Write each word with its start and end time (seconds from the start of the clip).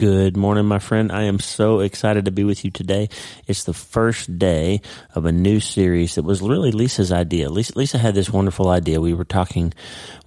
Good 0.00 0.36
morning, 0.36 0.66
my 0.66 0.78
friend. 0.78 1.10
I 1.10 1.24
am 1.24 1.40
so 1.40 1.80
excited 1.80 2.26
to 2.26 2.30
be 2.30 2.44
with 2.44 2.64
you 2.64 2.70
today. 2.70 3.08
It's 3.48 3.64
the 3.64 3.74
first 3.74 4.38
day 4.38 4.80
of 5.16 5.26
a 5.26 5.32
new 5.32 5.58
series 5.58 6.14
that 6.14 6.22
was 6.22 6.40
really 6.40 6.70
Lisa's 6.70 7.10
idea. 7.10 7.48
Lisa, 7.48 7.76
Lisa 7.76 7.98
had 7.98 8.14
this 8.14 8.30
wonderful 8.30 8.68
idea. 8.68 9.00
We 9.00 9.12
were 9.12 9.24
talking 9.24 9.74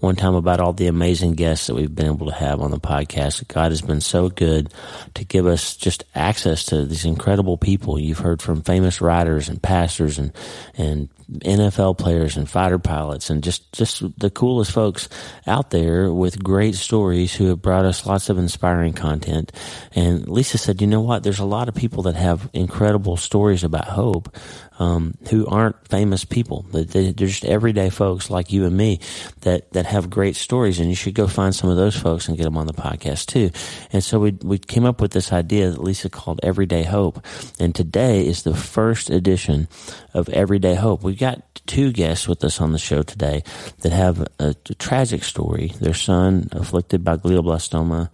one 0.02 0.18
time 0.18 0.36
about 0.36 0.60
all 0.60 0.74
the 0.74 0.88
amazing 0.88 1.36
guests 1.36 1.68
that 1.68 1.76
we've 1.76 1.96
been 1.96 2.08
able 2.08 2.28
to 2.28 2.34
have 2.34 2.60
on 2.60 2.72
the 2.72 2.82
podcast. 2.82 3.48
God 3.48 3.72
has 3.72 3.82
been 3.82 4.02
so 4.02 4.28
good 4.28 4.74
to 5.14 5.24
give 5.24 5.48
us 5.48 5.78
just 5.78 6.04
access 6.14 6.66
to 6.66 6.84
these 6.84 7.06
incredible 7.06 7.58
people. 7.58 7.98
You've 7.98 8.20
heard 8.20 8.42
from 8.42 8.64
famous 8.64 9.00
writers 9.00 9.48
and 9.48 9.64
pastors 9.64 10.20
and, 10.20 10.34
and 10.78 11.08
NFL 11.30 11.98
players 11.98 12.38
and 12.38 12.50
fighter 12.50 12.80
pilots 12.80 13.30
and 13.30 13.44
just, 13.44 13.72
just 13.74 14.04
the 14.20 14.30
coolest 14.30 14.72
folks 14.72 15.10
out 15.48 15.70
there 15.70 16.12
with 16.12 16.44
great 16.44 16.76
stories 16.76 17.34
who 17.34 17.48
have 17.48 17.62
brought 17.62 17.86
us 17.86 18.06
lots 18.06 18.30
of 18.30 18.38
inspiring 18.38 18.94
content. 18.94 19.52
And 19.94 20.28
Lisa 20.28 20.58
said, 20.58 20.82
you 20.82 20.88
know 20.88 21.02
what? 21.02 21.24
There's 21.24 21.40
a 21.40 21.46
lot 21.46 21.68
of 21.70 21.76
people 21.76 22.04
that 22.04 22.16
have 22.16 22.50
incredible 22.54 23.18
stories 23.18 23.64
about 23.64 23.88
hope, 23.88 24.36
um, 24.80 25.16
who 25.30 25.46
aren't 25.46 25.88
famous 25.88 26.26
people. 26.26 26.66
They're 26.72 27.12
just 27.14 27.46
everyday 27.46 27.92
folks 27.92 28.32
like 28.32 28.52
you 28.52 28.66
and 28.66 28.76
me 28.76 29.00
that, 29.42 29.72
that 29.74 29.86
have 29.86 30.10
great 30.10 30.36
stories. 30.36 30.80
And 30.80 30.90
you 30.90 30.96
should 30.96 31.14
go 31.14 31.28
find 31.28 31.54
some 31.54 31.70
of 31.70 31.78
those 31.78 31.96
folks 31.96 32.28
and 32.28 32.36
get 32.36 32.46
them 32.46 32.58
on 32.58 32.66
the 32.66 32.74
podcast 32.74 33.28
too. 33.28 33.52
And 33.94 34.04
so 34.04 34.20
we, 34.20 34.32
we 34.42 34.58
came 34.58 34.86
up 34.86 35.00
with 35.00 35.12
this 35.12 35.32
idea 35.32 35.70
that 35.70 35.84
Lisa 35.84 36.10
called 36.10 36.40
Everyday 36.42 36.84
Hope. 36.84 37.24
And 37.60 37.76
today 37.76 38.26
is 38.26 38.42
the 38.42 38.56
first 38.56 39.12
edition 39.12 39.68
of 40.14 40.30
Everyday 40.30 40.76
Hope. 40.76 41.04
We've 41.12 41.20
got 41.20 41.44
two 41.66 41.92
guests 41.92 42.26
with 42.26 42.42
us 42.46 42.62
on 42.62 42.72
the 42.72 42.80
show 42.80 43.04
today 43.04 43.44
that 43.82 43.92
have 43.92 44.22
a, 44.22 44.56
a 44.70 44.76
tragic 44.76 45.26
story. 45.26 45.74
Their 45.82 45.94
son 45.94 46.48
afflicted 46.54 47.04
by 47.04 47.18
glioblastoma, 47.18 48.10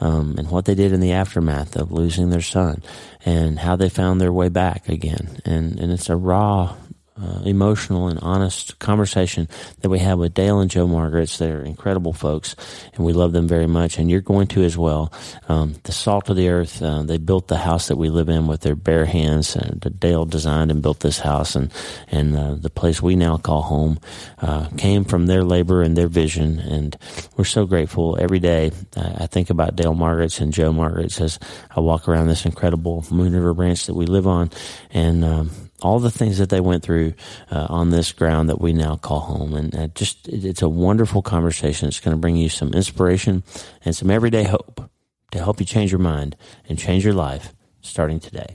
um, 0.00 0.36
and 0.38 0.50
what 0.50 0.64
they 0.64 0.74
did 0.74 0.94
in 0.94 1.00
the 1.00 1.12
aftermath 1.12 1.76
of 1.76 1.92
losing 1.92 2.30
their 2.30 2.40
son, 2.40 2.82
and 3.26 3.58
how 3.58 3.76
they 3.76 3.90
found 3.90 4.18
their 4.18 4.32
way 4.32 4.48
back 4.48 4.88
again. 4.88 5.42
And 5.44 5.78
and 5.78 5.92
it's 5.92 6.08
a 6.08 6.16
raw 6.16 6.74
uh, 7.20 7.42
emotional 7.44 8.08
and 8.08 8.18
honest 8.20 8.78
conversation 8.78 9.48
that 9.80 9.88
we 9.88 9.98
have 9.98 10.18
with 10.18 10.34
Dale 10.34 10.60
and 10.60 10.70
Jo 10.70 10.86
Margritz. 10.86 11.38
They're 11.38 11.62
incredible 11.62 12.12
folks, 12.12 12.54
and 12.94 13.04
we 13.04 13.12
love 13.12 13.32
them 13.32 13.48
very 13.48 13.66
much. 13.66 13.98
And 13.98 14.10
you're 14.10 14.20
going 14.20 14.46
to 14.48 14.62
as 14.62 14.76
well. 14.76 15.12
Um, 15.48 15.74
the 15.82 15.92
salt 15.92 16.28
of 16.30 16.36
the 16.36 16.48
earth. 16.48 16.82
Uh, 16.82 17.02
they 17.02 17.18
built 17.18 17.48
the 17.48 17.56
house 17.56 17.88
that 17.88 17.96
we 17.96 18.08
live 18.08 18.28
in 18.28 18.46
with 18.46 18.60
their 18.60 18.76
bare 18.76 19.06
hands. 19.06 19.56
And 19.56 19.98
Dale 19.98 20.24
designed 20.24 20.70
and 20.70 20.82
built 20.82 21.00
this 21.00 21.18
house, 21.18 21.56
and 21.56 21.72
and 22.08 22.36
uh, 22.36 22.54
the 22.54 22.70
place 22.70 23.02
we 23.02 23.16
now 23.16 23.36
call 23.36 23.62
home 23.62 23.98
uh, 24.40 24.68
came 24.76 25.04
from 25.04 25.26
their 25.26 25.44
labor 25.44 25.82
and 25.82 25.96
their 25.96 26.08
vision. 26.08 26.58
And 26.58 26.96
we're 27.36 27.44
so 27.44 27.66
grateful 27.66 28.16
every 28.20 28.38
day. 28.38 28.70
I 28.96 29.26
think 29.26 29.50
about 29.50 29.76
Dale 29.76 29.94
Margritz 29.94 30.40
and 30.40 30.52
Jo 30.52 30.72
Margritz 30.72 31.20
as 31.20 31.38
I 31.74 31.80
walk 31.80 32.08
around 32.08 32.28
this 32.28 32.44
incredible 32.44 33.04
Moon 33.10 33.32
River 33.32 33.52
Ranch 33.52 33.86
that 33.86 33.94
we 33.94 34.06
live 34.06 34.26
on, 34.26 34.50
and 34.90 35.24
um, 35.24 35.50
all 35.82 35.98
the 35.98 36.10
things 36.10 36.38
that 36.38 36.50
they 36.50 36.60
went 36.60 36.82
through 36.82 37.14
uh, 37.50 37.66
on 37.68 37.90
this 37.90 38.12
ground 38.12 38.48
that 38.48 38.60
we 38.60 38.72
now 38.72 38.96
call 38.96 39.20
home. 39.20 39.54
And 39.54 39.74
uh, 39.74 39.86
just, 39.88 40.28
it's 40.28 40.62
a 40.62 40.68
wonderful 40.68 41.22
conversation. 41.22 41.88
It's 41.88 42.00
going 42.00 42.16
to 42.16 42.20
bring 42.20 42.36
you 42.36 42.48
some 42.48 42.72
inspiration 42.72 43.44
and 43.84 43.94
some 43.94 44.10
everyday 44.10 44.44
hope 44.44 44.90
to 45.32 45.38
help 45.38 45.60
you 45.60 45.66
change 45.66 45.92
your 45.92 46.00
mind 46.00 46.36
and 46.68 46.78
change 46.78 47.04
your 47.04 47.14
life 47.14 47.54
starting 47.80 48.20
today. 48.20 48.48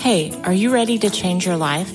Hey, 0.00 0.32
are 0.44 0.52
you 0.52 0.72
ready 0.72 0.98
to 0.98 1.10
change 1.10 1.44
your 1.44 1.56
life? 1.56 1.90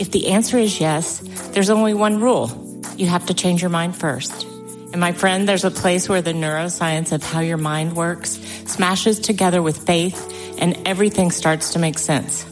If 0.00 0.10
the 0.10 0.28
answer 0.28 0.58
is 0.58 0.80
yes, 0.80 1.20
there's 1.52 1.70
only 1.70 1.94
one 1.94 2.20
rule. 2.20 2.80
You 2.96 3.06
have 3.06 3.26
to 3.26 3.34
change 3.34 3.62
your 3.62 3.70
mind 3.70 3.96
first. 3.96 4.44
And 4.92 5.00
my 5.00 5.12
friend, 5.12 5.48
there's 5.48 5.64
a 5.64 5.70
place 5.70 6.08
where 6.08 6.22
the 6.22 6.32
neuroscience 6.32 7.12
of 7.12 7.22
how 7.22 7.40
your 7.40 7.56
mind 7.56 7.94
works 7.94 8.30
smashes 8.66 9.20
together 9.20 9.62
with 9.62 9.86
faith 9.86 10.56
and 10.58 10.76
everything 10.86 11.30
starts 11.30 11.74
to 11.74 11.78
make 11.78 11.98
sense. 11.98 12.46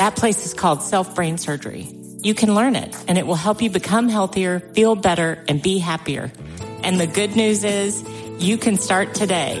That 0.00 0.16
place 0.16 0.46
is 0.46 0.54
called 0.54 0.80
self 0.80 1.14
brain 1.14 1.36
surgery. 1.36 1.86
You 2.22 2.32
can 2.32 2.54
learn 2.54 2.74
it 2.74 2.96
and 3.06 3.18
it 3.18 3.26
will 3.26 3.34
help 3.34 3.60
you 3.60 3.68
become 3.68 4.08
healthier, 4.08 4.60
feel 4.72 4.96
better, 4.96 5.44
and 5.46 5.62
be 5.62 5.78
happier. 5.78 6.32
And 6.82 6.98
the 6.98 7.06
good 7.06 7.36
news 7.36 7.64
is 7.64 8.02
you 8.38 8.56
can 8.56 8.78
start 8.78 9.12
today. 9.12 9.60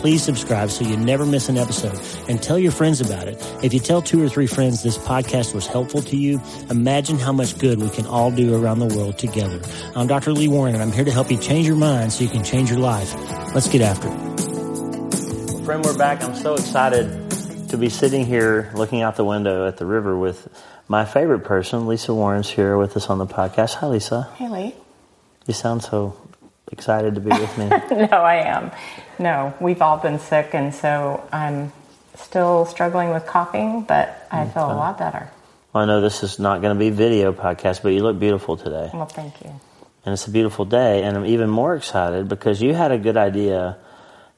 please 0.00 0.22
subscribe 0.22 0.70
so 0.70 0.82
you 0.82 0.96
never 0.96 1.26
miss 1.26 1.50
an 1.50 1.58
episode 1.58 2.00
and 2.28 2.42
tell 2.42 2.58
your 2.58 2.72
friends 2.72 3.02
about 3.02 3.28
it. 3.28 3.36
If 3.62 3.74
you 3.74 3.80
tell 3.80 4.00
two 4.00 4.22
or 4.22 4.30
three 4.30 4.46
friends 4.46 4.82
this 4.82 4.96
podcast 4.96 5.54
was 5.54 5.66
helpful 5.66 6.00
to 6.02 6.16
you, 6.16 6.40
imagine 6.70 7.18
how 7.18 7.32
much 7.32 7.58
good 7.58 7.80
we 7.80 7.90
can 7.90 8.06
all 8.06 8.30
do 8.30 8.54
around 8.54 8.78
the 8.78 8.86
world 8.86 9.18
together. 9.18 9.60
I'm 9.94 10.06
Dr. 10.06 10.32
Lee 10.32 10.48
Warren 10.48 10.74
and 10.74 10.82
I'm 10.82 10.90
here 10.90 11.04
to 11.04 11.10
help 11.10 11.30
you 11.30 11.36
change 11.36 11.66
your 11.66 11.76
mind 11.76 12.12
so 12.12 12.24
you 12.24 12.30
can 12.30 12.42
change 12.42 12.70
your 12.70 12.78
life. 12.78 13.14
Let's 13.54 13.68
get 13.68 13.82
after 13.82 14.08
it. 14.08 14.14
Well, 14.14 15.64
friend, 15.64 15.84
we're 15.84 15.98
back. 15.98 16.24
I'm 16.24 16.34
so 16.34 16.54
excited 16.54 17.30
to 17.68 17.76
be 17.76 17.90
sitting 17.90 18.24
here 18.24 18.72
looking 18.74 19.02
out 19.02 19.16
the 19.16 19.24
window 19.24 19.68
at 19.68 19.76
the 19.76 19.86
river 19.86 20.16
with 20.18 20.48
my 20.88 21.04
favorite 21.04 21.44
person, 21.44 21.86
Lisa 21.86 22.14
Warren's 22.14 22.48
here 22.48 22.76
with 22.76 22.96
us 22.96 23.08
on 23.10 23.18
the 23.18 23.26
podcast. 23.26 23.74
Hi, 23.74 23.86
Lisa. 23.86 24.28
Hey, 24.36 24.48
Lee. 24.48 24.74
You 25.46 25.54
sound 25.54 25.82
so 25.82 26.16
excited 26.72 27.14
to 27.16 27.20
be 27.20 27.30
with 27.30 27.58
me. 27.58 27.68
no, 28.08 28.16
I 28.16 28.36
am. 28.46 28.70
No, 29.18 29.54
we've 29.60 29.82
all 29.82 29.98
been 29.98 30.18
sick, 30.18 30.50
and 30.54 30.74
so 30.74 31.26
I'm 31.32 31.72
still 32.16 32.64
struggling 32.66 33.10
with 33.10 33.26
coughing, 33.26 33.82
but 33.82 34.26
I 34.30 34.44
mm, 34.44 34.52
feel 34.52 34.66
a 34.66 34.74
lot 34.74 34.98
better. 34.98 35.30
Well, 35.72 35.84
I 35.84 35.86
know 35.86 36.00
this 36.00 36.22
is 36.22 36.38
not 36.38 36.62
going 36.62 36.74
to 36.74 36.78
be 36.78 36.90
video 36.90 37.32
podcast, 37.32 37.82
but 37.82 37.90
you 37.90 38.02
look 38.02 38.18
beautiful 38.18 38.56
today. 38.56 38.90
Well, 38.92 39.06
thank 39.06 39.40
you. 39.42 39.50
And 40.04 40.12
it's 40.14 40.26
a 40.26 40.30
beautiful 40.30 40.64
day, 40.64 41.02
and 41.02 41.16
I'm 41.16 41.26
even 41.26 41.50
more 41.50 41.74
excited 41.76 42.28
because 42.28 42.62
you 42.62 42.74
had 42.74 42.90
a 42.90 42.98
good 42.98 43.16
idea 43.16 43.78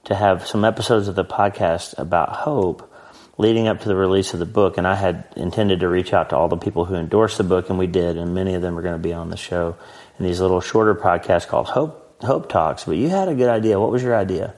to 0.05 0.15
have 0.15 0.47
some 0.47 0.65
episodes 0.65 1.07
of 1.09 1.15
the 1.15 1.25
podcast 1.25 1.97
about 1.99 2.31
hope 2.31 2.93
leading 3.39 3.69
up 3.69 3.81
to 3.81 3.89
the 3.89 3.95
release 3.95 4.35
of 4.35 4.41
the 4.41 4.47
book. 4.47 4.77
And 4.77 4.87
I 4.87 4.97
had 4.97 5.25
intended 5.37 5.81
to 5.81 5.89
reach 5.89 6.13
out 6.13 6.31
to 6.31 6.37
all 6.37 6.49
the 6.49 6.57
people 6.57 6.85
who 6.85 6.97
endorsed 6.97 7.39
the 7.39 7.45
book, 7.45 7.71
and 7.71 7.79
we 7.79 7.87
did, 7.87 8.17
and 8.17 8.35
many 8.35 8.55
of 8.55 8.63
them 8.63 8.77
are 8.77 8.83
going 8.83 9.01
to 9.01 9.03
be 9.03 9.13
on 9.13 9.31
the 9.31 9.37
show 9.37 9.77
in 10.19 10.25
these 10.25 10.41
little 10.41 10.61
shorter 10.61 10.95
podcasts 10.95 11.47
called 11.47 11.69
Hope 11.69 12.02
Hope 12.23 12.49
Talks, 12.49 12.85
but 12.85 12.97
you 12.97 13.09
had 13.09 13.29
a 13.29 13.35
good 13.35 13.49
idea. 13.49 13.79
What 13.79 13.91
was 13.91 14.03
your 14.03 14.17
idea? 14.17 14.55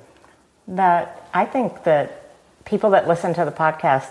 That 0.69 1.28
I 1.32 1.44
think 1.47 1.84
that 1.84 2.30
people 2.64 2.91
that 2.91 3.08
listen 3.08 3.34
to 3.34 3.44
the 3.44 3.50
podcast, 3.50 4.10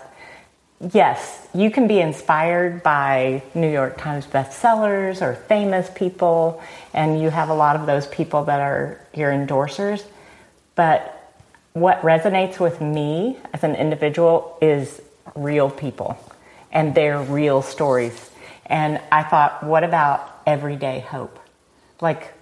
yes, 0.92 1.48
you 1.54 1.72
can 1.72 1.88
be 1.88 2.00
inspired 2.00 2.84
by 2.84 3.44
New 3.54 3.72
York 3.72 3.98
Times 3.98 4.26
bestsellers 4.26 5.22
or 5.22 5.36
famous 5.36 5.90
people, 5.94 6.62
and 6.94 7.22
you 7.22 7.30
have 7.30 7.50
a 7.50 7.54
lot 7.54 7.76
of 7.76 7.86
those 7.86 8.08
people 8.08 8.46
that 8.46 8.60
are 8.60 9.00
your 9.14 9.32
endorsers. 9.32 10.04
But 10.76 11.34
what 11.74 12.02
resonates 12.02 12.60
with 12.60 12.82
me 12.82 13.38
as 13.54 13.64
an 13.64 13.76
individual 13.76 14.58
is 14.62 15.02
real 15.36 15.70
people 15.70 16.18
and 16.72 16.94
their 16.94 17.22
real 17.22 17.62
stories. 17.62 18.32
And 18.66 19.00
I 19.12 19.24
thought, 19.24 19.64
what 19.64 19.84
about 19.84 20.42
everyday 20.46 21.00
hope? 21.00 21.40
Like, 22.02 22.34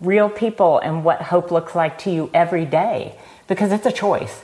real 0.00 0.28
people 0.28 0.78
and 0.78 1.04
what 1.04 1.22
hope 1.22 1.50
looks 1.50 1.74
like 1.74 1.98
to 1.98 2.10
you 2.10 2.30
every 2.32 2.64
day 2.64 3.18
because 3.48 3.72
it's 3.72 3.86
a 3.86 3.92
choice. 3.92 4.42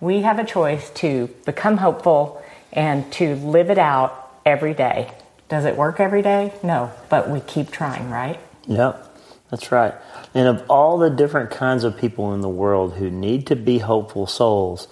We 0.00 0.22
have 0.22 0.38
a 0.38 0.44
choice 0.44 0.90
to 0.90 1.28
become 1.44 1.78
hopeful 1.78 2.42
and 2.72 3.10
to 3.12 3.36
live 3.36 3.70
it 3.70 3.78
out 3.78 4.40
every 4.44 4.74
day. 4.74 5.10
Does 5.48 5.64
it 5.64 5.76
work 5.76 6.00
every 6.00 6.22
day? 6.22 6.52
No, 6.62 6.92
but 7.08 7.30
we 7.30 7.40
keep 7.40 7.70
trying, 7.70 8.10
right? 8.10 8.38
Yep, 8.66 9.16
that's 9.50 9.72
right. 9.72 9.94
And 10.34 10.46
of 10.46 10.64
all 10.68 10.98
the 10.98 11.10
different 11.10 11.50
kinds 11.50 11.84
of 11.84 11.96
people 11.96 12.34
in 12.34 12.42
the 12.42 12.48
world 12.48 12.94
who 12.94 13.10
need 13.10 13.46
to 13.46 13.56
be 13.56 13.78
hopeful 13.78 14.26
souls, 14.26 14.88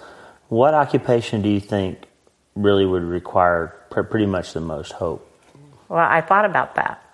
what 0.49 0.75
occupation 0.75 1.43
do 1.43 1.49
you 1.49 1.61
think 1.61 1.99
really 2.55 2.87
would 2.87 3.03
require 3.03 3.75
pretty 3.91 4.27
much 4.27 4.53
the 4.53 4.61
most 4.61 4.93
hope? 4.93 5.31
Well, 5.89 5.99
I 5.99 6.21
thought 6.21 6.45
about 6.45 6.75
that 6.77 7.06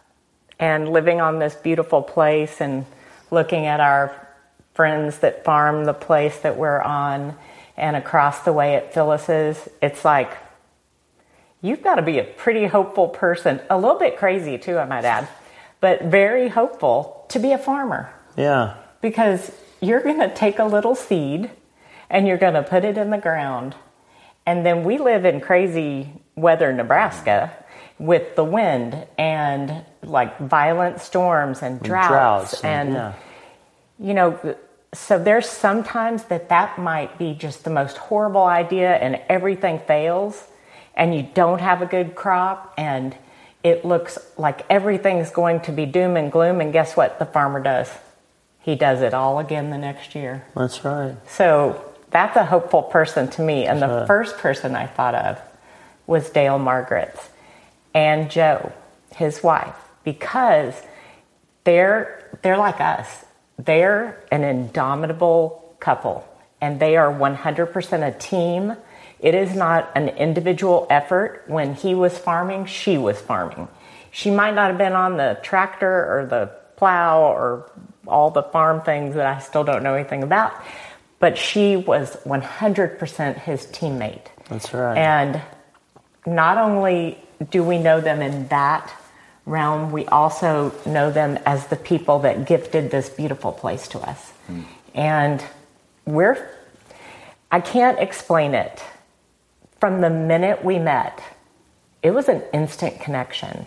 and 0.62 0.88
living 0.88 1.20
on 1.20 1.40
this 1.40 1.56
beautiful 1.56 2.02
place 2.02 2.60
and 2.60 2.86
looking 3.32 3.66
at 3.66 3.80
our 3.80 4.28
friends 4.74 5.18
that 5.18 5.44
farm 5.44 5.86
the 5.86 5.92
place 5.92 6.38
that 6.38 6.56
we're 6.56 6.80
on 6.80 7.36
and 7.76 7.96
across 7.96 8.44
the 8.44 8.52
way 8.52 8.76
at 8.76 8.94
Phyllis's, 8.94 9.68
it's 9.82 10.04
like 10.04 10.38
you've 11.62 11.82
got 11.82 11.96
to 11.96 12.02
be 12.02 12.20
a 12.20 12.22
pretty 12.22 12.66
hopeful 12.66 13.08
person, 13.08 13.60
a 13.68 13.76
little 13.76 13.98
bit 13.98 14.16
crazy 14.16 14.56
too, 14.56 14.78
I 14.78 14.84
might 14.84 15.04
add, 15.04 15.26
but 15.80 16.04
very 16.04 16.48
hopeful 16.48 17.26
to 17.30 17.40
be 17.40 17.50
a 17.50 17.58
farmer. 17.58 18.14
Yeah. 18.36 18.76
Because 19.00 19.50
you're 19.80 20.00
going 20.00 20.20
to 20.20 20.32
take 20.32 20.60
a 20.60 20.64
little 20.64 20.94
seed 20.94 21.50
and 22.08 22.28
you're 22.28 22.38
going 22.38 22.54
to 22.54 22.62
put 22.62 22.84
it 22.84 22.96
in 22.96 23.10
the 23.10 23.18
ground 23.18 23.74
And 24.46 24.66
then 24.66 24.84
we 24.84 24.98
live 24.98 25.24
in 25.24 25.40
crazy 25.40 26.12
weather, 26.34 26.72
Nebraska, 26.72 27.52
with 27.98 28.34
the 28.36 28.44
wind 28.44 29.06
and 29.18 29.84
like 30.02 30.38
violent 30.38 31.00
storms 31.00 31.62
and 31.62 31.80
droughts, 31.82 32.08
droughts 32.08 32.64
and- 32.64 32.88
and 32.88 32.94
yeah. 32.94 33.12
you 33.98 34.14
know 34.14 34.56
so 34.94 35.18
there's 35.18 35.48
sometimes 35.48 36.24
that 36.24 36.50
that 36.50 36.78
might 36.78 37.16
be 37.16 37.32
just 37.34 37.64
the 37.64 37.70
most 37.70 37.96
horrible 37.96 38.44
idea 38.44 38.94
and 38.96 39.18
everything 39.28 39.78
fails 39.78 40.44
and 40.94 41.14
you 41.14 41.22
don't 41.34 41.60
have 41.60 41.80
a 41.80 41.86
good 41.86 42.14
crop 42.14 42.74
and 42.76 43.16
it 43.64 43.84
looks 43.84 44.18
like 44.36 44.66
everything's 44.68 45.30
going 45.30 45.60
to 45.60 45.72
be 45.72 45.86
doom 45.86 46.16
and 46.16 46.30
gloom 46.32 46.60
and 46.60 46.72
guess 46.72 46.96
what 46.96 47.18
the 47.18 47.24
farmer 47.26 47.62
does 47.62 47.88
he 48.60 48.74
does 48.74 49.00
it 49.00 49.14
all 49.14 49.38
again 49.38 49.70
the 49.70 49.78
next 49.78 50.14
year 50.14 50.44
That's 50.54 50.84
right. 50.84 51.14
so 51.28 51.82
that's 52.10 52.36
a 52.36 52.44
hopeful 52.44 52.82
person 52.82 53.28
to 53.30 53.42
me 53.42 53.66
and 53.66 53.80
the 53.80 53.88
right. 53.88 54.06
first 54.06 54.36
person 54.38 54.74
i 54.76 54.86
thought 54.86 55.14
of 55.14 55.40
was 56.06 56.28
dale 56.30 56.58
Margritz 56.58 57.28
and 57.94 58.30
Jo 58.30 58.72
his 59.14 59.42
wife 59.42 59.76
because 60.04 60.74
they're 61.64 62.38
they're 62.42 62.58
like 62.58 62.80
us. 62.80 63.24
They're 63.58 64.22
an 64.30 64.44
indomitable 64.44 65.76
couple 65.78 66.26
and 66.60 66.78
they 66.80 66.96
are 66.96 67.12
100% 67.12 68.06
a 68.06 68.18
team. 68.18 68.76
It 69.18 69.34
is 69.34 69.54
not 69.54 69.90
an 69.94 70.08
individual 70.10 70.86
effort. 70.90 71.44
When 71.46 71.74
he 71.74 71.94
was 71.94 72.16
farming, 72.16 72.66
she 72.66 72.98
was 72.98 73.20
farming. 73.20 73.68
She 74.10 74.30
might 74.30 74.54
not 74.54 74.68
have 74.70 74.78
been 74.78 74.92
on 74.92 75.16
the 75.16 75.38
tractor 75.42 75.88
or 75.88 76.26
the 76.26 76.50
plow 76.76 77.22
or 77.22 77.70
all 78.06 78.30
the 78.30 78.42
farm 78.42 78.82
things 78.82 79.14
that 79.14 79.26
I 79.26 79.38
still 79.40 79.64
don't 79.64 79.82
know 79.82 79.94
anything 79.94 80.22
about, 80.22 80.52
but 81.18 81.38
she 81.38 81.76
was 81.76 82.16
100% 82.24 83.38
his 83.38 83.66
teammate. 83.66 84.26
That's 84.48 84.72
right. 84.74 84.98
And 84.98 85.40
not 86.26 86.58
only 86.58 87.18
do 87.50 87.62
we 87.62 87.78
know 87.78 88.00
them 88.00 88.22
in 88.22 88.48
that 88.48 88.92
realm, 89.44 89.90
we 89.90 90.06
also 90.06 90.72
know 90.86 91.10
them 91.10 91.38
as 91.44 91.66
the 91.66 91.76
people 91.76 92.20
that 92.20 92.46
gifted 92.46 92.90
this 92.90 93.08
beautiful 93.08 93.52
place 93.52 93.88
to 93.88 93.98
us. 93.98 94.32
And 94.94 95.42
we're, 96.04 96.50
I 97.50 97.60
can't 97.60 97.98
explain 97.98 98.54
it. 98.54 98.82
From 99.80 100.00
the 100.00 100.10
minute 100.10 100.64
we 100.64 100.78
met, 100.78 101.20
it 102.02 102.12
was 102.12 102.28
an 102.28 102.42
instant 102.52 103.00
connection. 103.00 103.66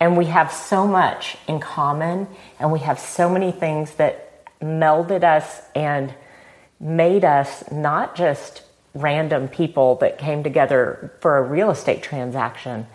And 0.00 0.16
we 0.16 0.26
have 0.26 0.52
so 0.52 0.86
much 0.86 1.36
in 1.48 1.58
common, 1.58 2.28
and 2.60 2.70
we 2.70 2.78
have 2.80 3.00
so 3.00 3.28
many 3.28 3.50
things 3.50 3.94
that 3.94 4.46
melded 4.60 5.24
us 5.24 5.60
and 5.74 6.14
made 6.78 7.24
us 7.24 7.68
not 7.72 8.14
just 8.14 8.62
random 8.94 9.48
people 9.48 9.96
that 9.96 10.18
came 10.18 10.42
together 10.42 11.12
for 11.20 11.38
a 11.38 11.42
real 11.42 11.70
estate 11.70 12.02
transaction, 12.02 12.86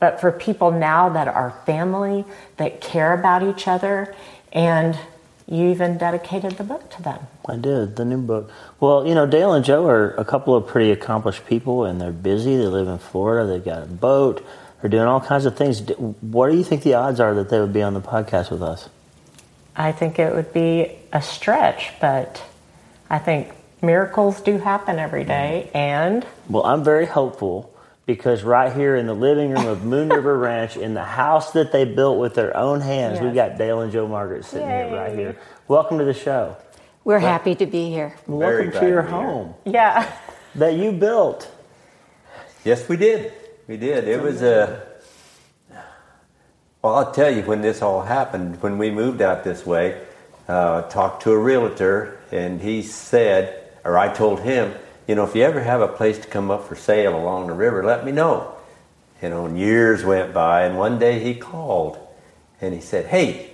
but 0.00 0.20
for 0.20 0.32
people 0.32 0.72
now 0.72 1.10
that 1.10 1.28
are 1.28 1.52
family, 1.64 2.24
that 2.56 2.80
care 2.80 3.12
about 3.12 3.42
each 3.42 3.68
other, 3.68 4.14
and 4.52 4.98
you 5.46 5.68
even 5.70 5.98
dedicated 5.98 6.52
the 6.52 6.64
book 6.64 6.90
to 6.90 7.02
them. 7.02 7.26
I 7.48 7.56
did 7.56 7.96
the 7.96 8.04
new 8.04 8.18
book. 8.18 8.50
Well, 8.80 9.06
you 9.06 9.14
know, 9.14 9.26
Dale 9.26 9.52
and 9.52 9.64
Jo 9.64 9.86
are 9.86 10.10
a 10.14 10.24
couple 10.24 10.56
of 10.56 10.66
pretty 10.66 10.90
accomplished 10.90 11.46
people, 11.46 11.84
and 11.84 12.00
they're 12.00 12.12
busy. 12.12 12.56
They 12.56 12.66
live 12.66 12.88
in 12.88 12.98
Florida. 12.98 13.48
They've 13.48 13.64
got 13.64 13.82
a 13.82 13.86
boat. 13.86 14.44
They're 14.80 14.90
doing 14.90 15.06
all 15.06 15.20
kinds 15.20 15.44
of 15.44 15.56
things. 15.56 15.80
What 16.20 16.50
do 16.50 16.56
you 16.56 16.64
think 16.64 16.82
the 16.82 16.94
odds 16.94 17.20
are 17.20 17.34
that 17.34 17.50
they 17.50 17.60
would 17.60 17.72
be 17.72 17.82
on 17.82 17.94
the 17.94 18.00
podcast 18.00 18.50
with 18.50 18.62
us? 18.62 18.88
I 19.76 19.92
think 19.92 20.18
it 20.18 20.34
would 20.34 20.52
be 20.52 20.96
a 21.12 21.20
stretch, 21.20 21.92
but 22.00 22.42
I 23.10 23.18
think 23.18 23.52
miracles 23.82 24.40
do 24.40 24.58
happen 24.58 24.98
every 24.98 25.24
day, 25.24 25.70
and 25.74 26.24
Well, 26.48 26.64
I'm 26.64 26.82
very 26.84 27.06
hopeful 27.06 27.74
because 28.14 28.42
right 28.42 28.72
here 28.72 28.96
in 28.96 29.06
the 29.06 29.14
living 29.14 29.50
room 29.52 29.66
of 29.68 29.84
Moon 29.84 30.08
River 30.18 30.36
Ranch, 30.36 30.76
in 30.76 30.94
the 30.94 31.04
house 31.04 31.52
that 31.52 31.70
they 31.70 31.84
built 31.84 32.18
with 32.18 32.34
their 32.34 32.56
own 32.56 32.80
hands, 32.80 33.14
Yes. 33.14 33.22
we've 33.22 33.34
got 33.34 33.56
Dale 33.56 33.82
and 33.82 33.92
Jo 33.92 34.08
Margritz 34.08 34.46
sitting 34.46 34.66
here 34.66 34.92
right 34.92 35.16
here. 35.16 35.36
Welcome 35.68 35.98
to 35.98 36.04
the 36.04 36.12
show. 36.14 36.56
We're 37.04 37.20
happy 37.20 37.54
to 37.54 37.66
be 37.66 37.88
here. 37.88 38.16
Very 38.26 38.64
Welcome 38.66 38.80
to 38.80 38.88
your 38.88 39.02
to 39.02 39.06
be 39.06 39.12
here. 39.12 39.22
home 39.22 39.54
yeah. 39.64 40.12
that 40.56 40.74
you 40.74 40.90
built. 40.90 41.48
Yes, 42.64 42.88
we 42.88 42.96
did. 42.96 43.32
We 43.68 43.76
did. 43.76 44.08
It 44.08 44.20
was 44.20 44.42
a. 44.42 44.86
Well, 46.82 46.96
I'll 46.96 47.12
tell 47.12 47.30
you 47.30 47.42
when 47.42 47.60
this 47.62 47.80
all 47.80 48.02
happened. 48.02 48.60
When 48.60 48.76
we 48.76 48.90
moved 48.90 49.22
out 49.22 49.44
this 49.44 49.64
way, 49.64 50.00
uh, 50.48 50.82
talked 50.82 51.22
to 51.22 51.30
a 51.30 51.38
realtor, 51.38 52.18
and 52.32 52.60
he 52.60 52.82
said, 52.82 53.62
or 53.84 53.96
I 53.96 54.12
told 54.12 54.40
him, 54.40 54.74
you 55.06 55.14
know, 55.14 55.24
if 55.24 55.34
you 55.34 55.42
ever 55.42 55.60
have 55.60 55.80
a 55.80 55.88
place 55.88 56.18
to 56.18 56.28
come 56.28 56.50
up 56.50 56.66
for 56.66 56.76
sale 56.76 57.16
along 57.16 57.48
the 57.48 57.54
river, 57.54 57.84
let 57.84 58.04
me 58.04 58.12
know. 58.12 58.54
You 59.22 59.30
know, 59.30 59.46
and 59.46 59.58
years 59.58 60.04
went 60.04 60.32
by, 60.32 60.62
and 60.62 60.78
one 60.78 60.98
day 60.98 61.18
he 61.18 61.34
called, 61.34 61.98
and 62.60 62.72
he 62.72 62.80
said, 62.80 63.06
"Hey, 63.06 63.50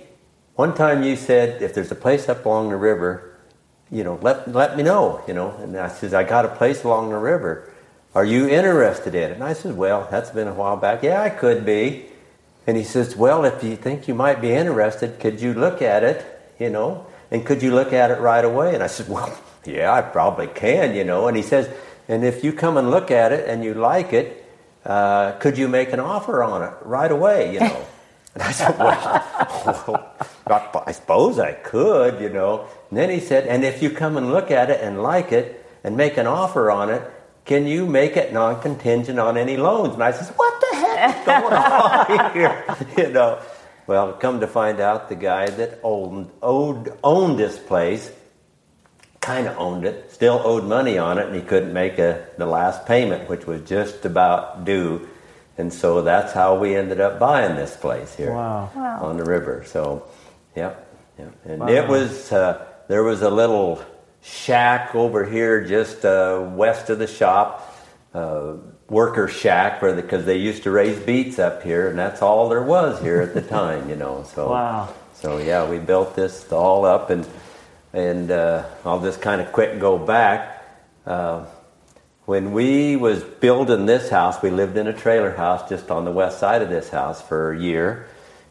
one 0.55 0.73
time 0.73 1.03
you 1.03 1.15
said 1.15 1.61
if 1.61 1.73
there's 1.73 1.91
a 1.91 1.95
place 1.95 2.29
up 2.29 2.45
along 2.45 2.69
the 2.69 2.77
river, 2.77 3.37
you 3.91 4.03
know, 4.03 4.17
let 4.21 4.51
let 4.51 4.75
me 4.75 4.83
know, 4.83 5.21
you 5.27 5.33
know. 5.33 5.51
And 5.61 5.77
I 5.77 5.87
says, 5.87 6.13
I 6.13 6.23
got 6.23 6.45
a 6.45 6.49
place 6.49 6.83
along 6.83 7.09
the 7.09 7.17
river. 7.17 7.71
Are 8.15 8.25
you 8.25 8.49
interested 8.49 9.13
in 9.13 9.31
it? 9.31 9.33
And 9.33 9.43
I 9.43 9.53
said, 9.53 9.77
Well, 9.77 10.07
that's 10.09 10.31
been 10.31 10.47
a 10.47 10.53
while 10.53 10.75
back. 10.75 11.03
Yeah, 11.03 11.21
I 11.21 11.29
could 11.29 11.65
be. 11.65 12.05
And 12.65 12.75
he 12.75 12.83
says, 12.83 13.15
Well, 13.15 13.45
if 13.45 13.63
you 13.63 13.75
think 13.75 14.07
you 14.07 14.15
might 14.15 14.41
be 14.41 14.51
interested, 14.51 15.19
could 15.19 15.39
you 15.39 15.53
look 15.53 15.81
at 15.81 16.03
it, 16.03 16.25
you 16.59 16.69
know? 16.69 17.05
And 17.29 17.45
could 17.45 17.61
you 17.61 17.73
look 17.73 17.93
at 17.93 18.09
it 18.09 18.19
right 18.19 18.43
away? 18.43 18.73
And 18.73 18.83
I 18.83 18.87
said, 18.87 19.07
Well, 19.07 19.37
yeah, 19.65 19.91
I 19.91 20.01
probably 20.01 20.47
can, 20.47 20.95
you 20.95 21.03
know. 21.03 21.27
And 21.27 21.35
he 21.35 21.43
says, 21.43 21.69
And 22.07 22.23
if 22.23 22.43
you 22.43 22.53
come 22.53 22.77
and 22.77 22.91
look 22.91 23.11
at 23.11 23.31
it 23.31 23.49
and 23.49 23.63
you 23.63 23.73
like 23.73 24.13
it, 24.13 24.45
uh, 24.85 25.33
could 25.33 25.57
you 25.57 25.67
make 25.67 25.91
an 25.91 25.99
offer 25.99 26.43
on 26.43 26.63
it 26.63 26.73
right 26.81 27.11
away, 27.11 27.53
you 27.53 27.59
know? 27.59 27.85
And 28.37 28.43
I 28.43 28.51
said, 28.51 28.77
well, 28.77 30.13
well, 30.45 30.83
I 30.85 30.91
suppose 30.91 31.39
I 31.39 31.53
could, 31.53 32.21
you 32.21 32.29
know. 32.29 32.67
And 32.91 32.99
then 32.99 33.09
he 33.09 33.19
said, 33.19 33.47
and 33.47 33.63
if 33.63 33.81
you 33.81 33.89
come 33.89 34.15
and 34.15 34.31
look 34.31 34.51
at 34.51 34.69
it 34.69 34.79
and 34.79 35.01
like 35.01 35.31
it 35.31 35.65
and 35.83 35.97
make 35.97 36.17
an 36.17 36.27
offer 36.27 36.69
on 36.69 36.91
it, 36.91 37.01
can 37.45 37.65
you 37.65 37.87
make 37.87 38.15
it 38.15 38.31
non-contingent 38.33 39.17
on 39.17 39.37
any 39.37 39.57
loans? 39.57 39.95
And 39.95 40.03
I 40.03 40.11
said, 40.11 40.27
what 40.35 40.53
the 40.61 40.77
heck 40.77 41.17
is 41.17 41.25
going 41.25 41.53
on 41.53 42.33
here? 42.33 42.75
You 42.95 43.11
know. 43.11 43.39
Well, 43.87 44.13
come 44.13 44.41
to 44.41 44.47
find 44.47 44.81
out, 44.81 45.09
the 45.09 45.15
guy 45.15 45.49
that 45.49 45.79
owned 45.81 46.29
owed, 46.41 46.95
owned 47.03 47.39
this 47.39 47.57
place 47.57 48.11
kind 49.27 49.45
of 49.45 49.57
owned 49.59 49.83
it, 49.83 50.09
still 50.09 50.41
owed 50.45 50.63
money 50.63 50.97
on 50.97 51.17
it, 51.19 51.27
and 51.27 51.35
he 51.35 51.41
couldn't 51.41 51.73
make 51.73 51.99
a, 51.99 52.25
the 52.37 52.45
last 52.45 52.85
payment, 52.85 53.27
which 53.27 53.45
was 53.45 53.61
just 53.63 54.05
about 54.05 54.63
due. 54.63 55.05
And 55.57 55.73
so 55.73 56.01
that's 56.01 56.31
how 56.31 56.57
we 56.57 56.75
ended 56.75 57.01
up 57.01 57.19
buying 57.19 57.57
this 57.57 57.75
place 57.75 58.15
here 58.15 58.31
Wow. 58.31 58.69
on 59.01 59.17
the 59.17 59.25
river. 59.25 59.63
So, 59.67 60.07
yep, 60.55 60.87
yep. 61.19 61.33
And 61.43 61.59
Wow. 61.59 61.67
it 61.67 61.87
was 61.89 62.31
uh, 62.31 62.63
there 62.87 63.03
was 63.03 63.21
a 63.21 63.29
little 63.29 63.81
shack 64.21 64.95
over 64.95 65.25
here 65.25 65.61
just 65.65 66.05
uh, 66.05 66.47
west 66.53 66.89
of 66.89 66.97
the 66.99 67.07
shop, 67.07 67.75
uh, 68.13 68.53
worker 68.89 69.27
shack, 69.27 69.81
where 69.81 69.93
because 69.93 70.23
they 70.23 70.37
used 70.37 70.63
to 70.63 70.71
raise 70.71 70.99
beets 70.99 71.37
up 71.37 71.63
here, 71.63 71.89
and 71.89 71.99
that's 71.99 72.21
all 72.21 72.47
there 72.47 72.63
was 72.63 73.01
here 73.01 73.19
at 73.21 73.33
the 73.33 73.41
time, 73.59 73.89
you 73.89 73.97
know. 73.97 74.23
So, 74.35 74.51
Wow. 74.51 74.87
so 75.13 75.37
yeah, 75.39 75.67
we 75.69 75.79
built 75.79 76.15
this 76.15 76.49
all 76.53 76.85
up, 76.85 77.09
and 77.09 77.27
and 77.93 78.31
uh, 78.31 78.65
I'll 78.85 79.01
just 79.01 79.21
kind 79.21 79.41
of 79.41 79.51
quick 79.51 79.79
go 79.79 79.97
back. 79.97 80.63
Uh, 81.05 81.45
when 82.25 82.51
we 82.51 82.97
was 82.97 83.23
building 83.23 83.85
this 83.85 84.09
house, 84.09 84.41
we 84.41 84.49
lived 84.49 84.75
in 84.77 84.87
a 84.87 84.93
trailer 84.93 85.31
house 85.31 85.69
just 85.69 85.89
on 85.89 86.03
the 86.03 86.11
west 86.11 86.39
side 86.39 86.61
of 86.61 86.69
this 86.69 86.89
house 86.89 87.21
for 87.21 87.53
a 87.53 87.59
year. 87.59 88.07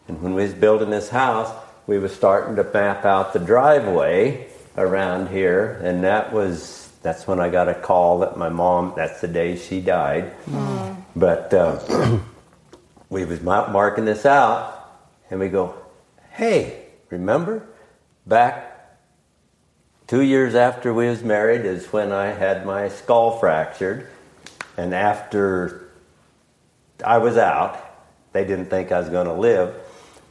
And 0.08 0.22
when 0.22 0.34
we 0.34 0.44
was 0.44 0.54
building 0.54 0.90
this 0.90 1.10
house, 1.10 1.52
we 1.86 1.98
was 1.98 2.14
starting 2.14 2.56
to 2.56 2.64
map 2.64 3.04
out 3.04 3.32
the 3.32 3.38
driveway 3.38 4.48
around 4.76 5.28
here, 5.28 5.80
and 5.82 6.04
that 6.04 6.32
was 6.32 6.90
that's 7.02 7.26
when 7.26 7.38
I 7.38 7.48
got 7.50 7.68
a 7.68 7.74
call 7.74 8.20
that 8.20 8.36
my 8.36 8.48
mom. 8.48 8.94
That's 8.96 9.20
the 9.20 9.28
day 9.28 9.56
she 9.56 9.80
died. 9.80 10.32
But 11.14 11.54
uh, 11.54 12.18
we 13.10 13.24
was 13.24 13.40
marking 13.42 14.04
this 14.04 14.26
out, 14.26 14.90
and 15.30 15.38
we 15.38 15.48
go, 15.48 15.74
"Hey, 16.30 16.86
remember 17.10 17.66
back 18.26 18.75
two 20.06 20.22
years 20.22 20.54
after 20.54 20.94
we 20.94 21.08
was 21.08 21.22
married 21.22 21.64
is 21.64 21.92
when 21.92 22.12
I 22.12 22.26
had 22.26 22.64
my 22.64 22.88
skull 22.88 23.38
fractured, 23.38 24.08
and 24.76 24.94
after 24.94 25.88
I 27.04 27.18
was 27.18 27.36
out, 27.36 27.82
they 28.32 28.44
didn't 28.44 28.66
think 28.66 28.92
I 28.92 29.00
was 29.00 29.08
going 29.08 29.26
to 29.26 29.32
live, 29.32 29.74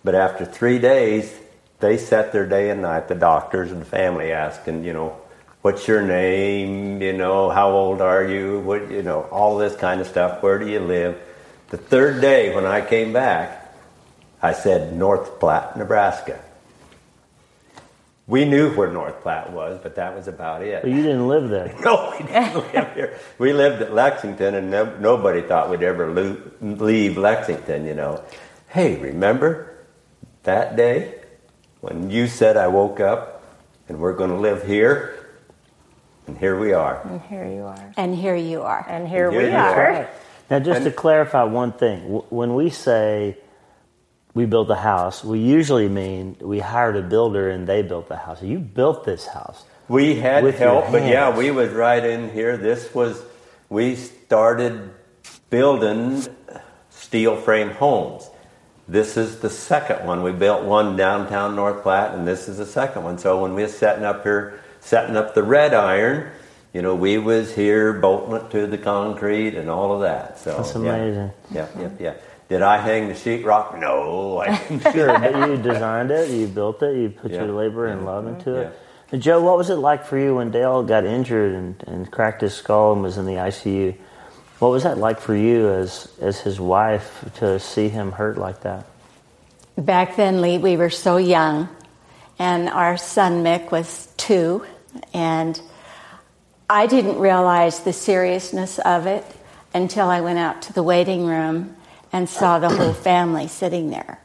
but 0.03 0.15
after 0.15 0.45
three 0.45 0.79
days, 0.79 1.33
they 1.79 1.97
sat 1.97 2.31
there 2.31 2.47
day 2.47 2.69
and 2.69 2.81
night, 2.81 3.07
the 3.07 3.15
doctors 3.15 3.71
and 3.71 3.81
the 3.81 3.85
family 3.85 4.31
asking, 4.31 4.83
you 4.83 4.93
know, 4.93 5.17
what's 5.61 5.87
your 5.87 6.01
name, 6.01 7.01
you 7.01 7.13
know, 7.13 7.49
how 7.49 7.71
old 7.71 8.01
are 8.01 8.23
you, 8.23 8.59
what, 8.59 8.89
you 8.89 9.01
know, 9.01 9.23
all 9.23 9.57
this 9.57 9.75
kind 9.75 9.99
of 9.99 10.07
stuff, 10.07 10.41
where 10.41 10.59
do 10.59 10.69
you 10.69 10.79
live? 10.79 11.19
The 11.69 11.77
third 11.77 12.21
day 12.21 12.53
when 12.55 12.65
I 12.65 12.81
came 12.81 13.11
back, 13.11 13.75
I 14.41 14.53
said 14.53 14.93
North 14.95 15.39
Platte, 15.39 15.75
Nebraska. 15.75 16.39
We 18.27 18.45
knew 18.45 18.73
where 18.73 18.91
North 18.91 19.21
Platte 19.21 19.51
was, 19.51 19.79
but 19.83 19.95
that 19.95 20.15
was 20.15 20.27
about 20.27 20.63
it. 20.63 20.81
But 20.81 20.91
you 20.91 21.03
didn't 21.03 21.27
live 21.27 21.49
there. 21.49 21.75
No, 21.83 22.11
we 22.17 22.25
didn't 22.25 22.55
live 22.73 22.93
here. 22.93 23.19
We 23.37 23.53
lived 23.53 23.81
at 23.81 23.93
Lexington, 23.93 24.55
and 24.55 24.71
no, 24.71 24.95
nobody 24.97 25.41
thought 25.41 25.69
we'd 25.69 25.83
ever 25.83 26.11
lo- 26.11 26.37
leave 26.61 27.17
Lexington. 27.17 27.85
You 27.85 27.93
know. 27.93 28.23
Hey, 28.69 28.95
remember 28.99 29.75
that 30.43 30.75
day 30.75 31.15
when 31.81 32.09
you 32.09 32.27
said 32.27 32.57
I 32.57 32.67
woke 32.67 32.99
up 32.99 33.43
and 33.87 33.99
we're 33.99 34.13
going 34.13 34.31
to 34.31 34.37
live 34.37 34.65
here, 34.65 35.27
and 36.27 36.35
here 36.37 36.59
we 36.59 36.73
are. 36.73 37.01
And 37.05 37.21
here 37.21 37.45
you 37.47 37.63
are. 37.63 37.93
And 37.95 38.15
here 38.15 38.35
you 38.35 38.63
are. 38.63 38.83
And 38.89 39.07
here 39.07 39.29
Here 39.29 39.41
we 39.41 39.49
are. 39.49 39.91
are. 39.93 40.09
Now, 40.49 40.59
just 40.59 40.83
to 40.83 40.91
clarify 40.91 41.43
one 41.43 41.71
thing, 41.73 42.01
when 42.29 42.55
we 42.55 42.69
say 42.71 43.37
we 44.35 44.45
built 44.45 44.67
the 44.67 44.75
house, 44.75 45.23
we 45.23 45.39
usually 45.39 45.87
mean 45.87 46.35
we 46.41 46.59
hired 46.59 46.97
a 46.97 47.01
builder 47.01 47.49
and 47.49 47.65
they 47.65 47.81
built 47.81 48.09
the 48.09 48.17
house. 48.17 48.43
You 48.43 48.59
built 48.59 49.05
this 49.05 49.25
house. 49.25 49.63
We 49.87 50.15
had 50.15 50.43
With 50.43 50.59
help, 50.59 50.91
but 50.91 51.03
yeah, 51.03 51.35
we 51.35 51.51
was 51.51 51.69
right 51.71 52.03
in 52.03 52.31
here. 52.31 52.57
This 52.57 52.93
was 52.93 53.23
we 53.69 53.95
started 53.95 54.91
building 55.49 56.25
steel 56.89 57.37
frame 57.37 57.69
homes. 57.69 58.29
This 58.87 59.15
is 59.15 59.39
the 59.39 59.49
second 59.49 60.05
one. 60.05 60.21
We 60.21 60.31
built 60.31 60.63
one 60.63 60.95
downtown 60.95 61.55
North 61.55 61.81
Platte, 61.81 62.13
and 62.13 62.27
this 62.27 62.47
is 62.47 62.57
the 62.57 62.65
second 62.65 63.03
one. 63.03 63.17
So 63.17 63.41
when 63.41 63.53
we 63.55 63.63
was 63.63 63.75
setting 63.75 64.03
up 64.03 64.23
here, 64.23 64.59
setting 64.79 65.15
up 65.15 65.33
the 65.33 65.43
red 65.43 65.73
iron, 65.73 66.31
you 66.73 66.81
know, 66.81 66.93
we 66.93 67.17
was 67.17 67.55
here 67.55 67.93
bolting 67.93 68.35
it 68.35 68.51
to 68.51 68.67
the 68.67 68.77
concrete 68.77 69.55
and 69.55 69.69
all 69.69 69.93
of 69.93 70.01
that. 70.01 70.39
So 70.39 70.57
That's 70.57 70.73
yeah. 70.73 70.79
amazing. 70.79 71.31
Yeah, 71.51 71.67
yeah, 71.79 71.89
yeah. 71.99 72.13
Did 72.47 72.61
I 72.61 72.77
hang 72.77 73.07
the 73.07 73.13
sheetrock? 73.15 73.79
No, 73.79 74.37
I 74.39 74.57
didn't. 74.57 74.81
Sure, 74.93 75.17
but 75.19 75.49
you 75.49 75.57
designed 75.57 76.11
it, 76.11 76.29
you 76.29 76.47
built 76.47 76.81
it, 76.83 76.95
you 76.95 77.09
put 77.09 77.31
Yeah. 77.31 77.43
your 77.45 77.53
labor 77.53 77.87
and 77.87 78.05
love 78.05 78.27
into 78.27 78.55
it. 78.55 78.79
And 79.11 79.21
Jo, 79.21 79.41
what 79.41 79.57
was 79.57 79.69
it 79.69 79.75
like 79.75 80.05
for 80.05 80.17
you 80.17 80.35
when 80.35 80.51
Dale 80.51 80.83
got 80.83 81.05
injured 81.05 81.53
and, 81.53 81.83
and 81.87 82.11
cracked 82.11 82.41
his 82.41 82.53
skull 82.53 82.93
and 82.93 83.01
was 83.01 83.17
in 83.17 83.25
the 83.25 83.33
ICU? 83.33 83.95
What 84.59 84.69
was 84.69 84.83
that 84.83 84.97
like 84.97 85.19
for 85.19 85.35
you 85.35 85.69
as 85.69 86.07
as 86.21 86.39
his 86.39 86.59
wife 86.59 87.29
to 87.35 87.59
see 87.59 87.89
him 87.89 88.11
hurt 88.13 88.37
like 88.37 88.61
that? 88.61 88.85
Back 89.77 90.15
then, 90.15 90.41
Lee, 90.41 90.57
we 90.57 90.77
were 90.77 90.89
so 90.89 91.17
young, 91.17 91.67
and 92.39 92.69
our 92.69 92.95
son 92.97 93.43
Mick 93.43 93.71
was 93.71 94.07
two, 94.17 94.65
and 95.13 95.59
I 96.69 96.87
didn't 96.87 97.19
realize 97.19 97.81
the 97.81 97.91
seriousness 97.93 98.79
of 98.79 99.05
it 99.07 99.25
until 99.73 100.07
I 100.09 100.21
went 100.21 100.39
out 100.39 100.61
to 100.63 100.73
the 100.73 100.83
waiting 100.83 101.25
room 101.25 101.75
and 102.15 102.29
saw 102.29 102.59
the 102.59 102.69
whole 102.69 102.93
family 102.93 103.45
sitting 103.49 103.89
there. 103.89 104.17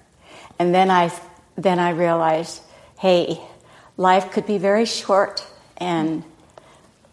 And 0.61 0.73
then 0.73 0.93
I, 0.93 1.11
then 1.57 1.81
I 1.81 1.91
realized, 1.91 2.63
hey, 3.01 3.41
life 3.97 4.31
could 4.31 4.47
be 4.47 4.59
very 4.59 4.85
short, 4.87 5.45
and 5.79 6.23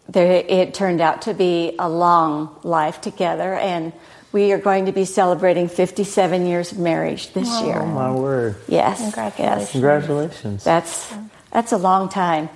there, 0.08 0.44
it 0.48 0.74
turned 0.74 1.00
out 1.00 1.22
to 1.22 1.34
be 1.34 1.74
a 1.80 1.88
long 1.88 2.54
life 2.62 3.00
together, 3.00 3.54
and 3.54 3.92
we 4.30 4.52
are 4.52 4.58
going 4.58 4.86
to 4.86 4.92
be 4.92 5.04
celebrating 5.04 5.66
57 5.68 6.46
years 6.46 6.70
of 6.70 6.78
marriage 6.78 7.32
this 7.32 7.48
Oh 7.50 7.66
year. 7.66 7.82
my 7.84 8.12
word! 8.12 8.54
Yes, 8.68 9.00
Congratulations. 9.00 9.58
yes. 9.64 9.72
Congratulations. 9.72 10.64
That's 10.64 11.14
that's 11.50 11.72
a 11.72 11.78
long 11.78 12.08
time. 12.08 12.48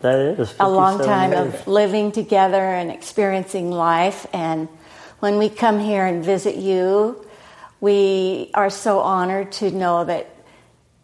that 0.00 0.18
is 0.18 0.52
A 0.58 0.68
long 0.68 0.98
time 0.98 1.30
years. 1.30 1.54
of 1.54 1.68
living 1.68 2.10
together 2.10 2.58
and 2.80 2.90
experiencing 2.90 3.70
life. 3.70 4.26
And 4.32 4.66
when 5.20 5.38
we 5.38 5.48
come 5.48 5.78
here 5.78 6.04
and 6.06 6.24
visit 6.24 6.56
you, 6.56 7.24
we 7.80 8.50
are 8.54 8.70
so 8.70 9.00
honored 9.00 9.52
to 9.52 9.70
know 9.70 10.04
that 10.04 10.34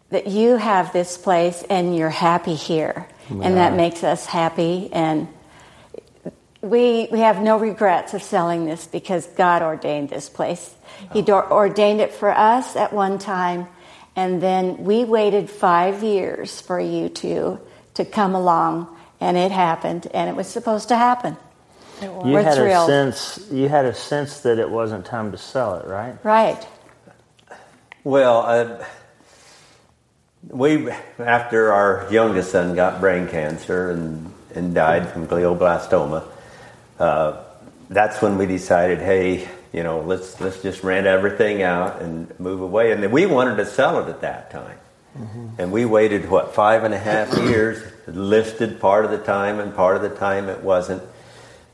that 0.09 0.27
you 0.27 0.55
have 0.55 0.93
this 0.93 1.17
place 1.17 1.63
and 1.69 1.95
you're 1.95 2.09
happy 2.09 2.53
here, 2.53 3.07
and 3.29 3.57
that 3.57 3.73
makes 3.73 4.03
us 4.03 4.25
happy. 4.25 4.89
And 4.93 5.27
we 6.61 7.07
we 7.11 7.19
have 7.19 7.41
no 7.41 7.57
regrets 7.57 8.13
of 8.13 8.21
selling 8.21 8.65
this 8.65 8.87
because 8.87 9.25
God 9.27 9.61
ordained 9.61 10.09
this 10.09 10.29
place. 10.29 10.73
He 11.11 11.19
oh. 11.19 11.25
do- 11.25 11.33
ordained 11.33 12.01
it 12.01 12.13
for 12.13 12.29
us 12.29 12.75
at 12.75 12.93
one 12.93 13.19
time, 13.19 13.67
and 14.15 14.41
then 14.41 14.83
we 14.83 15.05
waited 15.05 15.49
five 15.49 16.03
years 16.03 16.61
for 16.61 16.79
you 16.79 17.09
to 17.09 17.59
to 17.95 18.05
come 18.05 18.35
along, 18.35 18.95
and 19.19 19.37
it 19.37 19.51
happened, 19.51 20.07
and 20.13 20.29
it 20.29 20.35
was 20.35 20.47
supposed 20.47 20.89
to 20.89 20.95
happen. 20.95 21.37
You 22.01 22.11
We're 22.11 22.43
had 22.43 22.55
thrilled. 22.55 22.89
a 22.89 23.13
sense. 23.13 23.49
You 23.51 23.69
had 23.69 23.85
a 23.85 23.93
sense 23.93 24.41
that 24.41 24.59
it 24.59 24.69
wasn't 24.69 25.05
time 25.05 25.31
to 25.31 25.37
sell 25.37 25.75
it, 25.75 25.87
right? 25.87 26.17
Right. 26.23 26.67
Well, 28.03 28.41
uh, 28.41 28.85
we 30.49 30.89
after 31.19 31.73
our 31.73 32.07
youngest 32.11 32.51
son 32.51 32.75
got 32.75 32.99
brain 32.99 33.27
cancer 33.27 33.91
and, 33.91 34.31
and 34.53 34.75
died 34.75 35.09
from 35.09 35.27
glioblastoma, 35.27 36.23
uh, 36.99 37.43
that's 37.89 38.21
when 38.21 38.37
we 38.37 38.45
decided, 38.45 38.99
hey, 38.99 39.47
you 39.73 39.83
know, 39.83 40.01
let's 40.01 40.39
let's 40.41 40.61
just 40.61 40.83
rent 40.83 41.07
everything 41.07 41.61
out 41.63 42.01
and 42.01 42.37
move 42.39 42.61
away. 42.61 42.91
And 42.91 43.11
we 43.11 43.25
wanted 43.25 43.57
to 43.57 43.65
sell 43.65 44.05
it 44.05 44.09
at 44.09 44.21
that 44.21 44.51
time, 44.51 44.77
and 45.57 45.71
we 45.71 45.85
waited 45.85 46.29
what 46.29 46.53
five 46.53 46.83
and 46.83 46.93
a 46.93 46.99
half 46.99 47.35
years, 47.39 47.81
listed 48.07 48.79
part 48.79 49.05
of 49.05 49.11
the 49.11 49.17
time, 49.17 49.59
and 49.59 49.73
part 49.75 49.95
of 49.95 50.01
the 50.01 50.15
time 50.15 50.49
it 50.49 50.61
wasn't. 50.61 51.01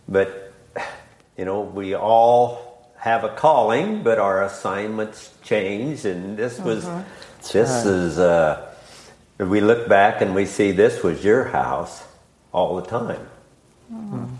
But 0.08 0.54
you 1.38 1.46
know, 1.46 1.62
we 1.62 1.96
all 1.96 2.92
have 2.98 3.24
a 3.24 3.30
calling, 3.30 4.04
but 4.04 4.20
our 4.20 4.44
assignments 4.44 5.34
change, 5.44 6.06
and 6.06 6.38
this 6.38 6.60
was 6.60 6.88
this 7.52 7.86
is. 7.86 8.20
Uh, 8.20 8.68
we 9.40 9.60
look 9.62 9.88
back 9.90 10.22
and 10.22 10.36
we 10.36 10.46
see 10.46 10.72
this 10.72 11.04
was 11.04 11.24
your 11.24 11.46
house 11.46 12.04
all 12.54 12.76
the 12.76 12.86
time. 12.88 13.28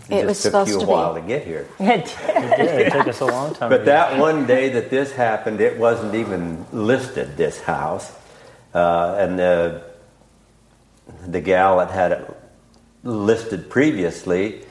It 0.08 0.22
just 0.22 0.26
was 0.26 0.42
took 0.42 0.52
supposed 0.52 0.70
you 0.70 0.76
a 0.78 0.80
to 0.80 0.86
while 0.86 1.14
be. 1.14 1.20
to 1.22 1.26
get 1.26 1.44
here. 1.46 1.66
Yeah, 1.80 1.94
it 2.78 2.92
took 2.92 3.08
us 3.08 3.20
a 3.20 3.26
long 3.26 3.54
time. 3.54 3.70
But 3.70 3.84
that 3.86 4.18
one 4.18 4.46
day 4.46 4.70
that 4.70 4.90
this 4.90 5.12
happened, 5.12 5.60
it 5.60 5.78
wasn't 5.78 6.14
even 6.14 6.64
listed. 6.72 7.36
This 7.36 7.60
house, 7.60 8.12
uh, 8.74 9.16
and 9.18 9.38
the 9.38 9.82
the 11.26 11.40
gal 11.40 11.78
that 11.78 11.90
had 11.90 12.12
it 12.12 12.36
listed 13.04 13.70
previously, 13.70 14.64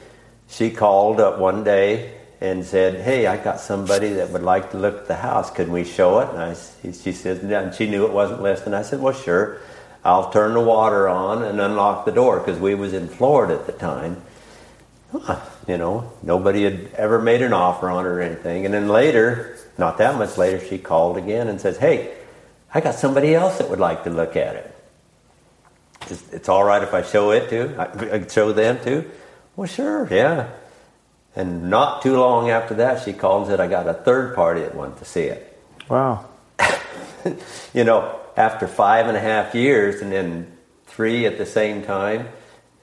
she 0.52 0.70
called 0.70 1.18
up 1.18 1.38
one 1.38 1.64
day 1.64 2.12
and 2.40 2.64
said, 2.64 3.00
"Hey, 3.00 3.26
I 3.26 3.42
got 3.42 3.58
somebody 3.58 4.10
that 4.14 4.30
would 4.30 4.42
like 4.42 4.72
to 4.72 4.76
look 4.76 4.96
at 4.98 5.08
the 5.08 5.16
house. 5.16 5.50
Can 5.50 5.72
we 5.72 5.84
show 5.84 6.20
it?" 6.20 6.28
And 6.28 6.38
I, 6.38 6.54
she 6.92 7.12
says, 7.12 7.38
and 7.38 7.74
she 7.74 7.88
knew 7.88 8.04
it 8.04 8.12
wasn't 8.12 8.42
listed. 8.42 8.68
And 8.68 8.76
I 8.76 8.82
said, 8.82 9.00
"Well, 9.00 9.14
sure. 9.14 9.58
I'll 10.04 10.30
turn 10.30 10.54
the 10.54 10.60
water 10.60 11.08
on 11.08 11.42
and 11.42 11.60
unlock 11.60 12.04
the 12.04 12.12
door 12.12 12.40
because 12.40 12.58
we 12.58 12.74
was 12.74 12.92
in 12.92 13.08
Florida 13.08 13.54
at 13.54 13.66
the 13.66 13.72
time." 13.72 14.22
you 15.68 15.78
know, 15.78 16.10
nobody 16.22 16.64
had 16.64 16.90
ever 16.96 17.20
made 17.20 17.42
an 17.42 17.52
offer 17.52 17.88
on 17.88 18.04
it 18.04 18.08
or 18.08 18.20
anything. 18.20 18.64
And 18.64 18.74
then 18.74 18.88
later, 18.88 19.56
not 19.78 19.98
that 19.98 20.16
much 20.16 20.36
later, 20.36 20.58
she 20.66 20.78
called 20.78 21.16
again 21.16 21.48
and 21.48 21.60
says, 21.60 21.78
"Hey, 21.78 22.12
I 22.74 22.80
got 22.80 22.96
somebody 22.96 23.34
else 23.34 23.58
that 23.58 23.70
would 23.70 23.80
like 23.80 24.04
to 24.04 24.10
look 24.10 24.36
at 24.36 24.56
it. 24.56 24.76
It's, 26.10 26.32
it's 26.32 26.48
all 26.48 26.64
right 26.64 26.82
if 26.82 26.92
I 26.92 27.02
show 27.02 27.30
it 27.30 27.48
to, 27.50 27.74
I, 27.78 28.16
I 28.16 28.26
show 28.26 28.52
them 28.52 28.78
too." 28.84 29.10
Well, 29.56 29.68
sure, 29.68 30.08
yeah. 30.10 30.50
And 31.34 31.70
not 31.70 32.02
too 32.02 32.16
long 32.18 32.50
after 32.50 32.74
that, 32.74 33.04
she 33.04 33.12
called 33.12 33.42
and 33.42 33.50
said, 33.50 33.60
"I 33.60 33.66
got 33.66 33.86
a 33.86 33.94
third 33.94 34.34
party 34.34 34.60
that 34.60 34.74
wants 34.74 34.98
to 35.00 35.04
see 35.04 35.24
it." 35.24 35.48
wow. 35.88 36.24
you 37.74 37.84
know, 37.84 38.18
after 38.36 38.66
five 38.66 39.06
and 39.06 39.16
a 39.16 39.20
half 39.20 39.54
years 39.54 40.00
and 40.00 40.10
then 40.10 40.50
three 40.86 41.26
at 41.26 41.38
the 41.38 41.46
same 41.46 41.82
time. 41.82 42.28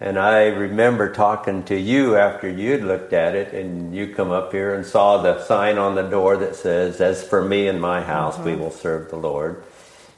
And 0.02 0.18
I 0.18 0.46
remember 0.46 1.12
talking 1.14 1.64
to 1.64 1.78
you 1.78 2.16
after 2.16 2.50
you'd 2.50 2.84
looked 2.84 3.12
at 3.12 3.36
it 3.36 3.54
and 3.54 3.94
you 3.94 4.14
come 4.14 4.32
up 4.32 4.54
here 4.54 4.74
and 4.74 4.86
saw 4.86 5.22
the 5.22 5.44
sign 5.44 5.78
on 5.78 5.96
the 5.96 6.04
door 6.04 6.38
that 6.38 6.56
says, 6.56 7.02
As 7.02 7.22
for 7.22 7.44
me 7.44 7.68
and 7.68 7.82
my 7.82 8.02
house, 8.02 8.38
we 8.38 8.52
mm-hmm. 8.52 8.62
will 8.62 8.72
serve 8.72 9.10
the 9.10 9.18
Lord. 9.18 9.64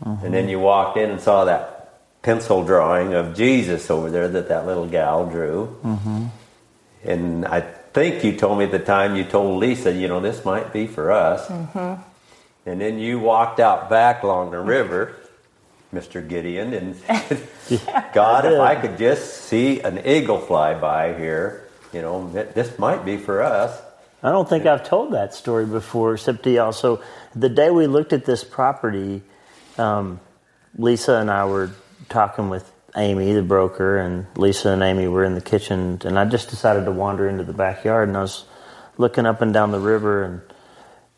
Mm-hmm. 0.04 0.26
And 0.26 0.34
then 0.34 0.50
you 0.50 0.60
walked 0.60 0.98
in 0.98 1.10
and 1.10 1.20
saw 1.20 1.46
that 1.46 2.00
pencil 2.22 2.64
drawing 2.64 3.16
of 3.16 3.36
Jesus 3.36 3.90
over 3.90 4.12
there 4.12 4.28
that 4.28 4.50
that 4.50 4.68
little 4.68 4.88
gal 4.88 5.28
drew. 5.28 5.76
Mm-hmm. 5.84 6.26
And 7.04 7.46
I 7.46 7.62
think 7.62 8.24
you 8.24 8.36
told 8.36 8.60
me 8.60 8.66
at 8.66 8.72
the 8.72 8.80
time 8.80 9.16
you 9.16 9.24
told 9.24 9.60
Lisa, 9.60 9.92
you 9.92 10.08
know, 10.08 10.20
this 10.20 10.46
might 10.46 10.72
be 10.72 10.88
for 10.88 11.12
us. 11.12 11.50
And 12.66 12.80
then 12.80 13.00
you 13.00 13.20
walked 13.20 13.60
out 13.60 13.90
back 13.90 14.24
along 14.24 14.52
the 14.52 14.60
river, 14.60 15.16
Mr. 15.94 16.28
Gideon, 16.28 16.74
and 16.74 16.96
said, 16.96 17.48
God, 18.14 18.46
if 18.46 18.60
I 18.60 18.76
could 18.76 18.98
just 18.98 19.46
see 19.46 19.82
an 19.82 20.06
eagle 20.06 20.40
fly 20.40 20.76
by 20.76 21.14
here, 21.18 21.68
you 21.92 22.02
know, 22.02 22.32
this 22.32 22.78
might 22.78 23.04
be 23.04 23.18
for 23.18 23.42
us. 23.42 23.82
I 24.24 24.30
don't 24.30 24.48
think 24.48 24.68
I've 24.68 24.84
told 24.84 25.14
that 25.14 25.34
story 25.34 25.66
before, 25.66 26.14
except 26.14 26.44
to 26.44 26.52
y'all. 26.52 26.72
So 26.72 27.02
the 27.36 27.50
day 27.50 27.72
we 27.72 27.88
looked 27.88 28.14
at 28.14 28.26
this 28.26 28.44
property, 28.44 29.24
um, 29.80 30.20
Lisa 30.78 31.16
and 31.16 31.32
I 31.32 31.46
were 31.46 31.72
talking 32.08 32.50
with 32.50 32.72
Amy, 32.96 33.34
the 33.34 33.42
broker, 33.42 33.98
and 33.98 34.26
Lisa 34.38 34.70
and 34.70 34.84
Amy 34.84 35.08
were 35.08 35.24
in 35.24 35.36
the 35.36 35.42
kitchen, 35.42 36.02
and 36.04 36.20
I 36.20 36.26
just 36.26 36.50
decided 36.50 36.86
to 36.86 36.92
wander 36.92 37.28
into 37.28 37.44
the 37.44 37.54
backyard, 37.54 38.10
and 38.10 38.18
I 38.18 38.22
was 38.22 38.46
looking 38.98 39.26
up 39.26 39.42
and 39.42 39.54
down 39.54 39.72
the 39.72 39.80
river, 39.80 40.24
and 40.24 40.42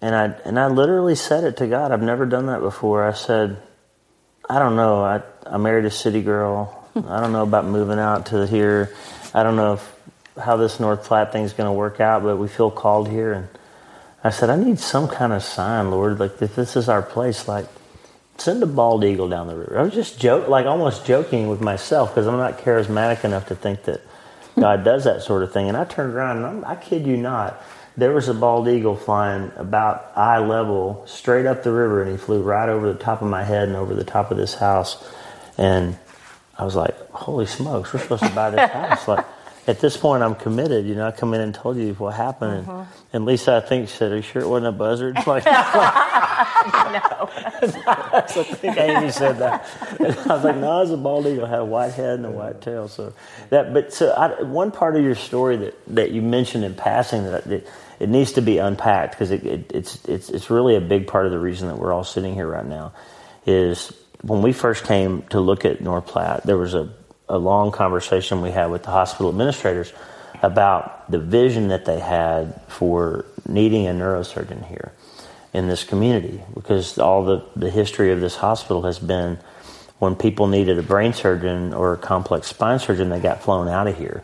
and 0.02 0.16
I 0.16 0.26
and 0.46 0.60
I 0.60 0.68
literally 0.68 1.16
said 1.16 1.44
it 1.44 1.58
to 1.58 1.68
God. 1.68 1.92
I've 1.92 2.04
never 2.04 2.26
done 2.26 2.48
that 2.48 2.62
before. 2.62 3.04
I 3.04 3.14
said, 3.14 3.62
I 4.50 4.60
don't 4.60 4.76
know. 4.76 5.04
I 5.04 5.22
I 5.46 5.58
married 5.58 5.86
a 5.86 5.92
city 5.92 6.22
girl. 6.22 6.80
I 6.96 7.20
don't 7.22 7.32
know 7.32 7.44
about 7.44 7.66
moving 7.66 7.98
out 7.98 8.28
to 8.28 8.46
here. 8.46 8.94
I 9.34 9.42
don't 9.42 9.56
know 9.56 9.74
if, 9.74 9.96
how 10.40 10.58
this 10.58 10.80
North 10.80 11.06
Platte 11.06 11.32
thing's 11.32 11.54
going 11.54 11.68
to 11.68 11.74
work 11.74 12.00
out, 12.00 12.22
but 12.22 12.38
we 12.38 12.48
feel 12.48 12.70
called 12.70 13.10
here. 13.10 13.34
And 13.34 13.48
I 14.24 14.30
said, 14.30 14.52
I 14.52 14.56
need 14.58 14.80
some 14.80 15.08
kind 15.08 15.34
of 15.34 15.44
sign, 15.44 15.90
Lord. 15.90 16.20
Like, 16.20 16.40
if 16.40 16.56
this 16.56 16.76
is 16.76 16.90
our 16.90 17.02
place, 17.02 17.48
like, 17.48 17.66
send 18.38 18.64
a 18.64 18.66
bald 18.66 19.04
eagle 19.04 19.30
down 19.30 19.48
the 19.48 19.56
river. 19.56 19.78
I 19.78 19.84
was 19.84 19.94
just 19.94 20.20
joke, 20.20 20.48
like 20.48 20.66
almost 20.66 21.06
joking 21.06 21.48
with 21.48 21.62
myself 21.62 22.10
because 22.10 22.28
I'm 22.28 22.38
not 22.38 22.58
charismatic 22.58 23.24
enough 23.24 23.48
to 23.48 23.56
think 23.56 23.84
that 23.84 24.02
hmm. 24.56 24.62
God 24.62 24.84
does 24.84 25.04
that 25.04 25.22
sort 25.22 25.44
of 25.44 25.54
thing. 25.54 25.68
And 25.68 25.78
I 25.78 25.86
turned 25.86 26.14
around 26.14 26.38
and 26.38 26.46
I'm, 26.46 26.66
I 26.66 26.76
kid 26.76 27.06
you 27.06 27.18
not, 27.18 27.62
there 27.96 28.12
was 28.12 28.28
a 28.28 28.34
bald 28.34 28.68
eagle 28.68 28.96
flying 28.96 29.52
about 29.56 30.12
eye 30.16 30.40
level 30.40 31.04
straight 31.06 31.46
up 31.46 31.64
the 31.64 31.72
river, 31.72 32.02
and 32.02 32.12
he 32.12 32.18
flew 32.18 32.42
right 32.42 32.68
over 32.68 32.92
the 32.92 32.98
top 32.98 33.22
of 33.22 33.28
my 33.28 33.44
head 33.44 33.68
and 33.68 33.78
over 33.78 33.94
the 33.94 34.04
top 34.04 34.32
of 34.32 34.38
this 34.38 34.56
house. 34.56 35.04
And 35.58 35.98
I 36.58 36.66
was 36.66 36.76
like, 36.76 36.98
"Holy 37.12 37.46
smokes, 37.46 37.94
we're 37.94 38.00
supposed 38.00 38.24
to 38.24 38.32
buy 38.32 38.50
this 38.50 38.72
house!" 38.72 39.08
like 39.08 39.26
at 39.66 39.80
this 39.80 39.96
point, 39.96 40.24
I'm 40.24 40.36
committed. 40.36 40.86
You 40.86 40.96
know, 40.96 41.08
I 41.08 41.12
come 41.12 41.34
in 41.34 41.42
and 41.42 41.54
told 41.54 41.78
you 41.78 41.94
what 41.94 42.14
happened, 42.14 42.68
and, 42.68 42.88
and 43.14 43.26
Lisa, 43.26 43.56
I 43.56 43.68
think, 43.68 43.90
said, 43.90 44.12
"Are 44.12 44.18
you 44.18 44.22
sure 44.22 44.42
it 44.42 44.48
wasn't 44.48 44.68
a 44.68 44.78
buzzard?" 44.78 45.18
Like, 45.28 45.46
no. 45.46 45.52
I 47.94 48.22
think 48.28 48.78
Amy 48.78 49.12
said 49.12 49.38
that. 49.40 49.70
And 50.00 50.08
I 50.08 50.36
was 50.36 50.44
like, 50.44 50.58
"No, 50.58 50.82
it's 50.82 50.92
a 50.92 50.98
bald 50.98 51.26
eagle. 51.28 51.46
It 51.46 51.50
had 51.50 51.60
a 51.60 51.66
white 51.66 51.94
head 51.94 52.16
and 52.16 52.26
a 52.26 52.32
white 52.32 52.62
tail." 52.62 52.88
So 52.88 53.14
that, 53.50 53.74
but 53.74 53.94
so 53.94 54.12
I, 54.12 54.42
one 54.44 54.72
part 54.72 54.96
of 54.96 55.04
your 55.04 55.16
story 55.16 55.58
that 55.58 55.76
that 55.96 56.12
you 56.12 56.22
mentioned 56.22 56.64
in 56.64 56.76
passing 56.76 57.24
that. 57.26 57.46
that 57.46 57.68
it 58.00 58.10
needs 58.10 58.34
to 58.34 58.42
be 58.42 58.58
unpacked 58.58 59.12
because 59.14 59.32
it, 59.32 59.46
it, 59.46 59.72
it's 59.74 60.04
it's 60.06 60.30
it's 60.30 60.50
really 60.50 60.76
a 60.76 60.82
big 60.82 61.08
part 61.08 61.26
of 61.26 61.32
the 61.32 61.40
reason 61.40 61.70
that 61.70 61.78
we're 61.78 61.94
all 61.94 62.04
sitting 62.04 62.34
here 62.34 62.48
right 62.48 62.66
now. 62.66 62.92
Is 63.46 63.94
when 64.22 64.42
we 64.42 64.52
first 64.52 64.84
came 64.86 65.22
to 65.30 65.40
look 65.40 65.64
at 65.64 65.80
North 65.82 66.08
Platte, 66.08 66.44
there 66.44 66.58
was 66.58 66.74
a, 66.74 66.92
a 67.30 67.38
long 67.38 67.72
conversation 67.72 68.42
we 68.42 68.52
had 68.52 68.68
with 68.68 68.84
the 68.84 68.92
hospital 68.92 69.30
administrators 69.30 69.94
about 70.42 71.10
the 71.10 71.20
vision 71.20 71.70
that 71.70 71.86
they 71.86 72.00
had 72.00 72.62
for 72.68 73.26
needing 73.48 73.88
a 73.88 73.92
neurosurgeon 73.92 74.68
here 74.68 74.92
in 75.54 75.68
this 75.68 75.84
community 75.84 76.42
because 76.54 76.98
all 76.98 77.24
the, 77.24 77.46
the 77.56 77.70
history 77.70 78.12
of 78.12 78.20
this 78.20 78.36
hospital 78.36 78.84
has 78.84 79.00
been 79.00 79.38
when 80.00 80.16
people 80.16 80.48
needed 80.48 80.78
a 80.78 80.84
brain 80.84 81.14
surgeon 81.14 81.74
or 81.74 81.94
a 81.94 81.98
complex 81.98 82.48
spine 82.48 82.80
surgeon, 82.80 83.10
they 83.10 83.22
got 83.22 83.42
flown 83.42 83.70
out 83.70 83.88
of 83.88 83.98
here. 83.98 84.22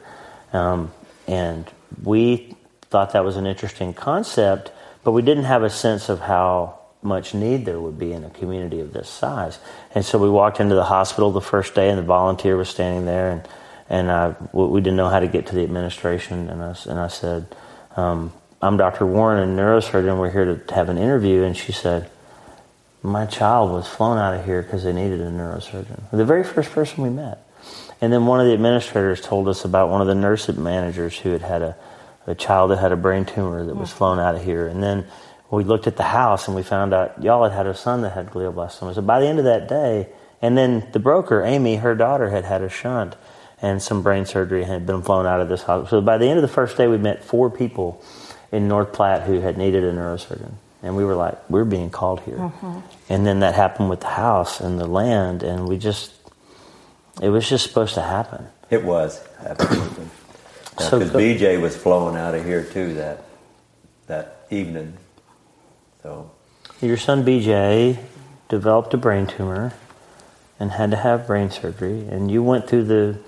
Um, 0.52 0.92
and 1.26 1.66
we 2.04 2.56
thought 2.82 3.14
that 3.14 3.24
was 3.24 3.38
an 3.38 3.46
interesting 3.46 3.94
concept, 3.94 4.72
but 5.04 5.12
we 5.12 5.22
didn't 5.22 5.46
have 5.46 5.64
a 5.64 5.70
sense 5.70 6.10
of 6.10 6.20
how 6.20 6.79
much 7.02 7.34
need 7.34 7.66
there 7.66 7.80
would 7.80 7.98
be 7.98 8.12
in 8.12 8.24
a 8.24 8.30
community 8.30 8.80
of 8.80 8.94
this 8.94 9.10
size. 9.10 9.60
And 9.96 10.04
so 10.04 10.18
we 10.18 10.30
walked 10.30 10.60
into 10.60 10.76
the 10.76 10.84
hospital 10.84 11.32
the 11.32 11.42
first 11.42 11.74
day, 11.76 11.90
and 11.90 11.98
the 11.98 12.04
volunteer 12.04 12.58
was 12.58 12.70
standing 12.70 13.06
there, 13.06 13.32
and 13.32 13.48
and 13.92 14.12
I, 14.12 14.36
we 14.54 14.82
didn't 14.82 14.98
know 14.98 15.10
how 15.10 15.20
to 15.20 15.28
get 15.28 15.48
to 15.48 15.56
the 15.56 15.64
administration, 15.64 16.50
and 16.50 16.62
I 16.62 16.76
and 16.88 17.00
I 17.00 17.08
said, 17.08 17.48
um, 17.96 18.32
"I'm 18.62 18.78
Dr. 18.78 19.06
Warren, 19.06 19.50
a 19.50 19.62
neurosurgeon. 19.62 20.20
We're 20.20 20.30
here 20.30 20.56
to 20.56 20.76
have 20.76 20.90
an 20.90 20.98
interview." 20.98 21.44
And 21.44 21.58
she 21.58 21.72
said, 21.72 22.10
"My 23.02 23.26
child 23.26 23.72
was 23.72 23.88
flown 23.88 24.18
out 24.18 24.36
of 24.36 24.46
here 24.46 24.62
because 24.62 24.84
they 24.84 24.94
needed 24.94 25.22
a 25.22 25.32
neurosurgeon." 25.32 26.12
The 26.12 26.26
very 26.26 26.44
first 26.44 26.72
person 26.72 27.04
we 27.04 27.10
met. 27.10 27.46
And 28.02 28.14
then 28.14 28.26
one 28.26 28.40
of 28.40 28.46
the 28.46 28.54
administrators 28.54 29.20
told 29.20 29.50
us 29.50 29.66
about 29.66 29.90
one 29.90 30.00
of 30.00 30.08
the 30.08 30.16
nurse 30.16 30.48
managers 30.50 31.18
who 31.18 31.32
had 31.32 31.42
had 31.42 31.62
a 31.62 31.76
a 32.30 32.36
child 32.36 32.70
that 32.70 32.78
had 32.78 32.92
a 32.92 32.96
brain 32.96 33.26
tumor 33.26 33.66
that 33.66 33.76
was 33.76 33.92
flown 33.92 34.20
out 34.20 34.36
of 34.36 34.44
here. 34.44 34.68
And 34.68 34.84
then 34.84 35.06
we 35.52 35.64
looked 35.64 35.88
at 35.88 35.98
the 35.98 36.04
house 36.04 36.48
and 36.48 36.56
we 36.56 36.64
found 36.64 36.94
out 36.94 37.24
y'all 37.24 37.44
had 37.44 37.54
had 37.54 37.68
a 37.68 37.76
son 37.76 38.02
that 38.02 38.12
had 38.12 38.30
glioblastoma. 38.30 38.94
So 38.96 39.02
by 39.02 39.20
the 39.20 39.28
end 39.28 39.40
of 39.40 39.46
that 39.46 39.68
day, 39.68 40.08
and 40.42 40.58
then 40.58 40.88
the 40.92 41.00
broker, 41.00 41.44
Amy, 41.44 41.78
her 41.78 41.96
daughter 41.96 42.30
had 42.30 42.46
had 42.46 42.62
a 42.62 42.70
shunt 42.70 43.16
and 43.62 43.82
some 43.82 44.02
brain 44.02 44.26
surgery 44.26 44.64
had 44.64 44.86
been 44.86 45.02
flown 45.02 45.26
out 45.26 45.42
of 45.42 45.50
this 45.50 45.64
hospital. 45.64 46.02
So 46.02 46.06
by 46.06 46.18
the 46.18 46.28
end 46.28 46.38
of 46.38 46.44
the 46.44 46.54
first 46.54 46.78
day, 46.78 46.88
we 46.88 46.98
met 46.98 47.24
four 47.24 47.50
people 47.50 48.02
in 48.52 48.68
North 48.68 48.94
Platte 48.94 49.24
who 49.24 49.42
had 49.42 49.58
needed 49.58 49.84
a 49.84 49.92
neurosurgeon. 49.92 50.54
And 50.82 50.96
we 50.96 51.04
were 51.04 51.16
like, 51.16 51.50
we're 51.50 51.66
being 51.66 51.90
called 51.90 52.22
here. 52.22 52.38
Mm-hmm. 52.38 52.80
And 53.10 53.26
then 53.26 53.42
that 53.42 53.54
happened 53.54 53.90
with 53.90 54.00
the 54.00 54.08
house 54.08 54.62
and 54.62 54.80
the 54.80 54.88
land, 54.88 55.44
and 55.44 55.68
we 55.68 55.78
just, 55.78 56.14
it 57.22 57.30
was 57.30 57.50
just 57.50 57.68
supposed 57.68 57.96
to 57.96 58.02
happen. 58.02 58.48
It 58.70 58.86
was, 58.86 59.22
absolutely. 59.40 60.06
Because 60.70 60.90
so, 60.90 61.00
BJ 61.20 61.60
was 61.62 61.76
flowing 61.76 62.16
out 62.16 62.34
of 62.34 62.46
here 62.46 62.64
too 62.64 62.94
that 62.94 63.26
that 64.08 64.48
evening. 64.50 64.94
So 66.10 66.32
your 66.82 66.98
son 66.98 67.24
BJ 67.24 68.00
developed 68.48 68.94
a 68.96 68.98
brain 68.98 69.28
tumor 69.28 69.74
and 70.60 70.72
had 70.72 70.90
to 70.90 70.98
have 70.98 71.28
brain 71.28 71.52
surgery, 71.52 72.08
and 72.10 72.32
you 72.32 72.42
went 72.42 72.68
through 72.68 72.86
the 72.86 73.20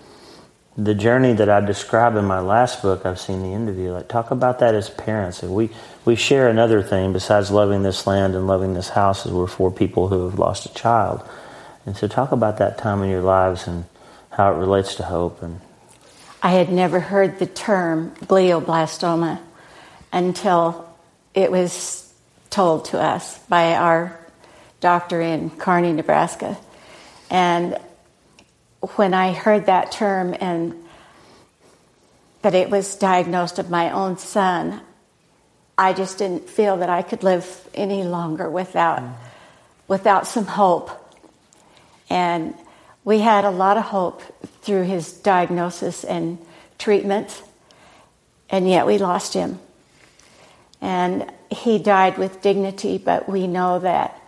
the 0.78 0.96
journey 0.96 1.34
that 1.34 1.50
I 1.50 1.60
describe 1.60 2.16
in 2.16 2.26
my 2.26 2.40
last 2.40 2.82
book. 2.82 3.06
I've 3.06 3.20
seen 3.20 3.44
the 3.44 3.50
interview. 3.54 3.92
Like 3.92 4.08
talk 4.08 4.32
about 4.32 4.60
that 4.60 4.74
as 4.74 4.90
parents. 4.90 5.44
And 5.44 5.54
we 5.54 5.70
we 6.06 6.16
share 6.16 6.50
another 6.50 6.82
thing 6.82 7.14
besides 7.14 7.52
loving 7.52 7.84
this 7.84 8.08
land 8.08 8.34
and 8.36 8.48
loving 8.48 8.74
this 8.74 8.90
house. 8.90 9.28
Is 9.28 9.32
we're 9.32 9.46
four 9.46 9.70
people 9.70 10.08
who 10.08 10.28
have 10.28 10.40
lost 10.40 10.66
a 10.66 10.74
child, 10.74 11.22
and 11.86 11.96
so 11.96 12.08
talk 12.08 12.32
about 12.32 12.58
that 12.58 12.80
time 12.80 13.04
in 13.04 13.12
your 13.12 13.22
lives 13.22 13.68
and 13.68 13.86
how 14.32 14.54
it 14.54 14.58
relates 14.58 14.96
to 14.96 15.04
hope 15.04 15.44
and 15.44 15.60
I 16.42 16.52
had 16.52 16.72
never 16.72 17.00
heard 17.00 17.38
the 17.38 17.46
term 17.46 18.16
glioblastoma 18.22 19.40
until 20.12 20.90
it 21.36 21.52
was 21.52 22.01
told 22.52 22.86
to 22.86 23.00
us 23.00 23.40
by 23.48 23.74
our 23.76 24.20
doctor 24.82 25.20
in 25.20 25.50
Kearney, 25.50 25.94
Nebraska. 25.94 26.58
And 27.32 27.78
when 28.96 29.14
I 29.14 29.34
heard 29.34 29.66
that 29.66 29.92
term 29.92 30.36
and 30.40 30.76
that 32.42 32.54
it 32.54 32.70
was 32.70 32.96
diagnosed 32.96 33.58
of 33.58 33.70
my 33.70 33.92
own 33.92 34.18
son, 34.18 34.82
I 35.78 35.94
just 35.94 36.18
didn't 36.18 36.50
feel 36.50 36.78
that 36.78 36.90
I 36.90 37.02
could 37.02 37.24
live 37.24 37.68
any 37.74 38.04
longer 38.04 38.50
without 38.50 39.00
mm. 39.00 39.14
without 39.88 40.28
some 40.28 40.46
hope. 40.46 40.90
And 42.10 42.54
we 43.04 43.20
had 43.20 43.46
a 43.46 43.50
lot 43.50 43.78
of 43.78 43.84
hope 43.84 44.22
through 44.62 44.84
his 44.84 45.12
diagnosis 45.12 46.04
and 46.04 46.38
treatment, 46.78 47.42
and 48.50 48.70
yet 48.70 48.86
we 48.86 48.98
lost 48.98 49.34
him. 49.34 49.60
And 50.82 51.32
he 51.52 51.78
died 51.78 52.18
with 52.18 52.42
dignity, 52.42 52.98
but 52.98 53.28
we 53.28 53.46
know 53.46 53.80
that 53.80 54.20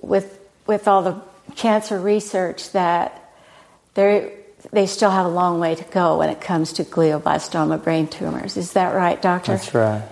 with, 0.00 0.38
with 0.66 0.86
all 0.86 1.02
the 1.02 1.20
cancer 1.56 1.98
research 1.98 2.70
that 2.72 3.20
they 3.94 4.86
still 4.86 5.10
have 5.10 5.26
a 5.26 5.30
long 5.30 5.60
way 5.60 5.74
to 5.74 5.84
go 5.84 6.18
when 6.18 6.28
it 6.28 6.40
comes 6.40 6.74
to 6.74 6.84
glioblastoma 6.84 7.82
brain 7.82 8.06
tumors. 8.06 8.56
Is 8.56 8.74
that 8.74 8.94
right, 8.94 9.20
doctor? 9.20 9.52
That's 9.52 9.74
right. 9.74 10.02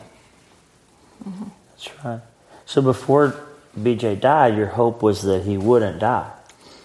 Mm-hmm. 1.29 1.45
That's 1.71 2.05
right. 2.05 2.21
So 2.65 2.81
before 2.81 3.35
BJ 3.79 4.19
died, 4.21 4.57
your 4.57 4.67
hope 4.67 5.03
was 5.03 5.23
that 5.23 5.43
he 5.43 5.59
wouldn't 5.59 5.99
die. 5.99 6.31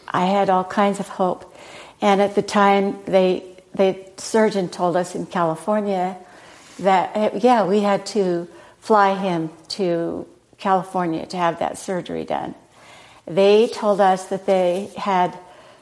I 0.07 0.25
had 0.25 0.49
all 0.49 0.63
kinds 0.63 0.99
of 0.99 1.07
hope. 1.07 1.55
And 2.01 2.21
at 2.21 2.35
the 2.35 2.41
time, 2.41 2.99
they, 3.05 3.43
the 3.73 3.97
surgeon 4.17 4.69
told 4.69 4.95
us 4.95 5.15
in 5.15 5.25
California 5.25 6.17
that, 6.79 7.43
yeah, 7.43 7.65
we 7.65 7.81
had 7.81 8.05
to 8.07 8.47
fly 8.87 9.15
him 9.15 9.49
to 9.67 10.25
California 10.57 11.25
to 11.25 11.35
have 11.35 11.59
that 11.59 11.77
surgery 11.77 12.23
done. 12.23 12.55
They 13.25 13.67
told 13.67 13.99
us 13.99 14.27
that 14.27 14.45
they 14.45 14.89
had, 14.95 15.37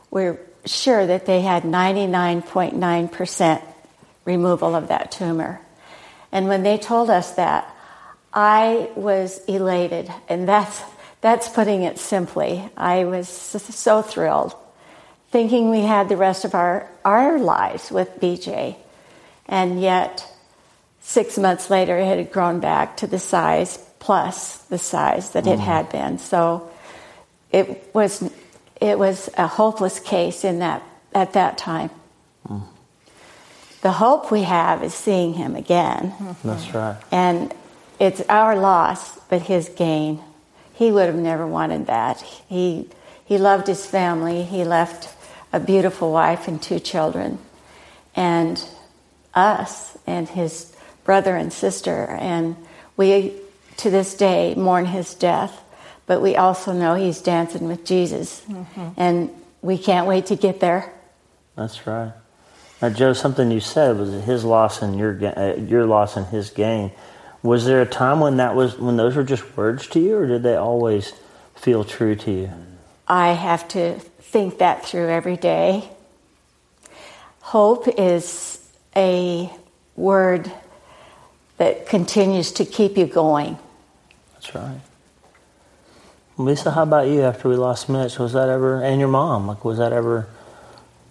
we're 0.10 0.40
sure 0.66 1.06
that 1.06 1.28
they 1.28 1.42
had 1.42 1.62
99.9% 1.62 3.62
removal 4.26 4.74
of 4.74 4.88
that 4.88 5.12
tumor. 5.12 5.62
And 6.32 6.48
when 6.48 6.64
they 6.64 6.80
told 6.80 7.12
us 7.12 7.36
that, 7.36 7.72
I 8.34 8.90
was 8.96 9.38
elated, 9.46 10.12
and 10.28 10.50
that's 10.50 10.82
that's 11.22 11.48
putting 11.48 11.84
it 11.84 12.00
simply. 12.00 12.68
I 12.76 13.06
was 13.06 13.30
so 13.30 14.02
thrilled, 14.02 14.56
thinking 15.30 15.70
we 15.70 15.82
had 15.82 16.10
the 16.10 16.18
rest 16.18 16.44
of 16.44 16.56
our, 16.56 16.90
our 17.06 17.38
lives 17.38 17.92
with 17.92 18.20
BJ. 18.20 18.78
And 19.48 19.80
yet, 19.80 20.28
six 21.06 21.38
months 21.38 21.70
later, 21.70 21.98
it 21.98 22.06
had 22.06 22.32
grown 22.32 22.60
back 22.60 22.98
to 22.98 23.08
the 23.08 23.20
size 23.20 23.78
plus 24.00 24.58
the 24.58 24.78
size 24.78 25.32
that 25.32 25.48
it 25.48 25.60
mm. 25.60 25.64
had 25.64 25.90
been. 25.90 26.18
So 26.20 26.70
it 27.52 27.94
was, 27.94 28.30
it 28.82 29.00
was 29.00 29.30
a 29.38 29.48
hopeless 29.48 30.00
case 30.00 30.44
in 30.44 30.60
that, 30.60 30.84
at 31.14 31.34
that 31.34 31.58
time. 31.58 31.90
Mm. 32.48 32.64
The 33.82 33.92
hope 33.92 34.32
we 34.32 34.42
have 34.42 34.84
is 34.84 34.94
seeing 34.94 35.36
him 35.36 35.56
again. 35.56 36.14
That's 36.44 36.74
right. 36.74 36.98
And 37.12 37.54
it's 38.00 38.22
our 38.28 38.56
loss, 38.56 39.18
but 39.30 39.44
his 39.44 39.70
gain 39.70 40.22
he 40.76 40.92
would 40.92 41.06
have 41.06 41.16
never 41.16 41.48
wanted 41.48 41.88
that. 41.88 42.22
He, 42.22 42.90
he 43.26 43.38
loved 43.38 43.68
his 43.68 43.86
family. 43.86 44.44
He 44.44 44.66
left 44.66 45.10
a 45.54 45.60
beautiful 45.60 46.12
wife 46.12 46.48
and 46.48 46.62
two 46.62 46.80
children, 46.80 47.40
and 48.16 48.62
us 49.34 49.98
and 50.06 50.28
his 50.28 50.75
brother 51.06 51.38
and 51.38 51.54
sister. 51.54 52.08
And 52.20 52.58
we, 52.98 53.34
to 53.78 53.90
this 53.90 54.16
day, 54.16 54.54
mourn 54.56 54.88
his 54.88 55.14
death, 55.14 55.64
but 56.06 56.22
we 56.22 56.36
also 56.36 56.74
know 56.74 56.96
he's 56.96 57.22
dancing 57.22 57.68
with 57.68 57.86
Jesus. 57.86 58.42
Mm-hmm. 58.50 58.90
And 58.98 59.30
we 59.62 59.78
can't 59.78 60.08
wait 60.08 60.26
to 60.28 60.36
get 60.36 60.60
there. 60.60 60.94
That's 61.56 61.88
right. 61.88 62.12
Now, 62.82 62.90
Jo, 62.90 63.14
something 63.14 63.50
you 63.52 63.62
said 63.62 63.98
was 63.98 64.12
his 64.26 64.44
loss 64.44 64.82
and 64.82 65.00
your 65.00 65.18
uh, 65.26 65.56
your 65.56 65.86
loss 65.86 66.18
and 66.18 66.28
his 66.28 66.50
gain. 66.50 66.92
Was 67.42 67.66
there 67.66 67.82
a 67.82 67.86
time 67.86 68.20
when 68.20 68.38
that 68.38 68.56
was 68.56 68.78
when 68.78 68.98
those 68.98 69.16
were 69.16 69.24
just 69.24 69.56
words 69.56 69.88
to 69.88 70.00
you, 70.00 70.18
or 70.18 70.28
did 70.28 70.44
they 70.44 70.56
always 70.56 71.14
feel 71.56 71.86
true 71.86 72.16
to 72.16 72.32
you? 72.32 72.52
I 73.08 73.30
have 73.30 73.68
to 73.70 74.00
think 74.00 74.58
that 74.58 74.86
through 74.86 75.08
every 75.08 75.38
day. 75.38 75.90
Hope 77.40 77.88
is 77.88 78.60
a 78.96 79.50
word 79.96 80.52
that 81.58 81.88
continues 81.88 82.52
to 82.54 82.66
keep 82.66 82.98
you 82.98 83.06
going. 83.06 83.58
That's 84.34 84.54
right. 84.56 84.80
Lisa, 86.38 86.72
how 86.72 86.84
about 86.84 87.08
you? 87.08 87.22
After 87.22 87.48
we 87.48 87.56
lost 87.56 87.88
Mitch, 87.88 88.20
was 88.20 88.34
that 88.34 88.50
ever 88.50 88.84
and 88.84 89.00
your 89.00 89.08
mom? 89.10 89.48
Like, 89.48 89.64
was 89.64 89.78
that 89.78 89.94
ever 89.94 90.28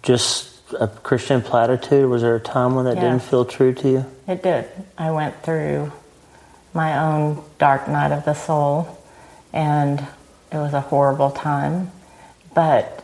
just 0.03 0.51
a 0.79 0.87
Christian 0.87 1.41
platitude? 1.41 2.07
Was 2.09 2.21
there 2.21 2.35
a 2.35 2.39
time 2.39 2.75
when 2.75 2.85
that 2.85 2.95
didn't 2.95 3.21
feel 3.21 3.43
true 3.43 3.73
to 3.73 3.89
you? 3.89 4.05
It 4.27 4.43
did. 4.43 4.69
I 4.97 5.11
went 5.11 5.41
through 5.41 5.91
my 6.73 6.99
own 6.99 7.43
dark 7.57 7.87
night 7.87 8.11
of 8.11 8.25
the 8.25 8.35
soul, 8.35 9.01
and 9.51 9.99
it 10.51 10.57
was 10.57 10.73
a 10.73 10.81
horrible 10.81 11.31
time. 11.31 11.91
But 12.53 13.03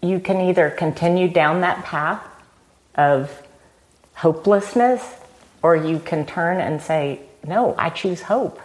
you 0.00 0.20
can 0.20 0.40
either 0.40 0.70
continue 0.70 1.28
down 1.28 1.62
that 1.62 1.84
path 1.84 2.22
of 2.94 3.42
hopelessness, 4.14 5.02
or 5.62 5.76
you 5.76 5.98
can 5.98 6.26
turn 6.26 6.60
and 6.60 6.80
say, 6.80 7.20
No, 7.46 7.74
I 7.78 7.90
choose 7.90 8.22
hope. 8.22 8.60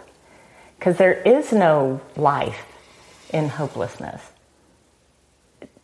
Because 0.78 0.96
there 0.98 1.14
is 1.14 1.52
no 1.52 2.00
life 2.16 2.66
in 3.32 3.48
hopelessness. 3.48 4.22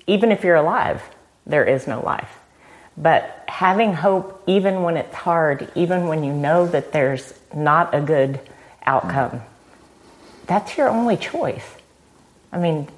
Even 0.06 0.32
if 0.32 0.44
you're 0.44 0.56
alive, 0.56 1.02
there 1.46 1.64
is 1.64 1.86
no 1.86 2.00
life. 2.02 2.38
But 2.96 3.44
having 3.48 3.94
hope, 3.94 4.42
even 4.46 4.82
when 4.82 4.96
it's 4.96 5.14
hard, 5.14 5.70
even 5.74 6.08
when 6.08 6.22
you 6.22 6.32
know 6.32 6.66
that 6.66 6.92
there's 6.92 7.32
not 7.54 7.94
a 7.94 8.00
good 8.00 8.40
outcome, 8.84 9.40
that's 10.46 10.76
your 10.76 10.88
only 10.88 11.16
choice. 11.16 11.64
I 12.52 12.58
mean, 12.58 12.88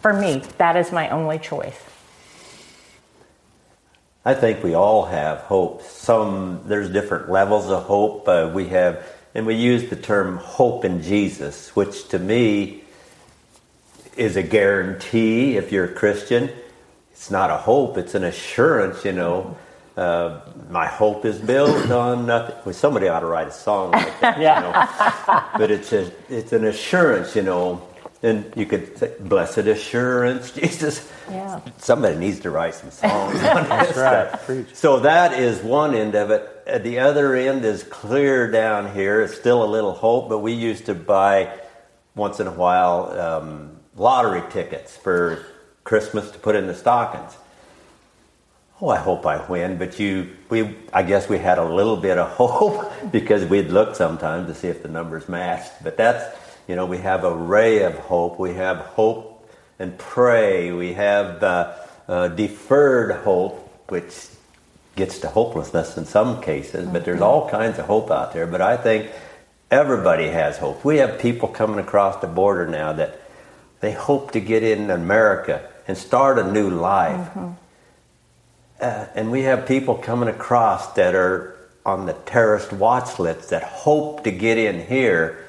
for 0.00 0.12
me, 0.12 0.42
that 0.58 0.76
is 0.76 0.90
my 0.90 1.10
only 1.10 1.38
choice. 1.38 1.78
I 4.24 4.34
think 4.34 4.62
we 4.62 4.74
all 4.74 5.06
have 5.06 5.38
hope. 5.38 5.82
Some 5.82 6.62
there's 6.66 6.90
different 6.90 7.30
levels 7.30 7.70
of 7.70 7.84
hope. 7.84 8.28
Uh, 8.28 8.50
we 8.52 8.68
have, 8.68 9.02
and 9.34 9.46
we 9.46 9.54
use 9.54 9.88
the 9.88 9.96
term 9.96 10.36
hope 10.36 10.84
in 10.84 11.02
Jesus, 11.02 11.74
which 11.74 12.08
to 12.08 12.18
me 12.18 12.84
is 14.18 14.36
a 14.36 14.42
guarantee. 14.42 15.56
If 15.56 15.72
you're 15.72 15.86
a 15.86 15.94
Christian, 15.94 16.50
it's 17.12 17.30
not 17.30 17.50
a 17.50 17.56
hope; 17.56 17.96
it's 17.96 18.14
an 18.14 18.24
assurance. 18.24 19.06
You 19.06 19.12
know, 19.12 19.56
uh, 19.96 20.40
my 20.68 20.86
hope 20.86 21.24
is 21.24 21.38
built 21.38 21.90
on 21.90 22.26
nothing. 22.26 22.56
Well, 22.66 22.74
somebody 22.74 23.08
ought 23.08 23.20
to 23.20 23.26
write 23.26 23.48
a 23.48 23.52
song 23.52 23.92
like 23.92 24.20
that. 24.20 24.38
Yeah. 24.38 24.56
You 24.56 24.66
know? 24.66 25.44
but 25.58 25.70
it's 25.70 25.94
a, 25.94 26.12
it's 26.28 26.52
an 26.52 26.66
assurance. 26.66 27.34
You 27.34 27.42
know, 27.42 27.88
and 28.22 28.52
you 28.56 28.66
could 28.66 28.98
say, 28.98 29.12
"Blessed 29.20 29.58
assurance, 29.58 30.50
Jesus." 30.60 31.10
Yeah. 31.30 31.60
Somebody 31.78 32.16
needs 32.16 32.40
to 32.40 32.50
write 32.50 32.74
some 32.74 32.90
songs 32.90 33.34
on 33.44 33.62
this 33.68 33.96
right. 33.96 34.28
stuff. 34.28 34.46
Preach. 34.46 34.74
So 34.74 35.00
that 35.00 35.38
is 35.38 35.62
one 35.62 35.94
end 35.94 36.14
of 36.14 36.30
it. 36.30 36.48
At 36.66 36.84
the 36.84 37.00
other 37.00 37.34
end 37.34 37.64
is 37.64 37.82
clear 37.84 38.50
down 38.50 38.92
here. 38.94 39.22
It's 39.22 39.34
still 39.36 39.64
a 39.64 39.66
little 39.70 39.92
hope, 39.92 40.28
but 40.28 40.38
we 40.38 40.52
used 40.52 40.86
to 40.86 40.94
buy 40.94 41.58
once 42.14 42.40
in 42.40 42.46
a 42.46 42.52
while 42.52 43.18
um, 43.18 43.76
lottery 43.96 44.42
tickets 44.50 44.96
for 44.96 45.44
Christmas 45.84 46.30
to 46.30 46.38
put 46.38 46.56
in 46.56 46.66
the 46.66 46.74
stockings. 46.74 47.36
Oh, 48.82 48.88
I 48.88 48.96
hope 48.96 49.26
I 49.26 49.46
win, 49.46 49.76
but 49.76 49.98
you, 49.98 50.30
we, 50.48 50.74
I 50.92 51.02
guess 51.02 51.28
we 51.28 51.36
had 51.38 51.58
a 51.58 51.64
little 51.64 51.96
bit 51.98 52.16
of 52.16 52.28
hope 52.36 52.90
because 53.12 53.44
we'd 53.44 53.68
look 53.68 53.94
sometimes 53.94 54.48
to 54.48 54.54
see 54.54 54.68
if 54.68 54.82
the 54.82 54.88
numbers 54.88 55.28
matched. 55.28 55.72
But 55.84 55.96
that's, 55.96 56.24
you 56.70 56.76
know, 56.76 56.86
we 56.86 56.98
have 56.98 57.24
a 57.24 57.34
ray 57.34 57.82
of 57.82 57.96
hope. 57.98 58.38
We 58.38 58.54
have 58.54 58.76
hope 58.76 59.50
and 59.80 59.98
pray. 59.98 60.70
We 60.70 60.92
have 60.92 61.42
uh, 61.42 61.74
uh, 62.06 62.28
deferred 62.28 63.24
hope, 63.24 63.90
which 63.90 64.28
gets 64.94 65.18
to 65.18 65.28
hopelessness 65.28 65.96
in 65.96 66.04
some 66.04 66.40
cases, 66.40 66.86
but 66.86 67.04
there's 67.04 67.22
all 67.22 67.50
kinds 67.50 67.80
of 67.80 67.86
hope 67.86 68.12
out 68.12 68.32
there. 68.32 68.46
But 68.46 68.60
I 68.60 68.76
think 68.76 69.10
everybody 69.68 70.28
has 70.28 70.58
hope. 70.58 70.84
We 70.84 70.98
have 70.98 71.18
people 71.18 71.48
coming 71.48 71.80
across 71.80 72.20
the 72.20 72.28
border 72.28 72.68
now 72.68 72.92
that 72.92 73.20
they 73.80 73.90
hope 73.90 74.30
to 74.30 74.40
get 74.40 74.62
in 74.62 74.92
America 74.92 75.68
and 75.88 75.98
start 75.98 76.38
a 76.38 76.52
new 76.52 76.70
life. 76.70 77.36
Uh, 78.80 79.06
and 79.16 79.32
we 79.32 79.42
have 79.42 79.66
people 79.66 79.96
coming 79.96 80.28
across 80.28 80.92
that 80.92 81.16
are 81.16 81.56
on 81.84 82.06
the 82.06 82.12
terrorist 82.12 82.72
watch 82.72 83.18
list 83.18 83.50
that 83.50 83.64
hope 83.64 84.22
to 84.22 84.30
get 84.30 84.56
in 84.56 84.86
here 84.86 85.46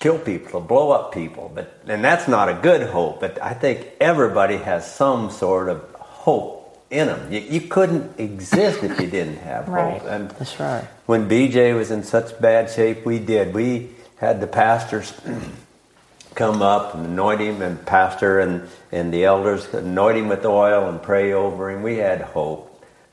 kill 0.00 0.18
people, 0.18 0.60
to 0.60 0.66
blow 0.66 0.90
up 0.90 1.12
people. 1.14 1.52
But 1.54 1.80
and 1.86 2.02
that's 2.04 2.26
not 2.26 2.48
a 2.48 2.54
good 2.54 2.88
hope. 2.88 3.20
But 3.20 3.40
I 3.42 3.54
think 3.54 3.86
everybody 4.00 4.56
has 4.56 4.90
some 4.92 5.30
sort 5.30 5.68
of 5.68 5.82
hope 5.94 6.56
in 6.90 7.06
them. 7.06 7.32
You, 7.32 7.40
you 7.40 7.60
couldn't 7.62 8.18
exist 8.18 8.82
if 8.82 9.00
you 9.00 9.06
didn't 9.06 9.38
have 9.38 9.68
Right. 9.68 10.00
hope. 10.00 10.10
And 10.10 10.30
That's 10.32 10.58
right. 10.58 10.84
when 11.06 11.28
BJ 11.28 11.74
was 11.76 11.90
in 11.92 12.02
such 12.02 12.40
bad 12.40 12.70
shape, 12.70 13.06
we 13.06 13.18
did. 13.20 13.54
We 13.54 13.90
had 14.16 14.40
the 14.40 14.46
pastors 14.48 15.12
come 16.34 16.62
up 16.62 16.94
and 16.94 17.06
anoint 17.06 17.40
him, 17.40 17.62
and 17.62 17.84
pastor 17.86 18.40
and, 18.40 18.68
and 18.92 19.12
the 19.12 19.24
elders 19.24 19.72
anoint 19.74 20.18
him 20.18 20.28
with 20.28 20.44
oil 20.44 20.88
and 20.88 21.02
pray 21.02 21.32
over 21.32 21.70
him. 21.70 21.82
We 21.82 21.98
had 21.98 22.20
hope 22.22 22.66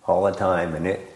all 0.05 0.23
the 0.23 0.31
time, 0.31 0.73
and 0.75 0.87
it 0.87 1.06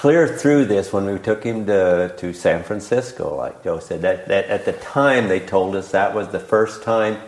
clear 0.00 0.26
through 0.26 0.64
this 0.64 0.94
when 0.94 1.04
we 1.04 1.18
took 1.18 1.44
him 1.44 1.66
to, 1.66 2.10
to 2.16 2.32
San 2.32 2.62
Francisco, 2.62 3.36
like 3.36 3.62
Jo 3.62 3.80
said. 3.80 4.00
That, 4.00 4.28
that 4.28 4.46
at 4.46 4.64
the 4.64 4.72
time 4.72 5.28
they 5.28 5.40
told 5.40 5.76
us 5.76 5.90
that 5.90 6.14
was 6.14 6.28
the 6.28 6.40
first 6.40 6.82
time 6.82 7.18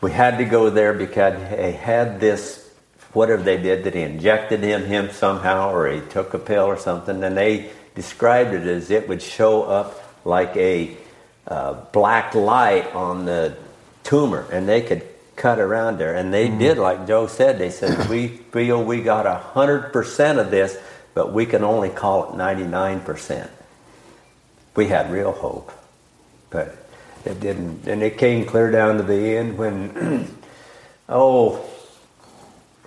we 0.00 0.10
had 0.10 0.38
to 0.38 0.44
go 0.44 0.68
there 0.68 0.92
because 0.92 1.38
they 1.48 1.70
had 1.70 2.18
this 2.18 2.68
whatever 3.12 3.40
they 3.40 3.56
did 3.56 3.84
that 3.84 3.94
he 3.94 4.00
injected 4.00 4.64
in 4.64 4.82
him 4.86 5.12
somehow 5.12 5.72
or 5.72 5.88
he 5.88 6.00
took 6.00 6.34
a 6.34 6.40
pill 6.40 6.64
or 6.64 6.76
something 6.76 7.22
and 7.22 7.36
they 7.36 7.70
described 7.94 8.52
it 8.52 8.66
as 8.66 8.90
it 8.90 9.08
would 9.08 9.22
show 9.22 9.62
up 9.62 10.02
like 10.24 10.56
a 10.56 10.96
uh, 11.46 11.74
black 11.92 12.34
light 12.34 12.92
on 12.96 13.26
the 13.26 13.56
tumor 14.02 14.44
and 14.50 14.68
they 14.68 14.82
could 14.82 15.06
cut 15.36 15.60
around 15.60 15.98
there 15.98 16.16
and 16.16 16.34
they 16.34 16.48
did 16.48 16.78
like 16.78 17.06
Jo 17.06 17.28
said 17.28 17.60
they 17.60 17.70
said 17.70 18.08
we 18.10 18.26
feel 18.26 18.82
we 18.82 19.02
got 19.02 19.24
100% 19.54 20.40
of 20.40 20.50
this 20.50 20.76
but 21.16 21.32
we 21.32 21.44
can 21.44 21.64
only 21.64 21.88
call 21.88 22.30
it 22.30 22.36
99% 22.36 23.48
we 24.76 24.86
had 24.86 25.10
real 25.10 25.32
hope 25.32 25.72
but 26.50 26.76
it 27.24 27.40
didn't 27.40 27.88
and 27.88 28.04
it 28.04 28.16
came 28.18 28.44
clear 28.44 28.70
down 28.70 28.98
to 28.98 29.02
the 29.02 29.36
end 29.36 29.58
when 29.58 30.28
oh 31.08 31.68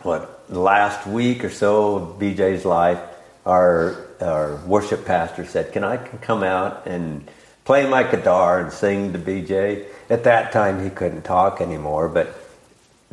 what 0.04 0.40
last 0.50 1.06
week 1.08 1.44
or 1.44 1.50
so 1.50 1.96
of 1.96 2.20
BJ's 2.20 2.66
life, 2.66 3.00
our 3.46 4.08
our 4.22 4.58
worship 4.66 5.06
pastor 5.06 5.46
said, 5.46 5.72
"Can 5.72 5.84
I 5.84 5.98
come 5.98 6.44
out 6.44 6.86
and 6.86 7.30
play 7.66 7.88
my 7.90 8.04
guitar 8.04 8.60
and 8.62 8.72
sing 8.72 9.14
to 9.14 9.20
BJ?" 9.20 9.86
At 10.10 10.24
that 10.24 10.52
time, 10.52 10.84
he 10.84 10.90
couldn't 10.90 11.24
talk 11.24 11.62
anymore, 11.62 12.10
but 12.10 12.36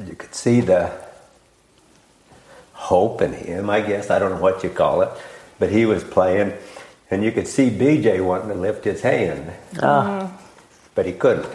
you 0.04 0.14
could 0.14 0.34
see 0.34 0.60
the 0.60 0.92
hope 2.76 3.22
in 3.22 3.32
him. 3.32 3.70
I 3.70 3.80
guess 3.80 4.10
I 4.10 4.18
don't 4.18 4.30
know 4.32 4.40
what 4.40 4.62
you 4.62 4.70
call 4.70 5.00
it, 5.02 5.08
but 5.58 5.70
he 5.70 5.86
was 5.86 6.04
playing, 6.04 6.52
and 7.10 7.24
you 7.24 7.32
could 7.32 7.48
see 7.48 7.70
BJ 7.70 8.24
wanting 8.24 8.48
to 8.48 8.54
lift 8.54 8.84
his 8.84 9.00
hand, 9.00 9.52
ah. 9.82 10.30
but 10.94 11.06
he 11.06 11.12
couldn't. 11.12 11.48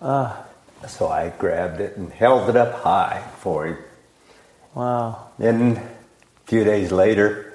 Ah. 0.00 0.44
So 0.86 1.08
I 1.08 1.30
grabbed 1.30 1.80
it 1.80 1.96
and 1.96 2.12
held 2.12 2.48
it 2.48 2.56
up 2.56 2.82
high 2.82 3.24
for 3.40 3.66
him. 3.66 3.78
Wow. 4.74 5.30
Then 5.36 5.76
a 5.76 5.82
few 6.46 6.62
days 6.62 6.92
later, 6.92 7.52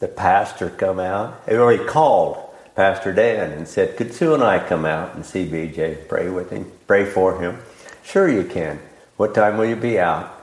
the 0.00 0.08
pastor 0.08 0.68
come 0.68 1.00
out, 1.00 1.48
or 1.48 1.72
he 1.72 1.78
called 1.78 2.36
Pastor 2.76 3.12
Dan 3.12 3.52
and 3.52 3.66
said, 3.66 3.96
"Could 3.96 4.12
Sue 4.12 4.34
and 4.34 4.44
I 4.44 4.58
come 4.58 4.84
out 4.84 5.14
and 5.14 5.24
see 5.24 5.46
BJ, 5.46 6.06
pray 6.06 6.28
with 6.28 6.50
him, 6.50 6.70
pray 6.86 7.06
for 7.06 7.40
him?" 7.40 7.58
Sure, 8.04 8.28
you 8.28 8.44
can. 8.44 8.78
What 9.16 9.34
time 9.34 9.56
will 9.56 9.64
you 9.64 9.76
be 9.76 9.98
out? 9.98 10.37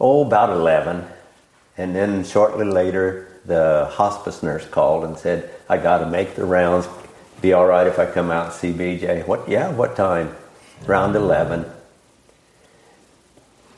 Oh, 0.00 0.24
about 0.24 0.50
eleven. 0.50 1.06
And 1.76 1.94
then 1.94 2.24
shortly 2.24 2.64
later, 2.64 3.28
the 3.44 3.88
hospice 3.92 4.42
nurse 4.42 4.66
called 4.66 5.04
and 5.04 5.18
said, 5.18 5.50
"I 5.68 5.76
got 5.76 5.98
to 5.98 6.06
make 6.06 6.34
the 6.34 6.44
rounds. 6.44 6.88
Be 7.40 7.52
all 7.52 7.66
right 7.66 7.86
if 7.86 7.98
I 7.98 8.06
come 8.06 8.30
out 8.30 8.46
and 8.46 8.54
see 8.54 8.72
BJ?" 8.72 9.26
What? 9.26 9.48
Yeah. 9.48 9.70
What 9.70 9.96
time? 9.96 10.34
Round 10.86 11.14
eleven. 11.14 11.66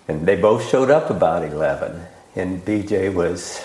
And 0.08 0.26
they 0.26 0.36
both 0.36 0.68
showed 0.68 0.90
up 0.90 1.10
about 1.10 1.44
11. 1.44 2.02
And 2.34 2.64
BJ 2.64 3.12
was 3.12 3.64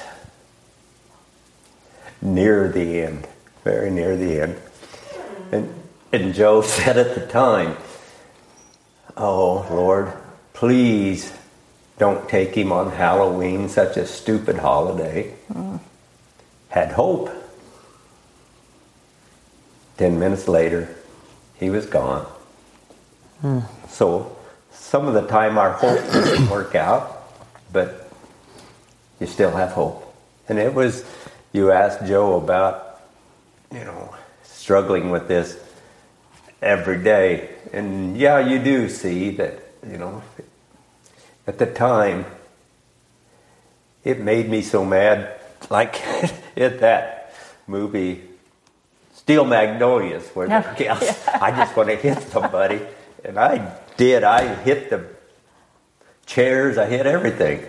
near 2.21 2.71
the 2.71 3.01
end, 3.01 3.27
very 3.63 3.89
near 3.89 4.15
the 4.15 4.41
end. 4.41 4.57
And, 5.51 5.73
and 6.11 6.33
Jo 6.33 6.61
said 6.63 6.97
at 6.97 7.15
the 7.15 7.25
time, 7.27 7.75
Oh, 9.15 9.65
Lord, 9.69 10.13
please 10.53 11.33
don't 11.97 12.29
take 12.29 12.53
him 12.55 12.71
on 12.71 12.91
Halloween, 12.91 13.69
such 13.69 13.97
a 13.97 14.05
stupid 14.05 14.57
holiday. 14.57 15.33
Had 16.69 16.91
hope. 16.91 17.29
Ten 19.97 20.19
minutes 20.19 20.47
later, 20.47 20.95
he 21.55 21.69
was 21.69 21.87
gone. 21.87 22.25
Hmm. 23.41 23.59
So, 23.89 24.35
some 24.71 25.07
of 25.07 25.15
the 25.15 25.25
time 25.27 25.57
our 25.57 25.71
hope 25.71 25.99
doesn't 26.11 26.49
work 26.51 26.75
out, 26.75 27.31
but 27.73 28.11
you 29.19 29.25
still 29.25 29.51
have 29.51 29.71
hope. 29.71 30.15
And 30.47 30.59
it 30.59 30.73
was, 30.73 31.03
you 31.51 31.71
asked 31.71 32.05
Jo 32.05 32.37
about, 32.37 33.01
you 33.71 33.83
know, 33.83 34.13
struggling 34.43 35.09
with 35.09 35.27
this 35.27 35.57
every 36.61 37.01
day. 37.01 37.49
And 37.73 38.15
yeah, 38.17 38.39
you 38.39 38.59
do 38.59 38.87
see 38.87 39.31
that, 39.31 39.59
you 39.89 39.97
know, 39.97 40.21
at 41.47 41.57
the 41.57 41.65
time, 41.65 42.25
it 44.03 44.19
made 44.19 44.49
me 44.49 44.61
so 44.61 44.85
mad. 44.85 45.39
Like 45.69 46.05
at 46.57 46.79
that 46.81 47.33
movie, 47.65 48.23
Steel 49.15 49.45
Magnolias, 49.45 50.27
where 50.35 50.47
the 50.47 50.73
gal, 50.77 50.99
I 51.41 51.51
just 51.51 51.75
want 51.75 51.89
to 51.89 51.95
hit 51.95 52.21
somebody. 52.23 52.81
And 53.25 53.39
I 53.39 53.75
did. 53.97 54.23
I 54.23 54.53
hit 54.55 54.89
the 54.89 55.05
chairs, 56.25 56.77
I 56.77 56.85
hit 56.85 57.05
everything. 57.05 57.65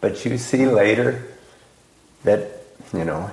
But 0.00 0.24
you 0.24 0.38
see 0.38 0.66
later 0.66 1.26
that, 2.24 2.62
you 2.92 3.04
know, 3.04 3.30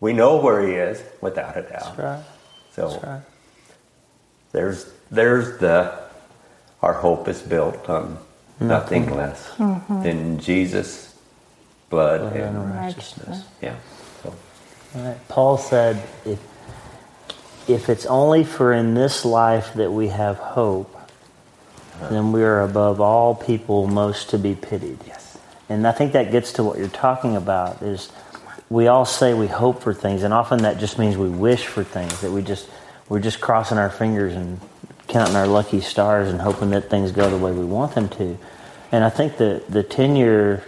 we 0.00 0.12
know 0.12 0.36
where 0.36 0.64
he 0.66 0.74
is 0.74 1.02
without 1.20 1.56
a 1.56 1.62
doubt. 1.62 1.96
That's 1.96 1.98
right. 1.98 2.24
So 2.72 2.88
That's 2.90 3.04
right. 3.04 3.22
there's 4.52 4.92
there's 5.10 5.58
the 5.58 6.07
our 6.82 6.94
hope 6.94 7.28
is 7.28 7.40
built 7.42 7.88
on 7.88 8.18
nothing 8.60 9.14
less 9.14 9.48
mm-hmm. 9.50 10.02
than 10.02 10.38
Jesus' 10.38 11.14
blood 11.90 12.36
and 12.36 12.74
Righteousness. 12.74 13.44
yeah. 13.62 13.76
So 14.22 14.34
All 14.94 15.02
right. 15.02 15.28
Paul 15.28 15.58
said, 15.58 16.02
if, 16.24 16.38
if 17.68 17.88
it's 17.88 18.06
only 18.06 18.44
for 18.44 18.72
in 18.72 18.94
this 18.94 19.24
life 19.24 19.74
that 19.74 19.90
we 19.90 20.08
have 20.08 20.36
hope, 20.38 20.94
uh-huh. 20.94 22.08
then 22.08 22.32
we 22.32 22.42
are 22.42 22.62
above 22.62 23.00
all 23.00 23.34
people 23.34 23.86
most 23.86 24.30
to 24.30 24.38
be 24.38 24.54
pitied. 24.54 24.98
yes. 25.06 25.38
And 25.68 25.86
I 25.86 25.92
think 25.92 26.12
that 26.12 26.32
gets 26.32 26.54
to 26.54 26.64
what 26.64 26.78
you're 26.78 26.88
talking 26.88 27.36
about 27.36 27.82
is 27.82 28.10
we 28.70 28.86
all 28.86 29.04
say 29.04 29.34
we 29.34 29.46
hope 29.46 29.82
for 29.82 29.94
things 29.94 30.22
and 30.22 30.34
often 30.34 30.62
that 30.62 30.78
just 30.78 30.98
means 30.98 31.16
we 31.16 31.28
wish 31.28 31.66
for 31.66 31.84
things 31.84 32.20
that 32.20 32.30
we 32.30 32.42
just 32.42 32.68
we're 33.08 33.20
just 33.20 33.40
crossing 33.40 33.78
our 33.78 33.88
fingers 33.88 34.34
and 34.34 34.60
counting 35.08 35.36
our 35.36 35.46
lucky 35.46 35.80
stars 35.80 36.28
and 36.28 36.40
hoping 36.40 36.70
that 36.70 36.88
things 36.90 37.12
go 37.12 37.28
the 37.28 37.38
way 37.38 37.52
we 37.52 37.64
want 37.64 37.94
them 37.94 38.08
to. 38.10 38.38
And 38.92 39.04
I 39.04 39.10
think 39.10 39.36
the 39.36 39.62
the 39.68 39.82
10 39.82 40.16
year 40.16 40.62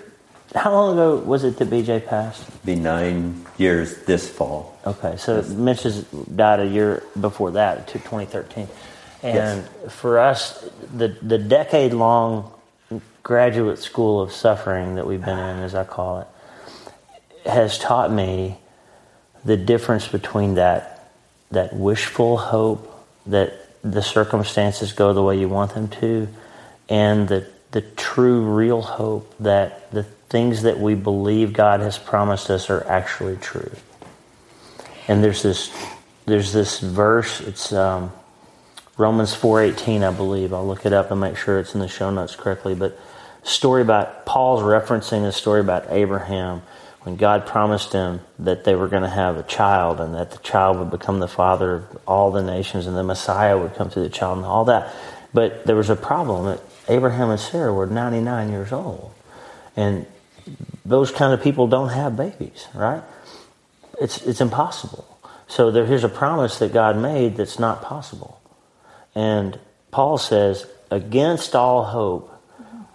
how 0.55 0.72
long 0.72 0.94
ago 0.94 1.16
was 1.16 1.44
it 1.44 1.59
that 1.59 1.70
BJ 1.70 2.05
passed? 2.05 2.64
Be 2.64 2.74
nine 2.74 3.46
years 3.57 3.98
this 4.05 4.29
fall. 4.29 4.79
Okay, 4.85 5.16
so 5.16 5.42
Mitch 5.42 5.85
has 5.85 6.03
died 6.05 6.61
a 6.61 6.66
year 6.66 7.05
before 7.20 7.53
that, 7.53 7.87
to 7.88 7.94
2013. 7.94 8.66
And 9.22 9.68
for 9.90 10.18
us, 10.18 10.68
the, 10.94 11.09
the 11.22 11.38
decade 11.38 11.92
long 11.92 12.53
graduate 13.22 13.79
school 13.79 14.20
of 14.20 14.33
suffering 14.33 14.94
that 14.96 15.07
we've 15.07 15.24
been 15.24 15.38
in, 15.38 15.59
as 15.61 15.74
I 15.74 15.85
call 15.85 16.20
it, 16.20 17.48
has 17.48 17.79
taught 17.79 18.11
me 18.11 18.59
the 19.44 19.57
difference 19.57 20.09
between 20.09 20.55
that, 20.55 21.12
that 21.50 21.74
wishful 21.74 22.38
hope 22.38 22.87
that 23.26 23.70
the 23.83 24.03
circumstances 24.03 24.93
go 24.93 25.12
the 25.12 25.23
way 25.23 25.38
you 25.38 25.49
want 25.49 25.75
them 25.75 25.88
to 25.88 26.29
and 26.90 27.29
the, 27.29 27.47
the 27.71 27.81
true, 27.81 28.43
real 28.43 28.83
hope 28.83 29.33
that 29.38 29.90
the 29.93 30.03
things 30.03 30.62
that 30.62 30.79
we 30.79 30.95
believe 30.95 31.53
God 31.53 31.81
has 31.81 31.99
promised 31.99 32.51
us 32.51 32.69
are 32.69 32.87
actually 32.87 33.37
true. 33.37 33.73
And 35.09 35.23
there's 35.25 35.43
this 35.43 35.73
there's 36.27 36.53
this 36.53 36.79
verse 36.79 37.40
it's 37.40 37.73
um, 37.73 38.12
romans 38.97 39.35
4.18 39.35 40.07
i 40.07 40.14
believe. 40.14 40.53
I'll 40.53 40.66
look 40.66 40.85
it 40.85 40.93
up 40.93 41.11
and 41.11 41.21
make 41.21 41.37
sure 41.37 41.59
it's 41.59 41.75
in 41.75 41.81
the 41.81 41.88
show 41.88 42.11
notes 42.11 42.37
correctly. 42.37 42.75
But 42.75 42.99
story 43.43 43.83
about 43.83 44.27
paul's 44.27 44.62
referencing 44.62 45.25
a 45.25 45.33
story 45.33 45.61
about 45.61 45.87
abraham 45.90 46.62
when 47.03 47.17
god 47.17 47.47
promised 47.47 47.93
him 47.93 48.21
that 48.39 48.65
they 48.65 48.75
were 48.75 48.89
going 48.89 49.03
to 49.03 49.09
have 49.09 49.37
a 49.37 49.43
child 49.45 50.01
and 50.01 50.15
that 50.15 50.31
the 50.31 50.39
child 50.39 50.79
would 50.79 50.91
become 50.91 51.21
the 51.21 51.29
father 51.29 51.75
of 51.77 51.99
all 52.07 52.31
the 52.31 52.43
nations 52.43 52.87
and 52.87 52.97
the 52.97 53.05
messiah 53.05 53.57
would 53.57 53.75
come 53.75 53.91
through 53.91 54.03
the 54.03 54.09
child 54.09 54.39
and 54.39 54.47
all 54.47 54.65
that 54.65 54.95
but 55.33 55.65
there 55.67 55.77
was 55.77 55.91
a 55.91 55.97
problem 55.97 56.47
that 56.47 56.61
abraham 56.89 57.31
and 57.31 57.41
sarah 57.41 57.73
were 57.73 57.87
99 57.87 58.51
years 58.51 58.73
old 58.73 59.13
and 59.77 60.07
those 60.85 61.11
kind 61.11 61.33
of 61.33 61.43
people 61.43 61.67
don't 61.67 61.91
have 61.91 62.17
babies 62.17 62.67
right 62.75 63.03
it's 64.01 64.23
it's 64.23 64.41
impossible. 64.41 65.07
So 65.47 65.71
there, 65.71 65.85
here's 65.85 66.05
a 66.05 66.09
promise 66.09 66.59
that 66.59 66.73
God 66.73 66.97
made 66.97 67.37
that's 67.37 67.59
not 67.59 67.83
possible. 67.83 68.41
And 69.15 69.59
Paul 69.91 70.17
says, 70.17 70.67
against 70.91 71.55
all 71.55 71.85
hope, 71.85 72.33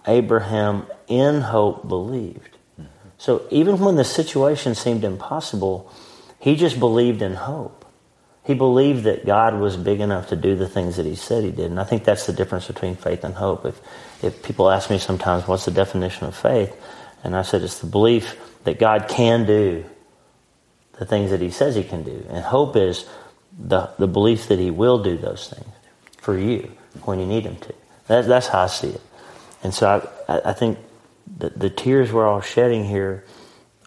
Abraham 0.08 0.88
in 1.08 1.42
hope 1.42 1.88
believed. 1.88 2.55
So 3.26 3.42
even 3.50 3.80
when 3.80 3.96
the 3.96 4.04
situation 4.04 4.76
seemed 4.76 5.04
impossible, 5.04 5.92
he 6.38 6.56
just 6.56 6.80
believed 6.80 7.24
in 7.24 7.34
hope. 7.34 7.84
He 8.44 8.54
believed 8.54 9.06
that 9.06 9.26
God 9.26 9.56
was 9.56 9.78
big 9.78 10.00
enough 10.00 10.30
to 10.30 10.36
do 10.36 10.56
the 10.56 10.70
things 10.70 10.98
that 10.98 11.08
he 11.08 11.16
said 11.16 11.44
he 11.44 11.50
did. 11.50 11.72
And 11.72 11.80
I 11.80 11.86
think 11.86 12.04
that's 12.04 12.28
the 12.28 12.34
difference 12.34 12.68
between 12.68 12.96
faith 12.96 13.24
and 13.24 13.34
hope. 13.34 13.66
If, 13.66 13.82
if 14.22 14.44
people 14.44 14.70
ask 14.70 14.92
me 14.92 15.00
sometimes, 15.00 15.48
what's 15.48 15.66
the 15.66 15.72
definition 15.72 16.28
of 16.28 16.36
faith? 16.36 16.80
And 17.24 17.36
I 17.36 17.42
said, 17.42 17.64
it's 17.64 17.80
the 17.80 17.88
belief 17.88 18.40
that 18.64 18.78
God 18.78 19.08
can 19.08 19.48
do 19.48 19.86
the 21.00 21.06
things 21.08 21.32
that 21.32 21.42
he 21.42 21.50
says 21.50 21.74
he 21.74 21.84
can 21.84 22.04
do. 22.04 22.28
And 22.30 22.46
hope 22.46 22.76
is 22.76 23.08
the, 23.58 23.90
the 23.98 24.08
belief 24.08 24.50
that 24.50 24.60
he 24.60 24.70
will 24.70 25.02
do 25.02 25.18
those 25.18 25.50
things 25.50 25.74
for 26.20 26.38
you 26.38 26.72
when 27.06 27.20
you 27.20 27.26
need 27.26 27.46
him 27.46 27.56
to. 27.56 27.74
That, 28.06 28.28
that's 28.28 28.50
how 28.50 28.66
I 28.66 28.68
see 28.68 28.90
it. 28.90 29.02
And 29.64 29.74
so 29.74 30.08
I, 30.30 30.52
I 30.52 30.54
think 30.54 30.78
the, 31.38 31.50
the 31.50 31.70
tears 31.70 32.12
we're 32.12 32.28
all 32.28 32.42
shedding 32.42 32.86
here 32.86 33.24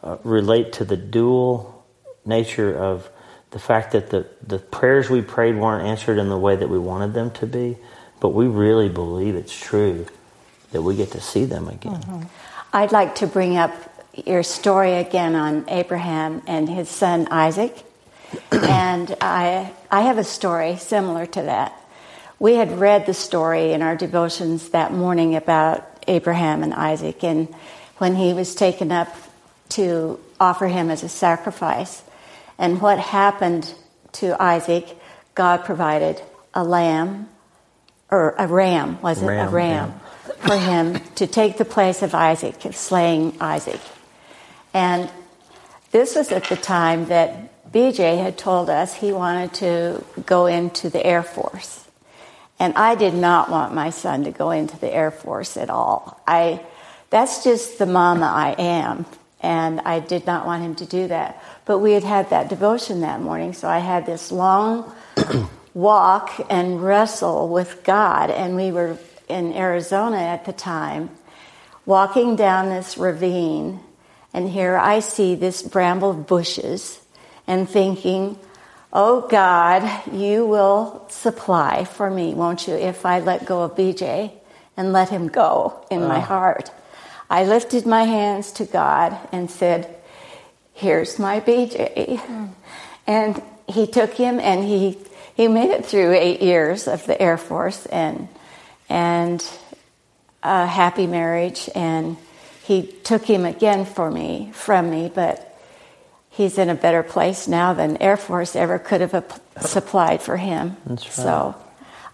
uh, 0.03 0.19
relate 0.25 0.73
to 0.75 0.85
the 0.85 0.97
dual 0.97 1.85
nature 2.25 2.77
of 2.77 3.09
the 3.51 3.59
fact 3.59 3.93
that 3.93 4.11
the, 4.11 4.27
the 4.47 4.59
prayers 4.59 5.09
we 5.09 5.23
prayed 5.23 5.57
weren't 5.57 5.87
answered 5.87 6.19
in 6.19 6.29
the 6.29 6.39
way 6.39 6.57
that 6.57 6.69
we 6.69 6.79
wanted 6.79 7.15
them 7.15 7.31
to 7.33 7.47
be, 7.47 7.77
but 8.21 8.31
we 8.31 8.47
really 8.47 8.89
believe 8.89 9.35
it's 9.35 9.59
true 9.59 10.07
that 10.73 10.83
we 10.83 10.95
get 10.97 11.13
to 11.13 11.21
see 11.21 11.45
them 11.45 11.69
again. 11.69 12.29
I'd 12.73 12.93
like 12.93 13.17
to 13.17 13.27
bring 13.27 13.57
up 13.57 13.73
your 14.27 14.43
story 14.43 14.95
again 14.95 15.35
on 15.35 15.65
Abraham 15.69 16.43
and 16.47 16.69
his 16.69 16.89
son 16.89 17.29
Isaac. 17.31 17.85
and 18.53 19.17
I, 19.21 19.73
I 19.91 20.03
have 20.03 20.19
a 20.19 20.25
story 20.25 20.77
similar 20.77 21.25
to 21.27 21.43
that. 21.43 21.75
We 22.39 22.55
had 22.55 22.79
read 22.79 23.07
the 23.07 23.15
story 23.15 23.73
in 23.73 23.83
our 23.83 23.97
devotions 23.97 24.69
that 24.71 24.93
morning 24.93 25.35
about 25.35 25.98
Abraham 26.09 26.63
and 26.63 26.75
Isaac, 26.75 27.23
and 27.23 27.49
when 27.99 28.17
he 28.17 28.33
was 28.33 28.55
taken 28.55 28.91
up 28.91 29.15
to 29.71 30.19
offer 30.41 30.69
him 30.69 30.91
as 30.91 31.03
a 31.03 31.09
sacrifice. 31.09 32.03
And 32.59 32.81
what 32.81 32.99
happened 32.99 33.75
to 34.13 34.41
Isaac, 34.43 34.97
God 35.35 35.65
provided 35.65 36.23
a 36.55 36.65
lamb, 36.65 37.29
or 38.11 38.35
a 38.39 38.47
ram, 38.47 39.01
was 39.03 39.23
it? 39.23 39.27
Ram, 39.27 39.49
a 39.49 39.51
ram, 39.51 40.01
for 40.39 40.57
him 40.57 41.01
to 41.17 41.27
take 41.27 41.59
the 41.59 41.65
place 41.65 42.03
of 42.03 42.15
Isaac, 42.15 42.65
of 42.65 42.75
slaying 42.75 43.37
Isaac. 43.41 43.81
And 44.73 45.11
this 45.91 46.17
was 46.17 46.33
at 46.33 46.45
the 46.45 46.57
time 46.57 47.07
that 47.07 47.71
BJ 47.71 48.23
had 48.23 48.39
told 48.39 48.71
us 48.71 48.95
he 48.95 49.13
wanted 49.13 49.53
to 49.55 50.05
go 50.25 50.47
into 50.47 50.89
the 50.89 51.05
Air 51.05 51.23
Force. 51.23 51.88
And 52.59 52.75
I 52.75 52.95
did 52.95 53.15
not 53.15 53.51
want 53.51 53.75
my 53.75 53.91
son 53.91 54.25
to 54.25 54.31
go 54.31 54.51
into 54.51 54.79
the 54.79 54.93
Air 54.93 55.11
Force 55.11 55.57
at 55.57 55.71
all. 55.71 56.21
I, 56.27 56.65
that's 57.11 57.45
just 57.45 57.79
the 57.79 57.87
mama 57.87 58.27
I 58.27 58.55
am. 58.59 59.07
And 59.41 59.81
I 59.81 60.01
did 60.01 60.27
not 60.27 60.47
want 60.47 60.65
him 60.65 60.75
to 60.77 60.87
do 60.87 61.09
that. 61.09 61.43
But 61.65 61.79
we 61.79 61.93
had 61.93 62.03
had 62.03 62.31
that 62.31 62.49
devotion 62.49 63.03
that 63.03 63.21
morning, 63.21 63.53
so 63.53 63.69
I 63.69 63.79
had 63.79 64.05
this 64.05 64.33
long 64.33 64.93
walk 65.75 66.33
and 66.51 66.83
wrestle 66.83 67.49
with 67.49 67.85
God. 67.85 68.31
And 68.31 68.57
we 68.57 68.73
were 68.73 68.99
in 69.29 69.53
Arizona 69.53 70.17
at 70.17 70.45
the 70.45 70.53
time, 70.53 71.11
walking 71.87 72.35
down 72.35 72.71
this 72.71 72.99
ravine. 72.99 73.79
And 74.35 74.49
here 74.51 74.77
I 74.77 74.99
see 75.01 75.37
this 75.37 75.63
bramble 75.63 76.11
of 76.11 76.27
bushes 76.27 77.01
and 77.47 77.69
thinking, 77.69 78.39
Oh 78.93 79.29
God, 79.29 80.13
you 80.13 80.47
will 80.47 81.07
supply 81.19 81.85
for 81.85 82.11
me, 82.11 82.35
won't 82.35 82.67
you, 82.69 82.75
if 82.75 83.05
I 83.05 83.21
let 83.21 83.45
go 83.45 83.63
of 83.63 83.77
BJ 83.77 84.33
and 84.77 84.93
let 84.93 85.09
him 85.09 85.29
go 85.29 85.85
in 85.91 86.07
my 86.07 86.19
oh. 86.19 86.21
heart. 86.21 86.71
I 87.29 87.45
lifted 87.45 87.85
my 87.85 88.05
hands 88.05 88.53
to 88.53 88.65
God 88.65 89.19
and 89.33 89.51
said, 89.51 89.95
Here's 90.73 91.19
my 91.19 91.41
BJ. 91.41 92.19
Hmm. 92.21 92.47
And 93.07 93.43
he 93.67 93.87
took 93.87 94.15
him 94.15 94.39
and 94.39 94.63
he, 94.65 94.97
he 95.35 95.49
made 95.49 95.71
it 95.71 95.85
through 95.85 96.13
eight 96.13 96.41
years 96.41 96.87
of 96.87 97.05
the 97.07 97.21
Air 97.21 97.37
Force 97.37 97.85
and, 97.87 98.29
and 98.89 99.45
a 100.43 100.67
happy 100.67 101.07
marriage, 101.07 101.69
and 101.75 102.17
he 102.63 102.87
took 103.03 103.25
him 103.25 103.45
again 103.45 103.85
for 103.85 104.11
me 104.11 104.51
from 104.53 104.91
me, 104.91 105.11
but 105.13 105.48
he's 106.39 106.57
in 106.57 106.71
a 106.71 106.75
better 106.75 107.03
place 107.03 107.49
now 107.49 107.75
than 107.75 107.97
Air 107.97 108.17
Force 108.17 108.55
ever 108.55 108.79
could 108.79 109.01
have 109.01 109.41
supplied 109.61 110.23
for 110.23 110.37
him. 110.37 110.77
That's 110.87 111.05
right. 111.05 111.13
So 111.13 111.57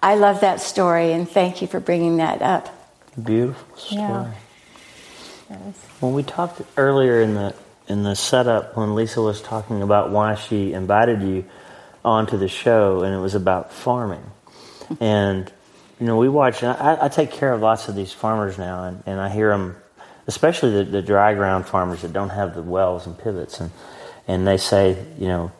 I 0.03 0.15
love 0.15 0.41
that 0.41 0.63
story, 0.63 1.13
and 1.13 1.29
thank 1.29 1.61
you 1.61 1.69
for 1.69 1.79
bringing 1.79 2.17
that 2.17 2.41
up. 2.41 2.75
Beautiful 3.23 3.77
story. 3.77 4.01
Yeah. 4.01 5.59
When 6.01 6.15
we 6.15 6.23
talked 6.23 6.63
earlier 6.77 7.21
in 7.21 7.35
the 7.35 7.55
in 7.87 8.03
the 8.03 8.17
setup, 8.17 8.79
when 8.79 8.95
Lisa 8.95 9.21
was 9.21 9.43
talking 9.43 9.83
about 9.83 10.11
why 10.11 10.37
she 10.37 10.73
invited 10.73 11.21
you 11.21 11.45
onto 12.03 12.39
the 12.39 12.49
show, 12.49 13.03
and 13.03 13.15
it 13.15 13.19
was 13.19 13.35
about 13.35 13.75
farming, 13.75 14.25
and 15.01 15.53
you 16.01 16.07
know 16.07 16.17
we 16.17 16.31
watch. 16.31 16.65
I, 16.65 16.97
I 16.99 17.09
take 17.09 17.31
care 17.31 17.53
of 17.53 17.61
lots 17.61 17.89
of 17.89 17.95
these 17.95 18.13
farmers 18.13 18.57
now, 18.57 18.85
and, 18.85 19.03
and 19.05 19.21
I 19.21 19.29
hear 19.29 19.51
them, 19.51 19.77
especially 20.27 20.71
the, 20.83 20.85
the 20.85 21.03
dry 21.03 21.35
ground 21.35 21.67
farmers 21.67 22.01
that 22.01 22.15
don't 22.15 22.31
have 22.31 22.55
the 22.55 22.63
wells 22.63 23.07
and 23.07 23.19
pivots, 23.19 23.61
and 23.61 23.71
and 24.27 24.47
they 24.47 24.57
say, 24.57 25.05
you 25.19 25.29
know, 25.29 25.53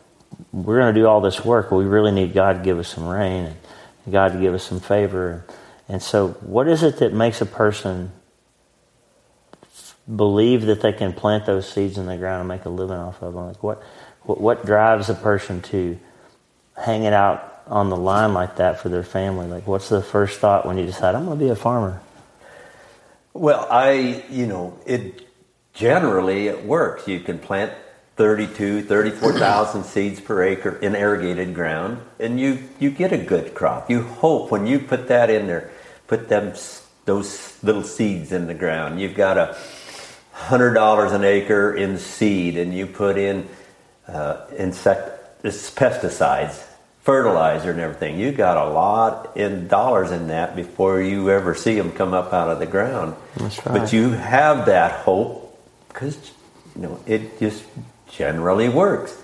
we're 0.51 0.79
going 0.79 0.93
to 0.93 0.99
do 0.99 1.07
all 1.07 1.21
this 1.21 1.43
work, 1.43 1.69
but 1.69 1.77
we 1.77 1.85
really 1.85 2.11
need 2.11 2.33
God 2.33 2.53
to 2.53 2.63
give 2.63 2.79
us 2.79 2.87
some 2.87 3.07
rain 3.07 3.45
and 3.45 4.13
God 4.13 4.33
to 4.33 4.39
give 4.39 4.53
us 4.53 4.63
some 4.63 4.79
favor. 4.79 5.45
And 5.87 6.01
so, 6.01 6.29
what 6.29 6.67
is 6.67 6.83
it 6.83 6.97
that 6.97 7.13
makes 7.13 7.41
a 7.41 7.45
person 7.45 8.11
believe 10.13 10.63
that 10.63 10.81
they 10.81 10.93
can 10.93 11.13
plant 11.13 11.45
those 11.45 11.71
seeds 11.71 11.97
in 11.97 12.05
the 12.05 12.17
ground 12.17 12.41
and 12.41 12.47
make 12.47 12.65
a 12.65 12.69
living 12.69 12.97
off 12.97 13.21
of 13.21 13.33
them? 13.33 13.47
Like 13.47 13.63
what, 13.63 13.83
what, 14.23 14.41
what 14.41 14.65
drives 14.65 15.09
a 15.09 15.15
person 15.15 15.61
to 15.63 15.99
hang 16.77 17.03
it 17.03 17.13
out 17.13 17.61
on 17.67 17.89
the 17.89 17.97
line 17.97 18.33
like 18.33 18.57
that 18.57 18.79
for 18.79 18.89
their 18.89 19.03
family? 19.03 19.47
Like, 19.47 19.67
what's 19.67 19.89
the 19.89 20.01
first 20.01 20.39
thought 20.39 20.65
when 20.65 20.77
you 20.77 20.85
decide 20.85 21.15
I'm 21.15 21.25
going 21.25 21.37
to 21.37 21.45
be 21.45 21.49
a 21.49 21.55
farmer? 21.55 22.01
Well, 23.33 23.67
I, 23.69 24.23
you 24.29 24.47
know, 24.47 24.79
it 24.85 25.27
generally 25.73 26.47
it 26.47 26.65
works. 26.65 27.07
You 27.07 27.19
can 27.19 27.37
plant 27.37 27.73
32, 28.15 28.83
34,000 28.83 29.83
seeds 29.83 30.21
per 30.21 30.41
acre 30.43 30.77
in 30.77 30.95
irrigated 30.95 31.53
ground, 31.53 31.99
and 32.19 32.39
you, 32.39 32.63
you 32.79 32.89
get 32.89 33.11
a 33.11 33.17
good 33.17 33.53
crop. 33.53 33.89
You 33.89 34.03
hope 34.03 34.51
when 34.51 34.65
you 34.65 34.79
put 34.79 35.09
that 35.09 35.29
in 35.29 35.47
there, 35.47 35.69
put 36.07 36.29
them 36.29 36.53
those 37.03 37.57
little 37.61 37.83
seeds 37.83 38.31
in 38.31 38.47
the 38.47 38.53
ground. 38.53 39.01
You've 39.01 39.15
got 39.15 39.37
a 39.37 39.57
hundred 40.31 40.73
dollars 40.73 41.11
an 41.11 41.23
acre 41.23 41.73
in 41.73 41.97
seed, 41.97 42.57
and 42.57 42.73
you 42.73 42.87
put 42.87 43.17
in 43.17 43.47
uh, 44.07 44.45
insect 44.57 45.43
pesticides, 45.43 46.63
fertilizer, 47.01 47.71
and 47.71 47.79
everything. 47.79 48.17
You 48.17 48.31
got 48.31 48.57
a 48.57 48.69
lot 48.69 49.35
in 49.35 49.67
dollars 49.67 50.11
in 50.11 50.27
that 50.27 50.55
before 50.55 51.01
you 51.01 51.29
ever 51.29 51.53
see 51.53 51.75
them 51.75 51.91
come 51.91 52.13
up 52.13 52.33
out 52.33 52.49
of 52.49 52.59
the 52.59 52.65
ground. 52.65 53.15
That's 53.35 53.57
right. 53.65 53.79
But 53.79 53.93
you 53.93 54.11
have 54.11 54.67
that 54.67 55.03
hope 55.03 55.59
because 55.89 56.31
you 56.75 56.81
know 56.81 56.99
it 57.05 57.39
just 57.39 57.63
generally 58.17 58.69
works. 58.69 59.15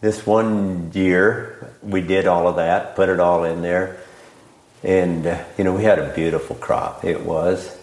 This 0.00 0.24
one 0.26 0.92
year, 0.94 1.72
we 1.82 2.00
did 2.00 2.26
all 2.26 2.46
of 2.46 2.56
that, 2.56 2.94
put 2.94 3.08
it 3.08 3.18
all 3.18 3.44
in 3.44 3.62
there, 3.62 3.98
and 4.82 5.26
uh, 5.26 5.42
you 5.56 5.64
know 5.64 5.74
we 5.74 5.82
had 5.82 5.98
a 5.98 6.14
beautiful 6.14 6.54
crop. 6.56 7.04
It 7.04 7.22
was, 7.22 7.76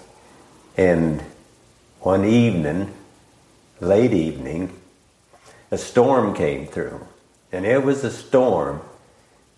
and 0.78 1.22
one 2.00 2.24
evening, 2.24 2.94
late 3.82 4.14
evening, 4.14 4.72
a 5.72 5.78
storm 5.78 6.34
came 6.34 6.68
through, 6.68 7.06
and 7.52 7.66
it 7.66 7.84
was 7.84 8.04
a 8.04 8.12
storm 8.12 8.82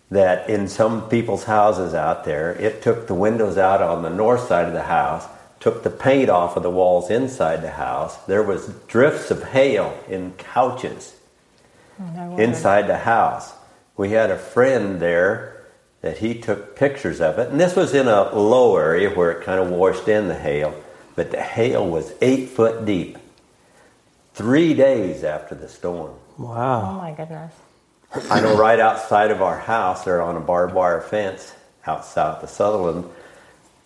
that 0.10 0.50
in 0.50 0.67
some 0.67 1.10
people's 1.10 1.43
houses 1.43 1.93
out 1.93 2.24
there, 2.24 2.54
it 2.54 2.82
took 2.82 3.08
the 3.08 3.13
windows 3.13 3.58
out 3.58 3.82
on 3.82 4.02
the 4.02 4.10
north 4.10 4.48
side 4.48 4.65
of 4.65 4.74
the 4.74 4.84
house 4.84 5.28
took 5.60 5.84
the 5.84 5.89
paint 5.89 6.30
off 6.30 6.56
of 6.56 6.63
the 6.63 6.70
walls 6.70 7.10
inside 7.10 7.62
the 7.62 7.72
house. 7.72 8.17
There 8.26 8.43
was 8.43 8.67
drifts 8.88 9.32
of 9.32 9.43
hail 9.43 9.98
in 10.08 10.34
couches 10.34 11.15
Oh, 12.00 12.04
no 12.15 12.38
inside 12.38 12.88
the 12.88 13.00
house. 13.00 13.54
We 13.96 14.12
had 14.12 14.30
a 14.30 14.38
friend 14.38 15.00
there 15.00 15.65
that 16.02 16.20
he 16.20 16.36
took 16.36 16.76
pictures 16.76 17.20
of 17.20 17.39
it, 17.39 17.50
and 17.50 17.60
this 17.60 17.76
was 17.76 17.93
in 17.93 18.08
a 18.08 18.34
low 18.36 18.78
area 18.78 19.10
where 19.10 19.32
it 19.32 19.43
kind 19.43 19.60
of 19.60 19.70
washed 19.72 20.08
in 20.08 20.28
the 20.28 20.36
hail, 20.36 20.76
but 21.15 21.32
the 21.32 21.41
hail 21.41 21.88
was 21.88 22.13
eight 22.22 22.50
foot 22.50 22.86
deep. 22.86 23.17
Three 24.36 24.76
days 24.76 25.24
after 25.24 25.56
the 25.56 25.67
storm. 25.67 26.13
Wow. 26.38 26.91
Oh 26.91 26.98
my 27.02 27.12
goodness. 27.12 27.54
I 28.30 28.39
know 28.41 28.56
right 28.56 28.80
outside 28.80 29.32
of 29.32 29.41
our 29.41 29.58
house, 29.58 30.06
there 30.06 30.22
on 30.22 30.38
a 30.38 30.39
barbed 30.39 30.76
wire 30.76 31.02
fence 31.02 31.54
out 31.88 32.06
south 32.06 32.43
of 32.43 32.50
Sutherland, 32.50 33.06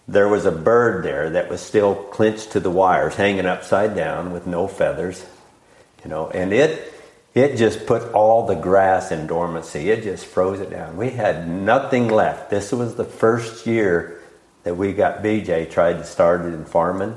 there 0.08 0.28
was 0.28 0.46
a 0.46 0.52
bird 0.52 1.04
there 1.04 1.30
that 1.30 1.50
was 1.50 1.62
still 1.62 1.96
clinched 1.96 2.52
to 2.52 2.60
the 2.60 2.72
wires, 2.72 3.16
hanging 3.16 3.46
upside 3.46 3.96
down 3.96 4.34
with 4.34 4.48
no 4.48 4.68
feathers, 4.68 5.26
you 6.04 6.10
know, 6.10 6.30
and 6.30 6.52
it 6.54 6.94
it 7.34 7.56
just 7.56 7.86
put 7.86 8.12
all 8.12 8.46
the 8.46 8.56
grass 8.56 9.12
in 9.12 9.26
dormancy. 9.26 9.90
It 9.90 10.04
just 10.04 10.26
froze 10.26 10.60
it 10.60 10.70
down. 10.70 10.98
We 10.98 11.12
had 11.12 11.48
nothing 11.48 12.10
left. 12.10 12.50
This 12.50 12.74
was 12.74 12.96
the 12.96 13.06
first 13.06 13.66
year 13.66 14.22
that 14.64 14.76
we 14.76 14.92
got 14.92 15.24
BJ 15.24 15.70
tried 15.72 15.94
to 15.94 16.04
start 16.04 16.42
it 16.42 16.54
in 16.54 16.66
farming, 16.66 17.16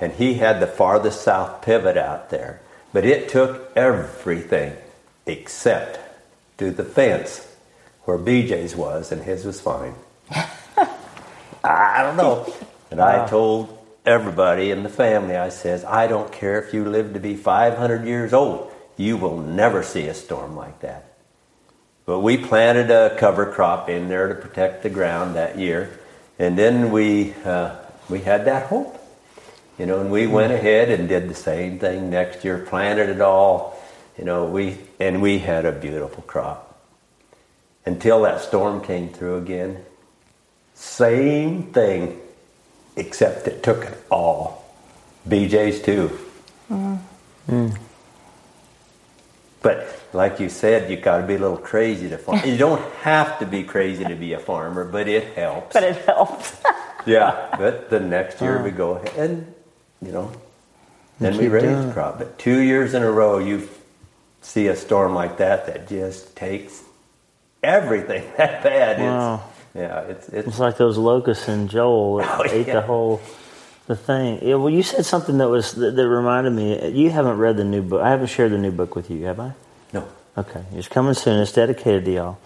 and 0.00 0.12
he 0.12 0.34
had 0.34 0.58
the 0.58 0.66
farthest 0.66 1.22
south 1.22 1.62
pivot 1.62 1.96
out 1.96 2.30
there. 2.30 2.60
But 2.92 3.04
it 3.04 3.28
took 3.28 3.70
everything 3.76 4.76
except 5.24 6.00
to 6.58 6.70
the 6.72 6.84
fence 6.84 7.48
where 8.04 8.18
BJ's 8.18 8.74
was, 8.74 9.12
and 9.12 9.22
his 9.22 9.44
was 9.44 9.60
fine. 9.60 9.94
I 11.64 12.02
don't 12.02 12.16
know. 12.16 12.52
And 12.90 13.00
I 13.00 13.26
told 13.26 13.78
everybody 14.04 14.70
in 14.70 14.82
the 14.82 14.88
family, 14.88 15.36
I 15.36 15.48
says, 15.48 15.84
I 15.84 16.06
don't 16.06 16.32
care 16.32 16.60
if 16.62 16.74
you 16.74 16.84
live 16.84 17.14
to 17.14 17.20
be 17.20 17.36
500 17.36 18.04
years 18.06 18.32
old, 18.32 18.72
you 18.96 19.16
will 19.16 19.38
never 19.38 19.82
see 19.82 20.06
a 20.06 20.14
storm 20.14 20.56
like 20.56 20.80
that. 20.80 21.12
But 22.04 22.20
we 22.20 22.36
planted 22.36 22.90
a 22.90 23.16
cover 23.16 23.46
crop 23.46 23.88
in 23.88 24.08
there 24.08 24.28
to 24.28 24.34
protect 24.34 24.82
the 24.82 24.90
ground 24.90 25.36
that 25.36 25.56
year, 25.56 25.98
and 26.38 26.58
then 26.58 26.90
we 26.90 27.32
uh, 27.44 27.76
we 28.08 28.20
had 28.20 28.44
that 28.46 28.66
hope, 28.66 28.98
you 29.78 29.86
know, 29.86 30.00
and 30.00 30.10
we 30.10 30.26
went 30.26 30.52
ahead 30.52 30.90
and 30.90 31.08
did 31.08 31.28
the 31.28 31.34
same 31.34 31.78
thing 31.78 32.10
next 32.10 32.44
year, 32.44 32.58
planted 32.58 33.08
it 33.08 33.20
all, 33.20 33.80
you 34.18 34.24
know, 34.24 34.46
we 34.46 34.78
and 34.98 35.22
we 35.22 35.38
had 35.38 35.64
a 35.64 35.72
beautiful 35.72 36.24
crop 36.24 36.80
until 37.86 38.22
that 38.22 38.40
storm 38.40 38.82
came 38.82 39.08
through 39.08 39.36
again. 39.38 39.84
Same 40.82 41.62
thing, 41.72 42.20
except 42.96 43.46
it 43.46 43.62
took 43.62 43.84
it 43.84 43.96
all. 44.10 44.64
BJ's 45.28 45.80
too. 45.80 46.08
Hmm. 46.66 46.96
Hmm. 47.46 47.68
But 49.62 50.02
like 50.12 50.40
you 50.40 50.48
said, 50.48 50.90
you 50.90 50.96
got 50.96 51.18
to 51.18 51.22
be 51.22 51.36
a 51.36 51.38
little 51.38 51.56
crazy 51.56 52.08
to 52.08 52.18
farm. 52.18 52.40
you 52.44 52.56
don't 52.56 52.82
have 52.96 53.38
to 53.38 53.46
be 53.46 53.62
crazy 53.62 54.02
to 54.02 54.16
be 54.16 54.32
a 54.32 54.40
farmer, 54.40 54.84
but 54.84 55.06
it 55.06 55.36
helps. 55.36 55.72
But 55.72 55.84
it 55.84 56.04
helps. 56.04 56.60
yeah, 57.06 57.54
but 57.56 57.88
the 57.88 58.00
next 58.00 58.40
year 58.40 58.60
we 58.60 58.70
uh. 58.70 58.74
go 58.74 58.90
ahead 58.96 59.30
and 59.30 59.54
you 60.04 60.10
know, 60.10 60.32
then 61.20 61.38
we 61.38 61.46
raise 61.46 61.92
crop. 61.92 62.18
But 62.18 62.40
two 62.40 62.58
years 62.58 62.92
in 62.92 63.04
a 63.04 63.10
row, 63.10 63.38
you 63.38 63.68
see 64.40 64.66
a 64.66 64.74
storm 64.74 65.14
like 65.14 65.36
that 65.36 65.66
that 65.66 65.88
just 65.88 66.34
takes 66.34 66.82
everything 67.62 68.24
that 68.36 68.64
bad. 68.64 68.98
Wow. 68.98 69.44
Yeah, 69.74 70.00
it's 70.02 70.28
it's 70.28 70.48
It's 70.48 70.58
like 70.58 70.76
those 70.76 70.98
locusts 70.98 71.48
in 71.48 71.68
Joel 71.68 72.16
that 72.18 72.40
Oh, 72.40 72.44
ate 72.44 72.66
yeah. 72.66 72.74
the 72.74 72.80
whole 72.82 73.20
the 73.86 73.96
thing. 73.96 74.38
Yeah, 74.42 74.56
well, 74.56 74.70
you 74.70 74.82
said 74.82 75.04
something 75.04 75.38
that 75.38 75.48
was 75.48 75.72
that, 75.72 75.96
that 75.96 76.08
reminded 76.08 76.52
me. 76.52 76.90
You 76.90 77.10
haven't 77.10 77.38
read 77.38 77.56
the 77.56 77.64
new 77.64 77.82
book. 77.82 78.02
I 78.02 78.10
haven't 78.10 78.28
shared 78.28 78.52
the 78.52 78.58
new 78.58 78.70
book 78.72 78.94
with 78.96 79.10
you, 79.10 79.24
have 79.26 79.40
I? 79.40 79.52
no. 79.92 80.06
Okay, 80.36 80.62
it's 80.72 80.88
coming 80.88 81.14
soon. 81.14 81.40
It's 81.40 81.52
dedicated 81.52 82.04
to 82.06 82.12
y'all. 82.12 82.38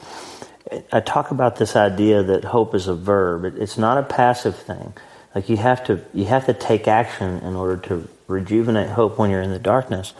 I 0.92 0.98
talk 1.00 1.30
about 1.30 1.56
this 1.56 1.76
idea 1.76 2.22
that 2.24 2.44
hope 2.44 2.74
is 2.74 2.88
a 2.88 2.94
verb. 2.94 3.44
It, 3.44 3.58
it's 3.58 3.78
not 3.78 3.98
a 3.98 4.02
passive 4.02 4.56
thing. 4.56 4.92
Like 5.34 5.48
you 5.48 5.56
have 5.58 5.84
to 5.86 6.00
you 6.14 6.24
have 6.26 6.46
to 6.46 6.54
take 6.54 6.88
action 6.88 7.38
in 7.40 7.54
order 7.56 7.76
to 7.88 8.08
rejuvenate 8.28 8.88
hope 8.90 9.18
when 9.18 9.30
you're 9.30 9.42
in 9.42 9.50
the 9.50 9.58
darkness. 9.60 10.12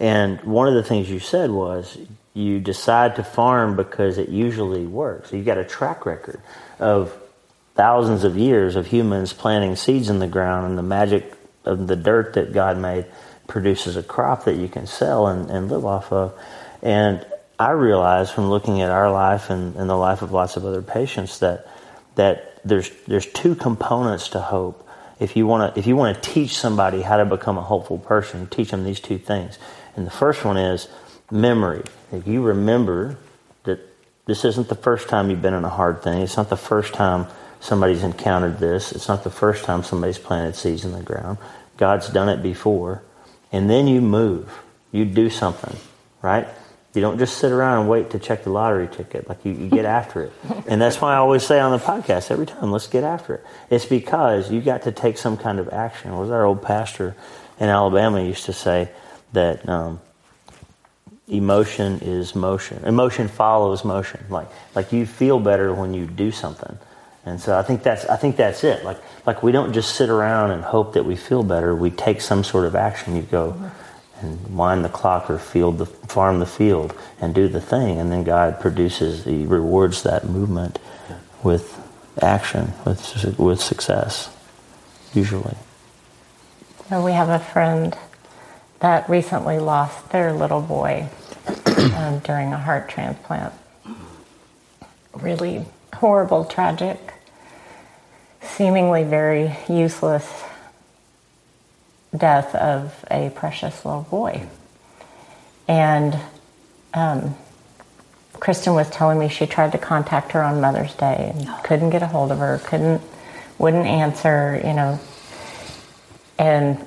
And 0.00 0.40
one 0.42 0.66
of 0.66 0.74
the 0.74 0.82
things 0.82 1.08
you 1.10 1.20
said 1.20 1.50
was 1.50 1.96
you 2.34 2.58
decide 2.58 3.16
to 3.16 3.22
farm 3.24 3.76
because 3.76 4.18
it 4.18 4.28
usually 4.28 4.86
works. 4.86 5.32
You've 5.32 5.46
got 5.46 5.56
a 5.56 5.64
track 5.64 6.04
record 6.04 6.40
of 6.80 7.16
thousands 7.74 8.24
of 8.24 8.36
years 8.36 8.76
of 8.76 8.86
humans 8.86 9.32
planting 9.32 9.76
seeds 9.76 10.10
in 10.10 10.18
the 10.18 10.26
ground 10.26 10.66
and 10.66 10.76
the 10.76 10.82
magic 10.82 11.32
of 11.64 11.86
the 11.86 11.96
dirt 11.96 12.34
that 12.34 12.52
God 12.52 12.76
made 12.76 13.06
produces 13.46 13.96
a 13.96 14.02
crop 14.02 14.44
that 14.44 14.56
you 14.56 14.68
can 14.68 14.86
sell 14.86 15.28
and, 15.28 15.50
and 15.50 15.70
live 15.70 15.84
off 15.84 16.12
of. 16.12 16.38
And 16.82 17.24
I 17.58 17.70
realize 17.70 18.30
from 18.30 18.50
looking 18.50 18.80
at 18.82 18.90
our 18.90 19.10
life 19.10 19.50
and, 19.50 19.76
and 19.76 19.88
the 19.88 19.96
life 19.96 20.22
of 20.22 20.32
lots 20.32 20.56
of 20.56 20.64
other 20.64 20.82
patients 20.82 21.38
that 21.38 21.66
that 22.16 22.60
there's 22.64 22.90
there's 23.06 23.26
two 23.26 23.54
components 23.54 24.28
to 24.30 24.40
hope. 24.40 24.88
If 25.20 25.36
you 25.36 25.46
want 25.46 25.74
to 25.74 25.78
if 25.78 25.86
you 25.86 25.96
want 25.96 26.20
to 26.20 26.30
teach 26.30 26.58
somebody 26.58 27.02
how 27.02 27.18
to 27.18 27.24
become 27.24 27.58
a 27.58 27.62
hopeful 27.62 27.98
person, 27.98 28.46
teach 28.48 28.70
them 28.70 28.84
these 28.84 29.00
two 29.00 29.18
things. 29.18 29.58
And 29.96 30.06
the 30.06 30.10
first 30.10 30.44
one 30.44 30.56
is 30.56 30.88
memory. 31.30 31.82
If 32.12 32.26
you 32.26 32.42
remember 32.42 33.18
that 33.64 33.80
this 34.26 34.44
isn't 34.44 34.68
the 34.68 34.74
first 34.74 35.08
time 35.08 35.30
you've 35.30 35.42
been 35.42 35.54
in 35.54 35.64
a 35.64 35.70
hard 35.70 36.02
thing, 36.02 36.22
it's 36.22 36.36
not 36.36 36.50
the 36.50 36.56
first 36.56 36.94
time 36.94 37.26
somebody's 37.60 38.02
encountered 38.02 38.58
this. 38.58 38.92
It's 38.92 39.08
not 39.08 39.24
the 39.24 39.30
first 39.30 39.64
time 39.64 39.82
somebody's 39.82 40.18
planted 40.18 40.56
seeds 40.56 40.84
in 40.84 40.92
the 40.92 41.02
ground. 41.02 41.38
God's 41.76 42.08
done 42.08 42.28
it 42.28 42.42
before. 42.42 43.02
And 43.52 43.70
then 43.70 43.86
you 43.86 44.00
move. 44.00 44.50
You 44.92 45.04
do 45.04 45.30
something, 45.30 45.76
right? 46.22 46.46
You 46.94 47.00
don't 47.00 47.18
just 47.18 47.38
sit 47.38 47.50
around 47.50 47.80
and 47.80 47.88
wait 47.88 48.10
to 48.10 48.18
check 48.20 48.44
the 48.44 48.50
lottery 48.50 48.86
ticket. 48.86 49.28
Like 49.28 49.44
you, 49.44 49.52
you 49.52 49.68
get 49.68 49.84
after 49.84 50.22
it. 50.22 50.32
And 50.66 50.80
that's 50.80 51.00
why 51.00 51.14
I 51.14 51.16
always 51.16 51.44
say 51.44 51.60
on 51.60 51.72
the 51.72 51.84
podcast 51.84 52.30
every 52.30 52.46
time, 52.46 52.70
let's 52.70 52.86
get 52.86 53.04
after 53.04 53.34
it. 53.34 53.44
It's 53.68 53.84
because 53.84 54.50
you 54.50 54.60
got 54.60 54.82
to 54.82 54.92
take 54.92 55.18
some 55.18 55.36
kind 55.36 55.58
of 55.58 55.68
action. 55.68 56.12
What 56.12 56.22
was 56.22 56.30
our 56.30 56.44
old 56.44 56.62
pastor 56.62 57.16
in 57.58 57.68
Alabama 57.68 58.22
used 58.22 58.46
to 58.46 58.52
say 58.52 58.88
that 59.32 59.68
um, 59.68 60.00
emotion 61.28 62.00
is 62.00 62.34
motion. 62.34 62.84
Emotion 62.84 63.28
follows 63.28 63.84
motion. 63.84 64.24
Like 64.28 64.48
like 64.74 64.92
you 64.92 65.06
feel 65.06 65.40
better 65.40 65.72
when 65.72 65.94
you 65.94 66.06
do 66.06 66.30
something. 66.30 66.78
And 67.26 67.40
so 67.40 67.58
I 67.58 67.62
think 67.62 67.82
that's 67.82 68.04
I 68.06 68.16
think 68.16 68.36
that's 68.36 68.64
it. 68.64 68.84
Like 68.84 68.98
like 69.26 69.42
we 69.42 69.52
don't 69.52 69.72
just 69.72 69.96
sit 69.96 70.10
around 70.10 70.50
and 70.50 70.62
hope 70.62 70.92
that 70.94 71.04
we 71.04 71.16
feel 71.16 71.42
better. 71.42 71.74
We 71.74 71.90
take 71.90 72.20
some 72.20 72.44
sort 72.44 72.66
of 72.66 72.74
action. 72.74 73.16
You 73.16 73.22
go 73.22 73.58
and 74.20 74.56
wind 74.56 74.84
the 74.84 74.88
clock 74.88 75.30
or 75.30 75.38
field 75.38 75.78
the 75.78 75.86
farm 75.86 76.38
the 76.40 76.46
field 76.46 76.94
and 77.20 77.34
do 77.34 77.48
the 77.48 77.60
thing, 77.60 77.98
and 77.98 78.12
then 78.12 78.24
God 78.24 78.60
produces 78.60 79.24
He 79.24 79.46
rewards 79.46 80.02
that 80.02 80.26
movement 80.26 80.78
with 81.42 81.80
action, 82.20 82.72
with 82.84 83.38
with 83.38 83.60
success, 83.60 84.30
usually. 85.14 85.56
we 86.90 87.12
have 87.12 87.28
a 87.28 87.38
friend 87.38 87.96
that 88.80 89.08
recently 89.08 89.58
lost 89.58 90.10
their 90.10 90.32
little 90.32 90.60
boy 90.60 91.08
um, 91.96 92.18
during 92.20 92.52
a 92.52 92.58
heart 92.58 92.88
transplant. 92.88 93.52
Really 95.14 95.64
horrible, 95.94 96.44
tragic, 96.44 96.98
seemingly 98.42 99.04
very 99.04 99.56
useless 99.68 100.44
death 102.16 102.54
of 102.54 103.04
a 103.10 103.30
precious 103.30 103.84
little 103.84 104.02
boy. 104.02 104.46
And 105.66 106.18
um, 106.92 107.34
Kristen 108.34 108.74
was 108.74 108.90
telling 108.90 109.18
me 109.18 109.28
she 109.28 109.46
tried 109.46 109.72
to 109.72 109.78
contact 109.78 110.32
her 110.32 110.42
on 110.42 110.60
Mother's 110.60 110.94
Day 110.94 111.32
and 111.34 111.48
couldn't 111.64 111.90
get 111.90 112.02
a 112.02 112.06
hold 112.06 112.30
of 112.30 112.38
her, 112.38 112.60
couldn't, 112.64 113.00
wouldn't 113.58 113.86
answer, 113.86 114.60
you 114.64 114.72
know. 114.74 115.00
And 116.38 116.84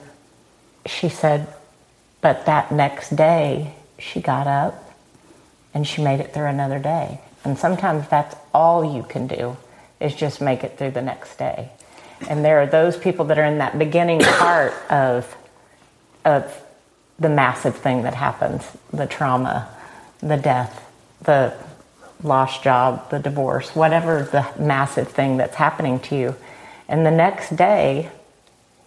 she 0.86 1.10
said, 1.10 1.48
but 2.28 2.46
that 2.46 2.74
next 2.74 3.16
day, 3.16 3.74
she 3.98 4.20
got 4.20 4.48
up 4.48 4.94
and 5.74 5.88
she 5.88 6.04
made 6.04 6.20
it 6.20 6.34
through 6.34 6.48
another 6.48 6.78
day. 6.78 7.22
And 7.46 7.58
sometimes 7.58 8.06
that's 8.10 8.36
all 8.54 8.84
you 8.84 9.04
can 9.04 9.28
do 9.28 9.56
is 10.02 10.14
just 10.14 10.42
make 10.42 10.62
it 10.62 10.78
through 10.78 10.92
the 10.92 11.02
next 11.02 11.38
day. 11.38 11.70
And 12.28 12.44
there 12.44 12.60
are 12.62 12.66
those 12.66 12.98
people 12.98 13.24
that 13.28 13.40
are 13.40 13.46
in 13.46 13.60
that 13.60 13.80
beginning 13.80 14.20
part 14.24 14.74
of, 14.92 15.38
of 16.26 16.62
the 17.18 17.30
massive 17.30 17.78
thing 17.78 18.04
that 18.04 18.14
happens 18.14 18.66
the 18.92 19.06
trauma, 19.06 19.70
the 20.20 20.36
death, 20.36 20.86
the 21.22 21.56
lost 22.24 22.62
job, 22.62 23.10
the 23.10 23.20
divorce, 23.20 23.74
whatever 23.74 24.24
the 24.24 24.46
massive 24.62 25.08
thing 25.08 25.38
that's 25.38 25.56
happening 25.56 25.98
to 26.02 26.18
you. 26.18 26.36
And 26.90 27.06
the 27.06 27.12
next 27.12 27.56
day, 27.56 28.12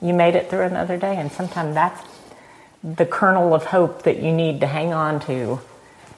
you 0.03 0.13
made 0.13 0.35
it 0.35 0.51
through 0.51 0.65
another 0.65 0.99
day. 0.99 1.17
And 1.17 1.33
sometimes 1.33 1.73
that's 1.73 2.10
the 2.83 3.07
kernel 3.07 3.55
of 3.55 3.67
hope 3.67 4.03
that 4.05 4.23
you 4.23 4.33
need 4.33 4.61
to 4.61 4.67
hang 4.67 4.93
on 4.93 5.21
to 5.21 5.61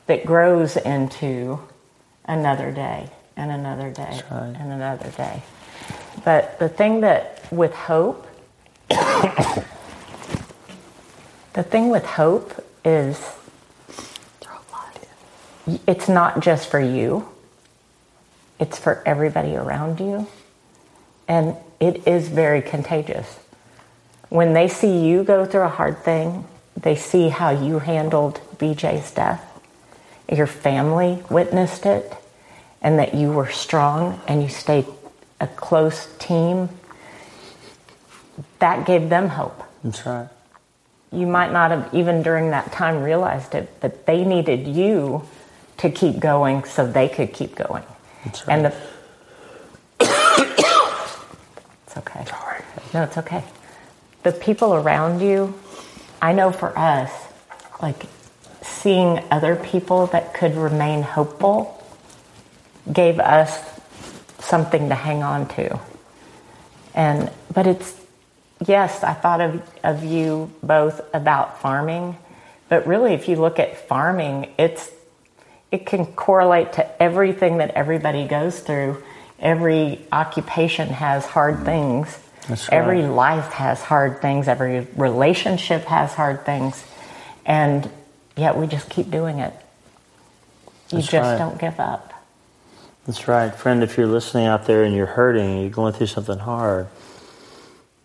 that 0.06 0.24
grows 0.24 0.76
into 0.76 1.58
another 2.24 2.70
day 2.70 3.10
and 3.36 3.50
another 3.50 3.90
day 3.90 4.20
right. 4.30 4.56
and 4.58 4.72
another 4.72 5.10
day. 5.16 5.42
But 6.24 6.58
the 6.58 6.68
thing 6.68 7.00
that 7.00 7.44
with 7.50 7.74
hope, 7.74 8.26
the 8.88 9.64
thing 11.62 11.90
with 11.90 12.04
hope 12.04 12.64
is 12.84 13.20
it's 15.86 16.08
not 16.08 16.40
just 16.40 16.70
for 16.70 16.80
you, 16.80 17.28
it's 18.58 18.78
for 18.78 19.02
everybody 19.06 19.56
around 19.56 20.00
you. 20.00 20.26
And 21.28 21.56
it 21.80 22.06
is 22.06 22.28
very 22.28 22.62
contagious. 22.62 23.38
When 24.28 24.52
they 24.52 24.68
see 24.68 25.06
you 25.06 25.24
go 25.24 25.44
through 25.44 25.62
a 25.62 25.68
hard 25.68 25.98
thing, 25.98 26.46
they 26.76 26.96
see 26.96 27.28
how 27.28 27.50
you 27.50 27.78
handled 27.78 28.40
BJ's 28.56 29.10
death, 29.10 29.44
your 30.30 30.46
family 30.46 31.22
witnessed 31.30 31.86
it, 31.86 32.14
and 32.80 32.98
that 32.98 33.14
you 33.14 33.30
were 33.30 33.50
strong 33.50 34.20
and 34.26 34.42
you 34.42 34.48
stayed 34.48 34.86
a 35.40 35.46
close 35.46 36.08
team, 36.18 36.68
that 38.58 38.86
gave 38.86 39.08
them 39.08 39.28
hope. 39.28 39.62
That's 39.84 40.06
right. 40.06 40.28
You 41.10 41.26
might 41.26 41.52
not 41.52 41.70
have 41.70 41.92
even 41.92 42.22
during 42.22 42.50
that 42.50 42.72
time 42.72 43.02
realized 43.02 43.54
it, 43.54 43.68
but 43.80 44.06
they 44.06 44.24
needed 44.24 44.66
you 44.66 45.28
to 45.78 45.90
keep 45.90 46.20
going 46.20 46.64
so 46.64 46.86
they 46.86 47.08
could 47.08 47.32
keep 47.32 47.54
going. 47.54 47.82
That's 48.24 48.46
right. 48.46 48.54
And 48.54 48.64
the 48.66 48.74
It's 51.86 51.96
okay. 51.98 52.24
Sorry. 52.24 52.62
No, 52.94 53.02
it's 53.02 53.18
okay. 53.18 53.44
The 54.22 54.32
people 54.32 54.74
around 54.74 55.20
you, 55.20 55.52
I 56.22 56.32
know 56.32 56.52
for 56.52 56.76
us, 56.78 57.10
like 57.82 58.06
seeing 58.62 59.22
other 59.32 59.56
people 59.56 60.06
that 60.06 60.34
could 60.34 60.56
remain 60.56 61.02
hopeful 61.02 61.82
gave 62.90 63.18
us 63.18 63.58
something 64.38 64.88
to 64.88 64.94
hang 64.94 65.24
on 65.24 65.48
to. 65.48 65.80
And 66.94 67.30
but 67.52 67.66
it's 67.66 68.00
yes, 68.64 69.02
I 69.02 69.14
thought 69.14 69.40
of 69.40 69.62
of 69.82 70.04
you 70.04 70.52
both 70.62 71.00
about 71.12 71.60
farming, 71.60 72.16
but 72.68 72.86
really 72.86 73.14
if 73.14 73.28
you 73.28 73.36
look 73.36 73.58
at 73.58 73.88
farming, 73.88 74.52
it's 74.58 74.90
it 75.72 75.86
can 75.86 76.06
correlate 76.06 76.74
to 76.74 77.02
everything 77.02 77.58
that 77.58 77.70
everybody 77.70 78.28
goes 78.28 78.60
through. 78.60 79.02
Every 79.40 80.06
occupation 80.12 80.88
has 80.88 81.26
hard 81.26 81.64
things. 81.64 82.16
Right. 82.48 82.68
Every 82.70 83.02
life 83.02 83.52
has 83.52 83.82
hard 83.82 84.20
things. 84.20 84.48
Every 84.48 84.86
relationship 84.96 85.84
has 85.84 86.12
hard 86.12 86.44
things. 86.44 86.84
And 87.46 87.90
yet 88.36 88.56
we 88.56 88.66
just 88.66 88.90
keep 88.90 89.10
doing 89.10 89.38
it. 89.38 89.54
You 90.90 90.98
That's 90.98 91.06
just 91.06 91.30
right. 91.30 91.38
don't 91.38 91.58
give 91.58 91.78
up. 91.80 92.12
That's 93.06 93.26
right. 93.26 93.54
Friend, 93.54 93.82
if 93.82 93.96
you're 93.96 94.06
listening 94.06 94.46
out 94.46 94.66
there 94.66 94.84
and 94.84 94.94
you're 94.94 95.06
hurting, 95.06 95.60
you're 95.60 95.70
going 95.70 95.92
through 95.92 96.06
something 96.08 96.38
hard, 96.38 96.88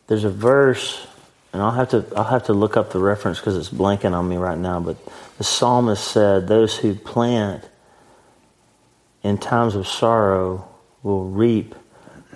there's 0.08 0.24
a 0.24 0.30
verse, 0.30 1.06
and 1.54 1.62
I'll 1.62 1.72
have 1.72 1.90
to, 1.90 2.06
I'll 2.16 2.24
have 2.24 2.46
to 2.46 2.54
look 2.54 2.78
up 2.78 2.92
the 2.92 3.00
reference 3.00 3.40
because 3.40 3.58
it's 3.58 3.70
blanking 3.70 4.14
on 4.14 4.28
me 4.28 4.38
right 4.38 4.58
now, 4.58 4.80
but 4.80 4.98
the 5.38 5.44
psalmist 5.44 6.04
said, 6.04 6.48
Those 6.48 6.78
who 6.78 6.96
plant 6.96 7.68
in 9.22 9.38
times 9.38 9.76
of 9.76 9.88
sorrow 9.88 10.68
will 11.04 11.26
reap 11.26 11.76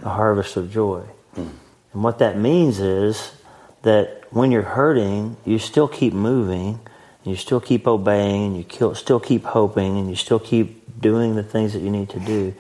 a 0.04 0.10
harvest 0.10 0.58
of 0.58 0.72
joy. 0.72 1.04
Mm. 1.36 1.49
And 1.93 2.03
what 2.03 2.19
that 2.19 2.37
means 2.37 2.79
is 2.79 3.33
that 3.81 4.23
when 4.31 4.51
you're 4.51 4.61
hurting, 4.61 5.37
you 5.45 5.59
still 5.59 5.87
keep 5.87 6.13
moving, 6.13 6.79
you 7.23 7.35
still 7.35 7.59
keep 7.59 7.87
obeying, 7.87 8.45
and 8.45 8.57
you 8.57 8.93
still 8.95 9.19
keep 9.19 9.43
hoping, 9.43 9.97
and 9.97 10.09
you 10.09 10.15
still 10.15 10.39
keep 10.39 10.99
doing 10.99 11.35
the 11.35 11.43
things 11.43 11.73
that 11.73 11.81
you 11.81 11.89
need 11.89 12.09
to 12.09 12.19
do. 12.19 12.53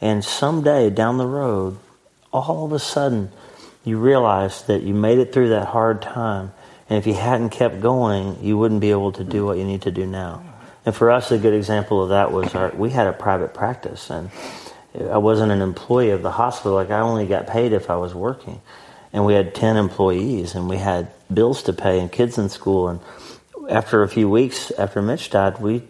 And 0.00 0.24
someday 0.24 0.90
down 0.90 1.18
the 1.18 1.26
road, 1.26 1.78
all 2.32 2.64
of 2.64 2.72
a 2.72 2.78
sudden, 2.78 3.30
you 3.84 3.98
realize 3.98 4.62
that 4.62 4.82
you 4.82 4.94
made 4.94 5.18
it 5.18 5.32
through 5.32 5.50
that 5.50 5.66
hard 5.66 6.02
time. 6.02 6.52
And 6.88 6.98
if 6.98 7.06
you 7.06 7.14
hadn't 7.14 7.50
kept 7.50 7.80
going, 7.80 8.42
you 8.42 8.56
wouldn't 8.56 8.80
be 8.80 8.90
able 8.90 9.12
to 9.12 9.24
do 9.24 9.44
what 9.44 9.58
you 9.58 9.64
need 9.64 9.82
to 9.82 9.90
do 9.90 10.06
now. 10.06 10.42
And 10.86 10.94
for 10.94 11.10
us, 11.10 11.30
a 11.30 11.38
good 11.38 11.52
example 11.52 12.02
of 12.02 12.08
that 12.10 12.32
was 12.32 12.54
our, 12.54 12.70
we 12.70 12.90
had 12.90 13.06
a 13.06 13.12
private 13.12 13.52
practice, 13.52 14.08
and 14.08 14.30
I 15.00 15.18
wasn't 15.18 15.52
an 15.52 15.62
employee 15.62 16.10
of 16.10 16.22
the 16.22 16.32
hospital. 16.32 16.74
Like 16.74 16.90
I 16.90 17.00
only 17.00 17.26
got 17.26 17.46
paid 17.46 17.72
if 17.72 17.90
I 17.90 17.96
was 17.96 18.14
working, 18.14 18.60
and 19.12 19.24
we 19.24 19.34
had 19.34 19.54
ten 19.54 19.76
employees, 19.76 20.54
and 20.54 20.68
we 20.68 20.76
had 20.76 21.08
bills 21.32 21.62
to 21.64 21.72
pay 21.72 22.00
and 22.00 22.10
kids 22.10 22.38
in 22.38 22.48
school. 22.48 22.88
And 22.88 23.00
after 23.68 24.02
a 24.02 24.08
few 24.08 24.28
weeks 24.28 24.70
after 24.72 25.02
Mitch 25.02 25.30
died, 25.30 25.60
we 25.60 25.82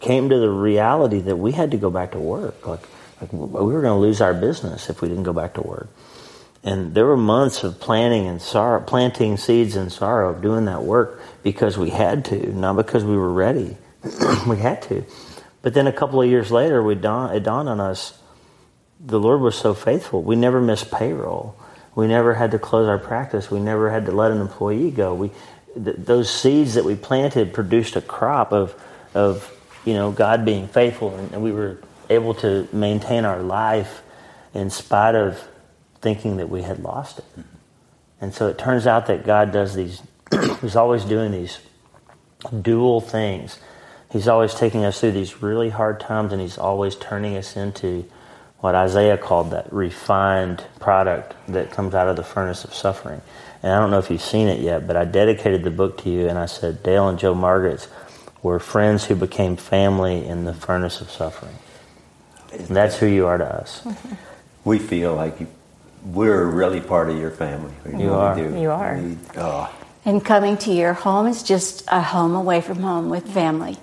came 0.00 0.28
to 0.28 0.38
the 0.38 0.50
reality 0.50 1.20
that 1.20 1.36
we 1.36 1.52
had 1.52 1.70
to 1.70 1.76
go 1.76 1.90
back 1.90 2.12
to 2.12 2.18
work. 2.18 2.66
Like, 2.66 2.82
like 3.20 3.32
we 3.32 3.38
were 3.38 3.82
going 3.82 3.94
to 3.94 4.00
lose 4.00 4.20
our 4.20 4.34
business 4.34 4.90
if 4.90 5.00
we 5.00 5.08
didn't 5.08 5.24
go 5.24 5.32
back 5.32 5.54
to 5.54 5.62
work. 5.62 5.88
And 6.64 6.94
there 6.94 7.06
were 7.06 7.16
months 7.16 7.64
of 7.64 7.80
planting 7.80 8.26
and 8.26 8.40
sorrow, 8.40 8.80
planting 8.80 9.36
seeds 9.36 9.74
in 9.74 9.90
sorrow, 9.90 10.30
of 10.30 10.42
doing 10.42 10.66
that 10.66 10.82
work 10.82 11.20
because 11.42 11.76
we 11.76 11.90
had 11.90 12.24
to, 12.26 12.52
not 12.52 12.76
because 12.76 13.04
we 13.04 13.16
were 13.16 13.32
ready. 13.32 13.76
we 14.46 14.58
had 14.58 14.82
to. 14.82 15.04
But 15.62 15.74
then 15.74 15.86
a 15.86 15.92
couple 15.92 16.20
of 16.20 16.28
years 16.28 16.50
later, 16.50 16.82
we 16.82 16.94
dawned, 16.96 17.36
it 17.36 17.44
dawned 17.44 17.68
on 17.68 17.80
us 17.80 18.18
the 19.04 19.18
Lord 19.18 19.40
was 19.40 19.56
so 19.56 19.74
faithful. 19.74 20.22
We 20.22 20.36
never 20.36 20.60
missed 20.60 20.90
payroll. 20.90 21.56
We 21.94 22.06
never 22.06 22.34
had 22.34 22.52
to 22.52 22.58
close 22.58 22.88
our 22.88 22.98
practice. 22.98 23.50
We 23.50 23.60
never 23.60 23.90
had 23.90 24.06
to 24.06 24.12
let 24.12 24.30
an 24.30 24.40
employee 24.40 24.90
go. 24.90 25.14
We, 25.14 25.30
th- 25.74 25.96
those 25.98 26.30
seeds 26.30 26.74
that 26.74 26.84
we 26.84 26.94
planted 26.94 27.52
produced 27.52 27.96
a 27.96 28.00
crop 28.00 28.52
of, 28.52 28.74
of 29.14 29.52
you 29.84 29.94
know, 29.94 30.12
God 30.12 30.44
being 30.44 30.68
faithful, 30.68 31.14
and, 31.16 31.32
and 31.32 31.42
we 31.42 31.52
were 31.52 31.82
able 32.08 32.34
to 32.34 32.68
maintain 32.72 33.24
our 33.24 33.42
life 33.42 34.02
in 34.54 34.70
spite 34.70 35.14
of 35.14 35.42
thinking 36.00 36.36
that 36.36 36.48
we 36.48 36.62
had 36.62 36.78
lost 36.80 37.18
it. 37.18 37.24
And 38.20 38.32
so 38.32 38.46
it 38.46 38.58
turns 38.58 38.86
out 38.86 39.06
that 39.06 39.24
God 39.24 39.52
does 39.52 39.74
these, 39.74 40.00
He's 40.60 40.76
always 40.76 41.04
doing 41.04 41.32
these 41.32 41.58
dual 42.62 43.00
things. 43.00 43.58
He's 44.12 44.28
always 44.28 44.54
taking 44.54 44.84
us 44.84 45.00
through 45.00 45.12
these 45.12 45.42
really 45.42 45.70
hard 45.70 45.98
times, 46.00 46.32
and 46.32 46.40
He's 46.40 46.58
always 46.58 46.94
turning 46.96 47.36
us 47.36 47.56
into 47.56 48.04
what 48.60 48.74
Isaiah 48.74 49.18
called 49.18 49.50
that 49.50 49.72
refined 49.72 50.64
product 50.78 51.34
that 51.48 51.70
comes 51.72 51.94
out 51.94 52.08
of 52.08 52.16
the 52.16 52.22
furnace 52.22 52.64
of 52.64 52.74
suffering. 52.74 53.20
And 53.62 53.72
I 53.72 53.80
don't 53.80 53.90
know 53.90 53.98
if 53.98 54.10
you've 54.10 54.22
seen 54.22 54.48
it 54.48 54.60
yet, 54.60 54.86
but 54.86 54.96
I 54.96 55.04
dedicated 55.04 55.64
the 55.64 55.70
book 55.70 55.98
to 56.02 56.10
you, 56.10 56.28
and 56.28 56.38
I 56.38 56.46
said, 56.46 56.82
Dale 56.82 57.08
and 57.08 57.18
Jo 57.18 57.34
Margritz 57.34 57.88
were 58.42 58.58
friends 58.58 59.04
who 59.06 59.14
became 59.14 59.56
family 59.56 60.24
in 60.26 60.44
the 60.44 60.54
furnace 60.54 61.00
of 61.00 61.10
suffering. 61.10 61.54
And 62.52 62.68
that's 62.68 62.96
who 62.98 63.06
you 63.06 63.26
are 63.26 63.38
to 63.38 63.46
us. 63.46 63.86
We 64.64 64.78
feel 64.78 65.16
like 65.16 65.40
you, 65.40 65.48
we're 66.04 66.44
really 66.44 66.80
part 66.80 67.10
of 67.10 67.18
your 67.18 67.32
family. 67.32 67.72
We 67.84 67.92
You 67.92 67.98
really 67.98 68.10
are. 68.14 68.34
do. 68.36 68.60
You 68.60 68.70
are. 68.70 68.96
We- 68.96 69.16
oh, 69.36 69.68
And 70.04 70.24
coming 70.24 70.56
to 70.58 70.70
your 70.72 70.92
home 70.92 71.26
is 71.26 71.42
just 71.42 71.82
a 71.88 72.00
home 72.00 72.36
away 72.36 72.60
from 72.60 72.78
home 72.78 73.10
with 73.10 73.26
family. 73.26 73.76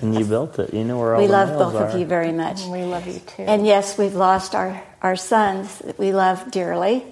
And 0.00 0.14
you 0.14 0.24
built 0.24 0.58
it. 0.58 0.74
You 0.74 0.84
know 0.84 0.98
where 0.98 1.14
all 1.14 1.20
We 1.20 1.26
the 1.26 1.32
love 1.32 1.48
nails 1.50 1.72
both 1.72 1.94
of 1.94 2.00
you 2.00 2.06
very 2.06 2.32
much. 2.32 2.64
We 2.64 2.84
love 2.84 3.06
you 3.06 3.20
too. 3.20 3.42
And 3.42 3.66
yes, 3.66 3.96
we've 3.96 4.14
lost 4.14 4.54
our, 4.54 4.82
our 5.02 5.16
sons 5.16 5.78
that 5.80 5.98
we 5.98 6.12
love 6.12 6.50
dearly, 6.50 7.04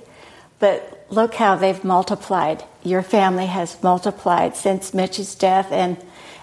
but 0.59 1.07
look 1.11 1.35
how 1.35 1.57
they've 1.57 1.82
multiplied. 1.82 2.64
Your 2.82 3.03
family 3.03 3.47
has 3.47 3.82
multiplied 3.82 4.57
since 4.57 4.93
Mitch's 4.93 5.35
death, 5.35 5.72
and, 5.72 5.97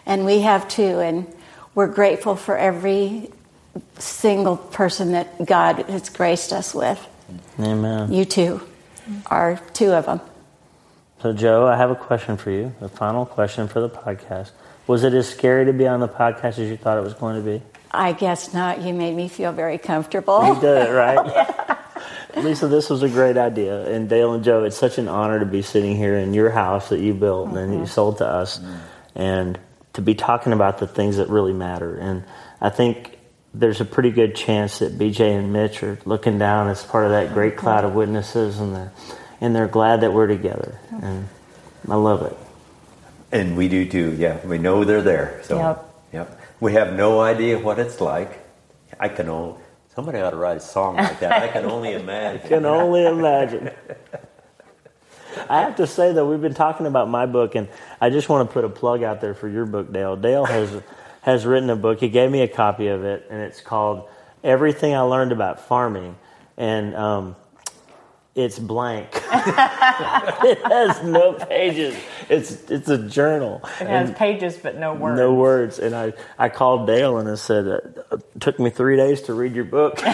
and 0.05 0.25
we 0.25 0.41
have 0.41 0.67
too. 0.67 0.99
And 0.99 1.31
we're 1.75 1.87
grateful 1.87 2.35
for 2.35 2.57
every 2.57 3.29
single 3.99 4.57
person 4.57 5.11
that 5.11 5.45
God 5.45 5.77
has 5.89 6.09
graced 6.09 6.51
us 6.51 6.73
with. 6.73 6.99
Amen. 7.59 8.11
You 8.11 8.25
two 8.25 8.61
are 9.27 9.59
two 9.73 9.91
of 9.91 10.05
them. 10.05 10.21
So, 11.21 11.33
Jo, 11.33 11.67
I 11.67 11.77
have 11.77 11.91
a 11.91 11.95
question 11.95 12.35
for 12.35 12.49
you. 12.49 12.73
The 12.79 12.89
final 12.89 13.27
question 13.27 13.67
for 13.67 13.79
the 13.79 13.89
podcast. 13.89 14.51
Was 14.87 15.03
it 15.03 15.13
as 15.13 15.29
scary 15.29 15.65
to 15.65 15.73
be 15.73 15.85
on 15.85 15.99
the 15.99 16.07
podcast 16.07 16.57
as 16.57 16.61
you 16.61 16.77
thought 16.77 16.97
it 16.97 17.03
was 17.03 17.13
going 17.13 17.35
to 17.35 17.47
be? 17.47 17.63
I 17.91 18.13
guess 18.13 18.55
not. 18.55 18.81
You 18.81 18.91
made 18.91 19.15
me 19.15 19.27
feel 19.27 19.51
very 19.51 19.77
comfortable. 19.77 20.43
You 20.47 20.59
did 20.59 20.89
it, 20.89 20.91
right? 20.91 21.77
Lisa, 22.37 22.67
this 22.67 22.89
was 22.89 23.03
a 23.03 23.09
great 23.09 23.37
idea. 23.37 23.85
And 23.85 24.09
Dale 24.09 24.33
and 24.33 24.43
Jo, 24.43 24.63
it's 24.63 24.75
such 24.75 24.97
an 24.97 25.07
honor 25.07 25.37
to 25.39 25.45
be 25.45 25.61
sitting 25.61 25.95
here 25.95 26.15
in 26.15 26.33
your 26.33 26.49
house 26.49 26.89
that 26.89 26.99
you 26.99 27.13
built 27.13 27.49
and 27.49 27.71
you 27.71 27.79
mm-hmm. 27.81 27.85
sold 27.85 28.17
to 28.17 28.25
us 28.25 28.59
and 29.13 29.59
to 29.93 30.01
be 30.01 30.15
talking 30.15 30.53
about 30.53 30.79
the 30.79 30.87
things 30.87 31.17
that 31.17 31.29
really 31.29 31.53
matter. 31.53 31.97
And 31.97 32.23
I 32.59 32.69
think 32.69 33.19
there's 33.53 33.79
a 33.79 33.85
pretty 33.85 34.09
good 34.09 34.35
chance 34.35 34.79
that 34.79 34.97
BJ 34.97 35.37
and 35.37 35.53
Mitch 35.53 35.83
are 35.83 35.99
looking 36.03 36.39
down 36.39 36.67
as 36.69 36.83
part 36.83 37.05
of 37.05 37.11
that 37.11 37.35
great 37.35 37.53
mm-hmm. 37.53 37.61
cloud 37.61 37.83
of 37.83 37.93
witnesses 37.93 38.59
and 38.59 38.75
they're, 38.75 38.91
and 39.41 39.55
they're 39.55 39.67
glad 39.67 40.01
that 40.01 40.13
we're 40.13 40.27
together. 40.27 40.79
And 40.91 41.27
I 41.89 41.95
love 41.95 42.21
it. 42.23 42.37
and 43.31 43.57
we 43.57 43.67
do 43.67 43.85
too. 43.89 44.13
Yeah, 44.17 44.45
we 44.45 44.57
know 44.57 44.83
they're 44.83 45.01
there. 45.01 45.39
So, 45.43 45.57
Yep. 45.57 45.93
yep. 46.13 46.41
We 46.59 46.73
have 46.73 46.93
no 46.93 47.21
idea 47.21 47.57
what 47.59 47.79
it's 47.79 47.99
like. 47.99 48.39
I 48.99 49.09
can 49.09 49.27
only. 49.29 49.55
Somebody 49.95 50.19
ought 50.19 50.29
to 50.29 50.37
write 50.37 50.57
a 50.57 50.61
song 50.61 50.95
like 50.95 51.19
that. 51.21 51.31
I 51.43 51.47
can 51.49 51.65
only 51.65 51.93
imagine. 51.93 52.41
I 52.45 52.47
can 52.47 52.65
only 52.65 53.05
imagine. 53.05 53.71
I 55.49 55.61
have 55.61 55.77
to 55.77 55.87
say 55.87 56.11
though, 56.13 56.29
we've 56.29 56.41
been 56.41 56.53
talking 56.53 56.85
about 56.85 57.09
my 57.09 57.25
book, 57.25 57.55
and 57.55 57.67
I 57.99 58.09
just 58.09 58.29
want 58.29 58.47
to 58.49 58.53
put 58.53 58.63
a 58.65 58.69
plug 58.69 59.01
out 59.03 59.21
there 59.21 59.33
for 59.33 59.47
your 59.47 59.65
book, 59.65 59.91
Dale. 59.91 60.15
Dale 60.15 60.45
has 60.45 60.81
has 61.21 61.45
written 61.45 61.69
a 61.69 61.75
book. 61.75 61.99
He 61.99 62.09
gave 62.09 62.29
me 62.31 62.41
a 62.41 62.47
copy 62.47 62.87
of 62.87 63.03
it, 63.05 63.27
and 63.29 63.41
it's 63.41 63.61
called 63.61 64.07
"Everything 64.43 64.93
I 64.93 65.01
Learned 65.01 65.31
About 65.31 65.61
Farming," 65.67 66.15
and 66.57 66.95
um, 66.95 67.35
it's 68.33 68.57
blank. 68.59 69.09
it 69.13 70.59
has 70.65 71.03
no 71.03 71.33
pages. 71.33 71.95
It's 72.29 72.69
it's 72.69 72.87
a 72.87 72.97
journal. 72.97 73.61
it 73.81 73.87
has 73.87 74.09
And- 74.09 74.17
pages 74.17 74.57
but 74.57 74.77
no 74.77 74.93
words. 74.93 75.17
no 75.17 75.33
words. 75.33 75.79
And 75.79 75.93
I, 75.95 76.13
I 76.37 76.49
called 76.49 76.87
Dale 76.87 77.17
and 77.17 77.27
I 77.29 77.35
said, 77.35 77.67
it 77.67 77.95
took 78.39 78.57
me 78.59 78.69
three 78.69 78.95
days 78.95 79.21
to 79.23 79.33
read 79.33 79.53
your 79.53 79.65
book. 79.65 79.99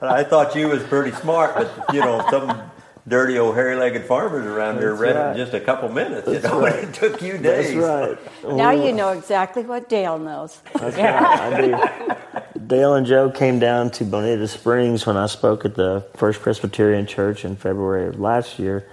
I 0.00 0.22
thought 0.24 0.54
you 0.54 0.68
was 0.68 0.82
pretty 0.82 1.12
smart, 1.16 1.54
but 1.54 1.94
you 1.94 2.00
know, 2.00 2.24
some 2.30 2.60
dirty 3.08 3.38
old 3.38 3.54
hairy-legged 3.54 4.04
farmers 4.04 4.46
around 4.46 4.78
here 4.78 4.90
That's 4.90 5.00
read 5.00 5.16
right. 5.16 5.28
it 5.28 5.30
in 5.32 5.36
just 5.38 5.54
a 5.54 5.60
couple 5.60 5.88
minutes. 5.88 6.28
You 6.28 6.40
know, 6.40 6.60
right. 6.62 6.84
it 6.84 6.94
took 6.94 7.22
you 7.22 7.38
days. 7.38 7.74
That's 7.74 8.18
right. 8.44 8.56
Now 8.56 8.70
you 8.70 8.92
know 8.92 9.10
exactly 9.10 9.62
what 9.62 9.88
Dale 9.88 10.18
knows. 10.18 10.60
That's 10.74 10.96
right. 10.96 11.22
I 11.22 11.60
do. 11.60 12.60
Dale 12.66 12.94
and 12.94 13.06
Jo 13.06 13.30
came 13.30 13.58
down 13.58 13.90
to 13.92 14.04
Bonita 14.04 14.46
Springs 14.46 15.06
when 15.06 15.16
I 15.16 15.26
spoke 15.26 15.64
at 15.64 15.74
the 15.74 16.06
First 16.16 16.42
Presbyterian 16.42 17.06
Church 17.06 17.44
in 17.44 17.56
February 17.56 18.08
of 18.08 18.20
last 18.20 18.58
year. 18.58 18.86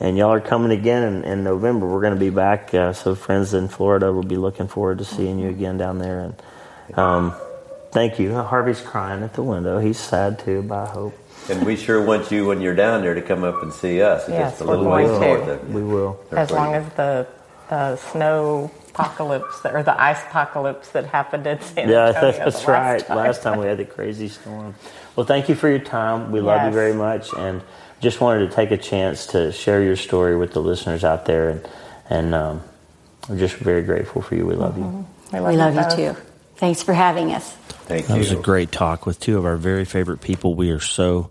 And 0.00 0.16
y'all 0.16 0.32
are 0.32 0.40
coming 0.40 0.70
again 0.72 1.02
in, 1.02 1.24
in 1.24 1.44
November. 1.44 1.86
We're 1.86 2.00
going 2.00 2.14
to 2.14 2.20
be 2.20 2.30
back. 2.30 2.72
Uh, 2.72 2.94
so, 2.94 3.14
friends 3.14 3.52
in 3.52 3.68
Florida 3.68 4.10
will 4.12 4.22
be 4.22 4.38
looking 4.38 4.66
forward 4.66 4.98
to 4.98 5.04
seeing 5.04 5.38
you 5.38 5.50
again 5.50 5.76
down 5.76 5.98
there. 5.98 6.20
And 6.20 6.98
um, 6.98 7.34
thank 7.92 8.18
you. 8.18 8.34
Harvey's 8.34 8.80
crying 8.80 9.22
at 9.22 9.34
the 9.34 9.42
window. 9.42 9.78
He's 9.78 9.98
sad 9.98 10.38
too, 10.38 10.62
but 10.62 10.88
I 10.88 10.90
hope. 10.90 11.14
And 11.50 11.66
we 11.66 11.76
sure 11.76 12.02
want 12.02 12.30
you 12.30 12.46
when 12.46 12.60
you're 12.60 12.74
down 12.74 13.02
there 13.02 13.14
to 13.14 13.22
come 13.22 13.44
up 13.44 13.62
and 13.62 13.72
see 13.72 14.02
us. 14.02 14.28
Yes, 14.28 14.52
just 14.52 14.62
a 14.62 14.64
we're 14.64 14.76
little 14.76 14.92
ways 14.92 15.08
going 15.08 15.20
north 15.20 15.44
to. 15.44 15.52
of 15.52 15.68
you. 15.68 15.74
We 15.74 15.82
will. 15.82 16.20
As 16.32 16.50
long 16.50 16.74
as 16.74 16.92
the 16.94 17.26
uh, 17.70 17.96
snow 17.96 18.70
apocalypse 18.90 19.64
or 19.64 19.82
the 19.82 20.00
ice 20.00 20.20
apocalypse 20.22 20.88
that 20.90 21.06
happened 21.06 21.46
in 21.46 21.60
San 21.60 21.86
Diego. 21.86 21.92
Yeah, 21.92 22.08
Antonio. 22.08 22.32
that's 22.32 22.64
the 22.64 22.72
right. 22.72 22.92
last 22.92 23.06
time. 23.06 23.16
Last 23.16 23.42
time 23.42 23.58
we 23.60 23.66
had 23.66 23.78
the 23.78 23.84
crazy 23.84 24.28
storm. 24.28 24.74
Well, 25.16 25.26
thank 25.26 25.48
you 25.48 25.54
for 25.54 25.68
your 25.68 25.78
time. 25.78 26.32
We 26.32 26.40
love 26.40 26.66
you 26.66 26.72
very 26.72 26.94
much, 26.94 27.32
and 27.36 27.62
just 28.00 28.20
wanted 28.20 28.48
to 28.48 28.54
take 28.54 28.70
a 28.70 28.76
chance 28.76 29.26
to 29.28 29.52
share 29.52 29.82
your 29.82 29.96
story 29.96 30.36
with 30.36 30.52
the 30.52 30.60
listeners 30.60 31.04
out 31.04 31.26
there, 31.26 31.48
and 31.50 31.68
and 32.08 32.34
um, 32.34 32.62
we're 33.28 33.38
just 33.38 33.56
very 33.56 33.82
grateful 33.82 34.22
for 34.22 34.34
you. 34.34 34.46
We 34.46 34.54
love 34.54 34.76
you. 34.76 35.06
We 35.32 35.38
love 35.56 35.74
both. 35.74 35.98
you 35.98 36.14
too. 36.14 36.20
Thanks 36.60 36.82
for 36.82 36.92
having 36.92 37.32
us. 37.32 37.50
Thank 37.52 38.06
That 38.06 38.18
you. 38.18 38.22
That 38.22 38.30
was 38.32 38.32
a 38.32 38.36
great 38.36 38.70
talk 38.70 39.06
with 39.06 39.18
two 39.18 39.38
of 39.38 39.46
our 39.46 39.56
very 39.56 39.86
favorite 39.86 40.20
people. 40.20 40.54
We 40.54 40.70
are 40.72 40.78
so 40.78 41.30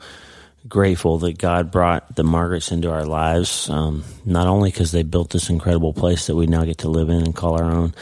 grateful 0.68 1.20
that 1.20 1.38
God 1.38 1.70
brought 1.70 2.16
the 2.16 2.24
Margritz 2.24 2.72
into 2.72 2.90
our 2.90 3.06
lives, 3.06 3.70
um, 3.70 4.04
not 4.26 4.48
only 4.48 4.72
because 4.72 4.92
they 4.92 5.04
built 5.04 5.30
this 5.30 5.52
incredible 5.52 5.94
place 5.94 6.26
that 6.26 6.36
we 6.36 6.48
now 6.48 6.66
get 6.66 6.80
to 6.80 6.90
live 6.90 7.10
in 7.10 7.22
and 7.22 7.36
call 7.36 7.62
our 7.62 7.72
own, 7.72 7.94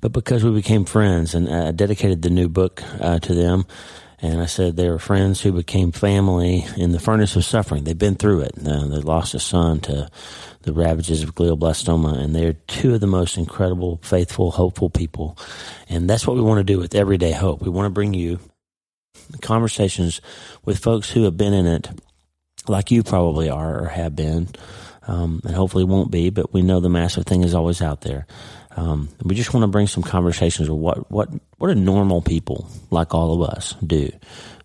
but 0.00 0.12
because 0.12 0.42
we 0.44 0.50
became 0.50 0.86
friends. 0.86 1.34
And 1.34 1.46
uh, 1.46 1.68
I 1.68 1.70
dedicated 1.72 2.22
the 2.22 2.30
new 2.30 2.48
book 2.48 2.82
uh, 3.00 3.18
to 3.18 3.34
them. 3.34 3.66
And 4.24 4.40
I 4.40 4.46
said 4.46 4.76
they 4.76 4.88
were 4.88 5.00
friends 5.00 5.42
who 5.42 5.52
became 5.52 5.92
family 5.92 6.64
in 6.76 6.92
the 6.92 7.00
furnace 7.00 7.36
of 7.36 7.44
suffering. 7.44 7.84
They've 7.84 7.98
been 7.98 8.14
through 8.14 8.42
it. 8.42 8.52
Uh, 8.56 8.86
they 8.86 9.00
lost 9.00 9.34
a 9.34 9.40
son 9.40 9.80
to 9.80 10.08
the 10.62 10.72
ravages 10.72 11.22
of 11.22 11.34
glioblastoma, 11.34 12.18
and 12.18 12.34
they're 12.34 12.52
two 12.52 12.94
of 12.94 13.00
the 13.00 13.06
most 13.06 13.36
incredible, 13.36 14.00
faithful, 14.02 14.50
hopeful 14.50 14.90
people. 14.90 15.38
And 15.88 16.08
that's 16.08 16.26
what 16.26 16.36
we 16.36 16.42
want 16.42 16.58
to 16.58 16.64
do 16.64 16.78
with 16.78 16.94
Everyday 16.94 17.32
Hope. 17.32 17.62
We 17.62 17.70
want 17.70 17.86
to 17.86 17.90
bring 17.90 18.14
you 18.14 18.40
conversations 19.40 20.20
with 20.64 20.78
folks 20.78 21.10
who 21.10 21.24
have 21.24 21.36
been 21.36 21.54
in 21.54 21.66
it, 21.66 21.88
like 22.68 22.90
you 22.90 23.02
probably 23.02 23.50
are 23.50 23.84
or 23.84 23.88
have 23.88 24.14
been, 24.14 24.48
um, 25.06 25.40
and 25.44 25.54
hopefully 25.54 25.84
won't 25.84 26.10
be. 26.10 26.30
But 26.30 26.52
we 26.52 26.62
know 26.62 26.80
the 26.80 26.88
massive 26.88 27.26
thing 27.26 27.42
is 27.42 27.54
always 27.54 27.82
out 27.82 28.02
there. 28.02 28.26
Um, 28.76 29.08
we 29.22 29.34
just 29.34 29.52
want 29.52 29.64
to 29.64 29.68
bring 29.68 29.86
some 29.86 30.02
conversations 30.02 30.70
with 30.70 30.78
what 30.78 31.10
what 31.10 31.28
what 31.58 31.68
do 31.68 31.74
normal 31.74 32.22
people 32.22 32.68
like 32.90 33.14
all 33.14 33.34
of 33.34 33.50
us 33.50 33.74
do 33.86 34.10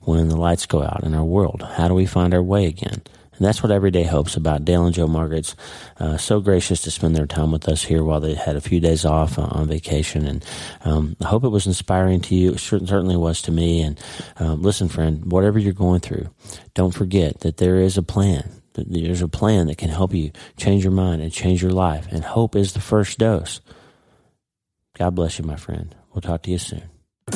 when 0.07 0.29
the 0.29 0.37
lights 0.37 0.65
go 0.65 0.81
out 0.81 1.03
in 1.03 1.13
our 1.13 1.25
world? 1.25 1.61
How 1.75 1.89
do 1.89 1.93
we 1.93 2.05
find 2.05 2.33
our 2.33 2.41
way 2.41 2.65
again? 2.65 3.01
And 3.37 3.45
that's 3.45 3.61
what 3.61 3.71
Everyday 3.71 4.03
Hope's 4.03 4.35
about. 4.35 4.65
Dale 4.65 4.85
and 4.85 4.95
Jo 4.95 5.07
Margritz 5.07 5.55
uh, 5.99 6.17
so 6.17 6.39
gracious 6.39 6.81
to 6.81 6.91
spend 6.91 7.15
their 7.15 7.27
time 7.27 7.51
with 7.51 7.67
us 7.67 7.83
here 7.83 8.03
while 8.03 8.19
they 8.19 8.33
had 8.33 8.55
a 8.55 8.61
few 8.61 8.79
days 8.79 9.05
off 9.05 9.37
uh, 9.37 9.43
on 9.43 9.67
vacation. 9.67 10.25
And 10.25 10.45
um, 10.83 11.15
I 11.21 11.27
hope 11.27 11.43
it 11.43 11.49
was 11.49 11.67
inspiring 11.67 12.21
to 12.21 12.35
you. 12.35 12.53
It 12.53 12.59
certainly 12.59 13.15
was 13.15 13.41
to 13.43 13.51
me. 13.51 13.81
And 13.81 13.99
um, 14.37 14.61
listen, 14.61 14.89
friend, 14.89 15.31
whatever 15.31 15.59
you're 15.59 15.73
going 15.73 15.99
through, 15.99 16.29
don't 16.73 16.93
forget 16.93 17.41
that 17.41 17.57
there 17.57 17.77
is 17.77 17.97
a 17.97 18.03
plan. 18.03 18.49
There's 18.73 19.23
a 19.23 19.27
plan 19.27 19.67
that 19.67 19.77
can 19.77 19.89
help 19.89 20.13
you 20.13 20.31
change 20.55 20.83
your 20.83 20.93
mind 20.93 21.21
and 21.21 21.31
change 21.31 21.61
your 21.63 21.71
life. 21.71 22.07
And 22.11 22.23
hope 22.23 22.55
is 22.55 22.73
the 22.73 22.79
first 22.79 23.17
dose. 23.17 23.61
God 24.97 25.15
bless 25.15 25.39
you, 25.39 25.45
my 25.45 25.55
friend. 25.55 25.95
We'll 26.13 26.21
talk 26.21 26.43
to 26.43 26.51
you 26.51 26.57
soon. 26.57 26.96